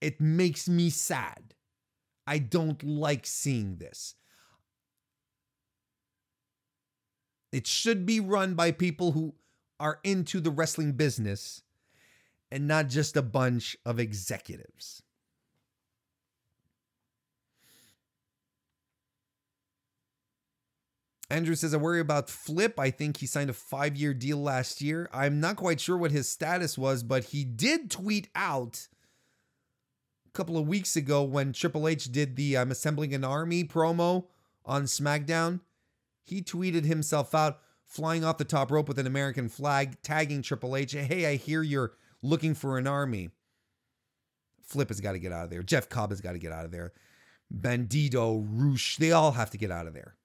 it 0.00 0.20
makes 0.20 0.68
me 0.68 0.90
sad. 0.90 1.54
I 2.26 2.38
don't 2.38 2.82
like 2.82 3.26
seeing 3.26 3.76
this. 3.76 4.14
It 7.56 7.66
should 7.66 8.04
be 8.04 8.20
run 8.20 8.52
by 8.52 8.70
people 8.70 9.12
who 9.12 9.34
are 9.80 9.98
into 10.04 10.40
the 10.40 10.50
wrestling 10.50 10.92
business 10.92 11.62
and 12.50 12.68
not 12.68 12.88
just 12.88 13.16
a 13.16 13.22
bunch 13.22 13.78
of 13.86 13.98
executives. 13.98 15.02
Andrew 21.30 21.54
says, 21.54 21.72
I 21.72 21.78
worry 21.78 22.00
about 22.00 22.28
Flip. 22.28 22.78
I 22.78 22.90
think 22.90 23.16
he 23.16 23.26
signed 23.26 23.48
a 23.48 23.54
five 23.54 23.96
year 23.96 24.12
deal 24.12 24.36
last 24.36 24.82
year. 24.82 25.08
I'm 25.10 25.40
not 25.40 25.56
quite 25.56 25.80
sure 25.80 25.96
what 25.96 26.10
his 26.10 26.28
status 26.28 26.76
was, 26.76 27.02
but 27.02 27.24
he 27.24 27.42
did 27.42 27.90
tweet 27.90 28.28
out 28.34 28.86
a 30.26 30.30
couple 30.32 30.58
of 30.58 30.68
weeks 30.68 30.94
ago 30.94 31.22
when 31.22 31.54
Triple 31.54 31.88
H 31.88 32.12
did 32.12 32.36
the 32.36 32.58
I'm 32.58 32.70
assembling 32.70 33.14
an 33.14 33.24
army 33.24 33.64
promo 33.64 34.26
on 34.66 34.82
SmackDown. 34.82 35.60
He 36.26 36.42
tweeted 36.42 36.84
himself 36.84 37.34
out 37.34 37.60
flying 37.86 38.24
off 38.24 38.36
the 38.36 38.44
top 38.44 38.70
rope 38.70 38.88
with 38.88 38.98
an 38.98 39.06
American 39.06 39.48
flag, 39.48 40.02
tagging 40.02 40.42
Triple 40.42 40.76
H. 40.76 40.92
Hey, 40.92 41.26
I 41.26 41.36
hear 41.36 41.62
you're 41.62 41.92
looking 42.20 42.54
for 42.54 42.76
an 42.76 42.86
army. 42.86 43.30
Flip 44.62 44.88
has 44.88 45.00
got 45.00 45.12
to 45.12 45.18
get 45.18 45.32
out 45.32 45.44
of 45.44 45.50
there. 45.50 45.62
Jeff 45.62 45.88
Cobb 45.88 46.10
has 46.10 46.20
got 46.20 46.32
to 46.32 46.38
get 46.38 46.52
out 46.52 46.64
of 46.64 46.72
there. 46.72 46.92
Bandito, 47.54 48.44
Rush, 48.46 48.96
they 48.96 49.12
all 49.12 49.32
have 49.32 49.50
to 49.50 49.56
get 49.56 49.70
out 49.70 49.86
of 49.86 49.94
there 49.94 50.16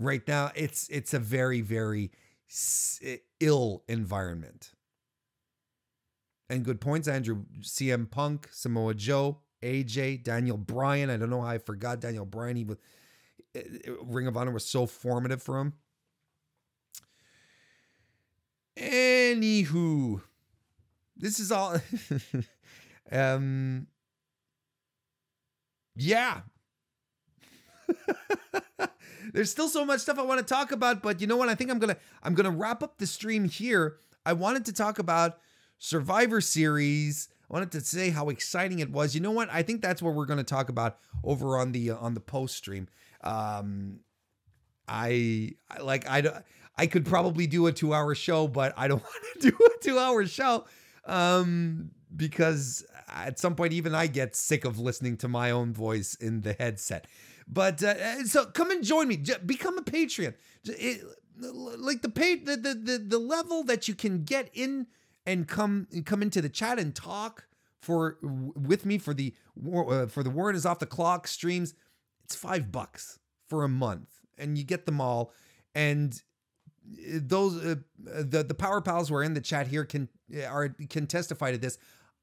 right 0.00 0.26
now 0.26 0.50
it's 0.54 0.88
it's 0.88 1.14
a 1.14 1.18
very 1.18 1.60
very 1.60 2.10
ill 3.38 3.84
environment 3.86 4.72
and 6.48 6.64
good 6.64 6.80
points 6.80 7.06
andrew 7.06 7.44
cm 7.60 8.10
punk 8.10 8.48
samoa 8.50 8.94
joe 8.94 9.38
aj 9.62 10.24
daniel 10.24 10.56
bryan 10.56 11.10
i 11.10 11.16
don't 11.16 11.30
know 11.30 11.42
how 11.42 11.48
i 11.48 11.58
forgot 11.58 12.00
daniel 12.00 12.24
bryan 12.24 12.56
he 12.56 12.64
was 12.64 12.78
ring 14.02 14.26
of 14.26 14.36
honor 14.36 14.50
was 14.50 14.64
so 14.64 14.86
formative 14.86 15.42
for 15.42 15.58
him 15.58 15.74
anywho 18.76 20.20
this 21.16 21.38
is 21.40 21.50
all 21.50 21.76
um 23.12 23.86
yeah 25.96 26.40
There's 29.32 29.50
still 29.50 29.68
so 29.68 29.84
much 29.84 30.00
stuff 30.00 30.18
I 30.18 30.22
want 30.22 30.40
to 30.40 30.46
talk 30.46 30.72
about, 30.72 31.02
but 31.02 31.20
you 31.20 31.26
know 31.26 31.36
what? 31.36 31.48
I 31.48 31.54
think 31.54 31.70
I'm 31.70 31.78
gonna 31.78 31.96
I'm 32.22 32.34
gonna 32.34 32.50
wrap 32.50 32.82
up 32.82 32.98
the 32.98 33.06
stream 33.06 33.44
here. 33.44 33.96
I 34.24 34.32
wanted 34.32 34.64
to 34.66 34.72
talk 34.72 34.98
about 34.98 35.38
Survivor 35.78 36.40
Series. 36.40 37.28
I 37.48 37.52
wanted 37.52 37.72
to 37.72 37.80
say 37.80 38.10
how 38.10 38.28
exciting 38.28 38.78
it 38.78 38.90
was. 38.90 39.14
You 39.14 39.20
know 39.20 39.30
what? 39.30 39.48
I 39.50 39.62
think 39.62 39.82
that's 39.82 40.02
what 40.02 40.14
we're 40.14 40.26
going 40.26 40.38
to 40.38 40.44
talk 40.44 40.68
about 40.68 40.98
over 41.24 41.58
on 41.58 41.72
the 41.72 41.90
uh, 41.90 41.96
on 41.96 42.14
the 42.14 42.20
post 42.20 42.56
stream. 42.56 42.88
Um, 43.22 44.00
I, 44.88 45.52
like 45.80 46.08
I 46.08 46.42
I 46.76 46.86
could 46.86 47.04
probably 47.04 47.46
do 47.46 47.66
a 47.66 47.72
two 47.72 47.92
hour 47.92 48.14
show, 48.14 48.48
but 48.48 48.72
I 48.76 48.88
don't 48.88 49.02
want 49.02 49.42
to 49.42 49.50
do 49.50 49.56
a 49.56 49.82
two 49.82 49.98
hour 49.98 50.26
show 50.26 50.64
um, 51.04 51.90
because 52.16 52.84
at 53.08 53.38
some 53.38 53.54
point 53.54 53.72
even 53.72 53.94
I 53.94 54.06
get 54.06 54.34
sick 54.34 54.64
of 54.64 54.78
listening 54.78 55.16
to 55.18 55.28
my 55.28 55.50
own 55.50 55.72
voice 55.74 56.14
in 56.14 56.40
the 56.40 56.54
headset. 56.58 57.06
But 57.46 57.82
uh, 57.82 58.24
so 58.24 58.46
come 58.46 58.70
and 58.70 58.82
join 58.82 59.08
me. 59.08 59.22
Become 59.44 59.78
a 59.78 59.82
Patreon. 59.82 60.34
Like 61.38 62.02
the 62.02 62.08
pay 62.08 62.36
the, 62.36 62.56
the 62.56 62.74
the 62.74 62.98
the 62.98 63.18
level 63.18 63.64
that 63.64 63.88
you 63.88 63.94
can 63.94 64.24
get 64.24 64.50
in 64.54 64.86
and 65.26 65.46
come 65.48 65.86
come 66.04 66.22
into 66.22 66.40
the 66.40 66.48
chat 66.48 66.78
and 66.78 66.94
talk 66.94 67.46
for 67.80 68.18
with 68.22 68.86
me 68.86 68.98
for 68.98 69.14
the 69.14 69.34
uh, 69.74 70.06
for 70.06 70.22
the 70.22 70.30
word 70.30 70.54
is 70.54 70.64
off 70.64 70.78
the 70.78 70.86
clock 70.86 71.26
streams. 71.26 71.74
It's 72.30 72.36
five 72.36 72.70
bucks 72.70 73.18
for 73.48 73.64
a 73.64 73.68
month, 73.68 74.08
and 74.38 74.56
you 74.56 74.62
get 74.62 74.86
them 74.86 75.00
all. 75.00 75.32
And 75.74 76.14
uh, 76.88 77.18
those 77.20 77.56
uh, 77.56 77.74
the 78.04 78.44
the 78.44 78.54
power 78.54 78.80
pals 78.80 79.08
who 79.08 79.16
are 79.16 79.24
in 79.24 79.34
the 79.34 79.40
chat 79.40 79.66
here 79.66 79.84
can 79.84 80.08
uh, 80.32 80.44
are 80.44 80.68
can 80.88 81.08
testify 81.08 81.50
to 81.50 81.58
this. 81.58 81.76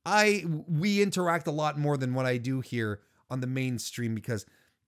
I 0.06 0.46
we 0.66 1.02
interact 1.02 1.46
a 1.48 1.52
lot 1.52 1.78
more 1.78 1.98
than 1.98 2.14
what 2.14 2.26
I 2.26 2.38
do 2.38 2.62
here 2.62 3.02
on 3.30 3.42
the 3.42 3.48
mainstream 3.48 4.16
because 4.16 4.46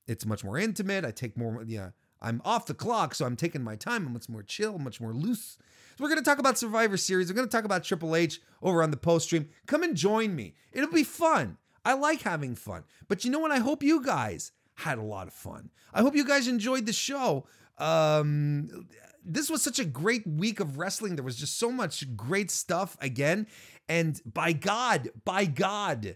it's 0.07 0.25
much 0.25 0.45
more 0.45 0.57
intimate. 0.57 1.03
I 1.03 1.11
take 1.11 1.35
more, 1.35 1.65
yeah, 1.67 1.89
I'm 2.21 2.41
off 2.45 2.65
the 2.65 2.73
clock, 2.73 3.13
so 3.13 3.25
I'm 3.25 3.35
taking 3.35 3.61
my 3.61 3.75
time. 3.75 4.07
I'm 4.07 4.13
much 4.13 4.29
more 4.29 4.41
chill, 4.41 4.79
much 4.79 5.01
more 5.01 5.11
loose. 5.11 5.57
So 5.97 6.03
we're 6.03 6.09
going 6.09 6.23
to 6.23 6.25
talk 6.29 6.39
about 6.39 6.57
Survivor 6.57 6.95
Series. 6.95 7.27
We're 7.27 7.35
going 7.35 7.49
to 7.49 7.51
talk 7.51 7.65
about 7.65 7.83
Triple 7.83 8.15
H 8.15 8.39
over 8.63 8.81
on 8.81 8.91
the 8.91 8.95
post 8.95 9.25
stream. 9.25 9.49
Come 9.67 9.83
and 9.83 9.97
join 9.97 10.33
me. 10.33 10.55
It'll 10.71 10.89
be 10.89 11.03
fun. 11.03 11.57
I 11.83 11.93
like 11.95 12.21
having 12.21 12.55
fun. 12.55 12.85
But 13.09 13.25
you 13.25 13.31
know 13.31 13.39
what? 13.39 13.51
I 13.51 13.59
hope 13.59 13.83
you 13.83 14.01
guys 14.01 14.53
had 14.79 14.97
a 14.97 15.03
lot 15.03 15.27
of 15.27 15.33
fun. 15.33 15.69
I 15.93 16.01
hope 16.01 16.15
you 16.15 16.25
guys 16.25 16.47
enjoyed 16.47 16.85
the 16.85 16.93
show. 16.93 17.45
Um, 17.77 18.87
this 19.23 19.49
was 19.49 19.61
such 19.61 19.79
a 19.79 19.85
great 19.85 20.25
week 20.25 20.59
of 20.59 20.77
wrestling. 20.77 21.15
There 21.15 21.25
was 21.25 21.35
just 21.35 21.57
so 21.57 21.71
much 21.71 22.15
great 22.15 22.49
stuff 22.49 22.97
again. 23.01 23.47
And 23.87 24.21
by 24.25 24.53
God, 24.53 25.09
by 25.25 25.45
God, 25.45 26.15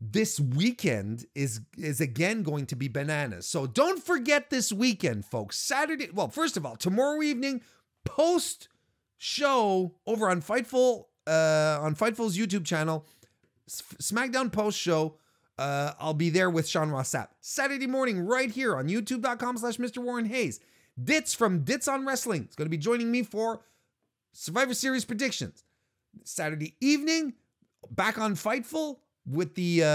this 0.00 0.38
weekend 0.40 1.26
is 1.34 1.60
is 1.78 2.00
again 2.00 2.42
going 2.42 2.66
to 2.66 2.76
be 2.76 2.88
bananas. 2.88 3.46
So 3.46 3.66
don't 3.66 4.02
forget 4.02 4.50
this 4.50 4.72
weekend, 4.72 5.24
folks. 5.24 5.58
Saturday, 5.58 6.10
well, 6.12 6.28
first 6.28 6.56
of 6.56 6.66
all, 6.66 6.76
tomorrow 6.76 7.22
evening, 7.22 7.62
post 8.04 8.68
show 9.16 9.94
over 10.06 10.28
on 10.28 10.42
Fightful 10.42 11.04
uh 11.26 11.78
on 11.80 11.94
Fightful's 11.94 12.36
YouTube 12.36 12.64
channel, 12.64 13.06
SmackDown 13.68 14.52
post 14.52 14.78
show. 14.78 15.16
Uh, 15.58 15.92
I'll 16.00 16.14
be 16.14 16.30
there 16.30 16.50
with 16.50 16.68
Sean 16.68 16.90
Ross 16.90 17.10
Sapp. 17.10 17.28
Saturday 17.40 17.86
morning, 17.86 18.20
right 18.20 18.50
here 18.50 18.76
on 18.76 18.88
youtube.com 18.88 19.58
slash 19.58 19.76
Mr. 19.76 19.98
Warren 19.98 20.26
Hayes. 20.26 20.60
Ditz 21.02 21.34
from 21.34 21.60
Ditz 21.60 21.88
on 21.88 22.06
Wrestling 22.06 22.46
is 22.48 22.56
going 22.56 22.66
to 22.66 22.70
be 22.70 22.76
joining 22.76 23.10
me 23.10 23.22
for 23.22 23.62
Survivor 24.32 24.74
Series 24.74 25.04
predictions. 25.04 25.64
Saturday 26.24 26.76
evening, 26.80 27.34
back 27.90 28.18
on 28.18 28.34
Fightful, 28.34 28.98
with 29.26 29.54
the 29.54 29.82
uh, 29.82 29.86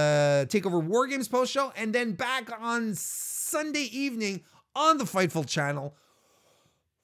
Takeover 0.46 0.84
War 0.84 1.08
Games 1.08 1.28
post 1.28 1.52
show, 1.52 1.72
and 1.76 1.94
then 1.94 2.14
back 2.14 2.50
on 2.60 2.96
Sunday 2.96 3.88
evening 3.92 4.42
on 4.76 4.98
the 4.98 5.04
Fightful 5.04 5.48
channel 5.48 5.96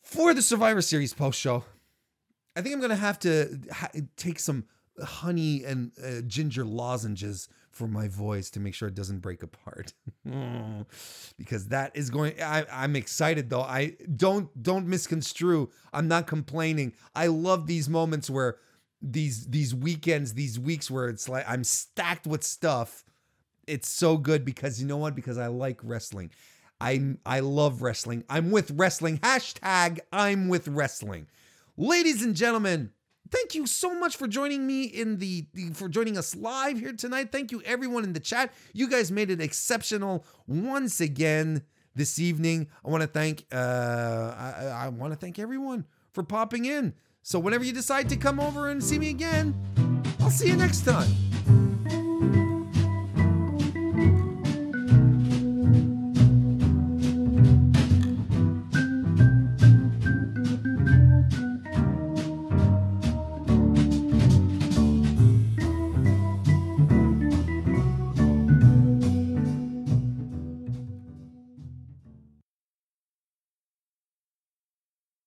for 0.02 0.34
the 0.34 0.42
Survivor 0.42 0.82
Series 0.82 1.14
post 1.14 1.40
show. 1.40 1.64
I 2.56 2.62
think 2.62 2.74
I'm 2.74 2.82
gonna 2.82 2.96
have 2.96 3.20
to 3.20 3.60
ha- 3.72 3.92
take 4.18 4.40
some 4.40 4.66
honey 5.02 5.64
and 5.64 5.92
uh, 6.04 6.22
ginger 6.22 6.64
lozenges 6.64 7.50
for 7.76 7.88
my 7.88 8.08
voice 8.08 8.50
to 8.50 8.60
make 8.60 8.74
sure 8.74 8.88
it 8.88 8.96
doesn't 8.96 9.20
break 9.20 9.44
apart 9.44 9.94
because 11.38 11.68
that 11.68 11.96
is 11.96 12.10
going 12.10 12.34
I, 12.42 12.66
i'm 12.72 12.96
excited 12.96 13.50
though 13.50 13.62
i 13.62 13.96
don't 14.16 14.50
don't 14.64 14.88
misconstrue 14.88 15.70
i'm 15.94 16.08
not 16.08 16.26
complaining 16.26 16.94
i 17.14 17.28
love 17.28 17.68
these 17.68 17.88
moments 17.88 18.30
where 18.30 18.58
these 19.12 19.48
these 19.48 19.74
weekends, 19.74 20.34
these 20.34 20.60
weeks 20.60 20.90
where 20.90 21.08
it's 21.08 21.30
like 21.30 21.46
I'm 21.48 21.64
stacked 21.64 22.28
with 22.28 22.44
stuff. 22.44 23.04
It's 23.68 23.90
so 23.90 24.18
good 24.18 24.46
because 24.46 24.82
you 24.82 24.88
know 24.88 24.98
what? 24.98 25.16
Because 25.16 25.38
I 25.38 25.48
like 25.48 25.80
wrestling. 25.84 26.32
I 26.82 27.16
I 27.26 27.40
love 27.40 27.82
wrestling. 27.82 28.24
I'm 28.30 28.52
with 28.52 28.72
wrestling. 28.72 29.20
Hashtag 29.20 30.00
I'm 30.12 30.48
with 30.48 30.68
wrestling. 30.68 31.28
Ladies 31.78 32.24
and 32.24 32.36
gentlemen, 32.36 32.92
thank 33.30 33.56
you 33.56 33.68
so 33.68 33.98
much 33.98 34.18
for 34.18 34.28
joining 34.28 34.66
me 34.66 34.84
in 34.84 35.18
the, 35.18 35.46
the, 35.54 35.70
for 35.72 35.90
joining 35.90 36.18
us 36.18 36.36
live 36.36 36.80
here 36.80 36.94
tonight. 36.94 37.32
Thank 37.32 37.52
you 37.52 37.62
everyone 37.66 38.04
in 38.04 38.14
the 38.14 38.20
chat. 38.20 38.54
You 38.74 38.90
guys 38.90 39.12
made 39.12 39.30
it 39.30 39.42
exceptional 39.42 40.26
once 40.48 41.00
again 41.02 41.64
this 41.96 42.20
evening. 42.20 42.68
I 42.86 42.90
want 42.90 43.02
to 43.02 43.08
thank 43.08 43.46
uh 43.52 43.56
I, 44.38 44.86
I 44.86 44.88
want 44.90 45.14
to 45.14 45.20
thank 45.20 45.40
everyone 45.40 45.86
for 46.14 46.24
popping 46.24 46.66
in. 46.66 46.94
So 47.22 47.40
whenever 47.40 47.64
you 47.64 47.74
decide 47.74 48.10
to 48.10 48.16
come 48.18 48.40
over 48.40 48.70
and 48.70 48.84
see 48.84 49.00
me 49.00 49.10
again, 49.10 49.56
I'll 50.20 50.30
see 50.30 50.48
you 50.48 50.56
next 50.56 50.86
time. 50.86 51.10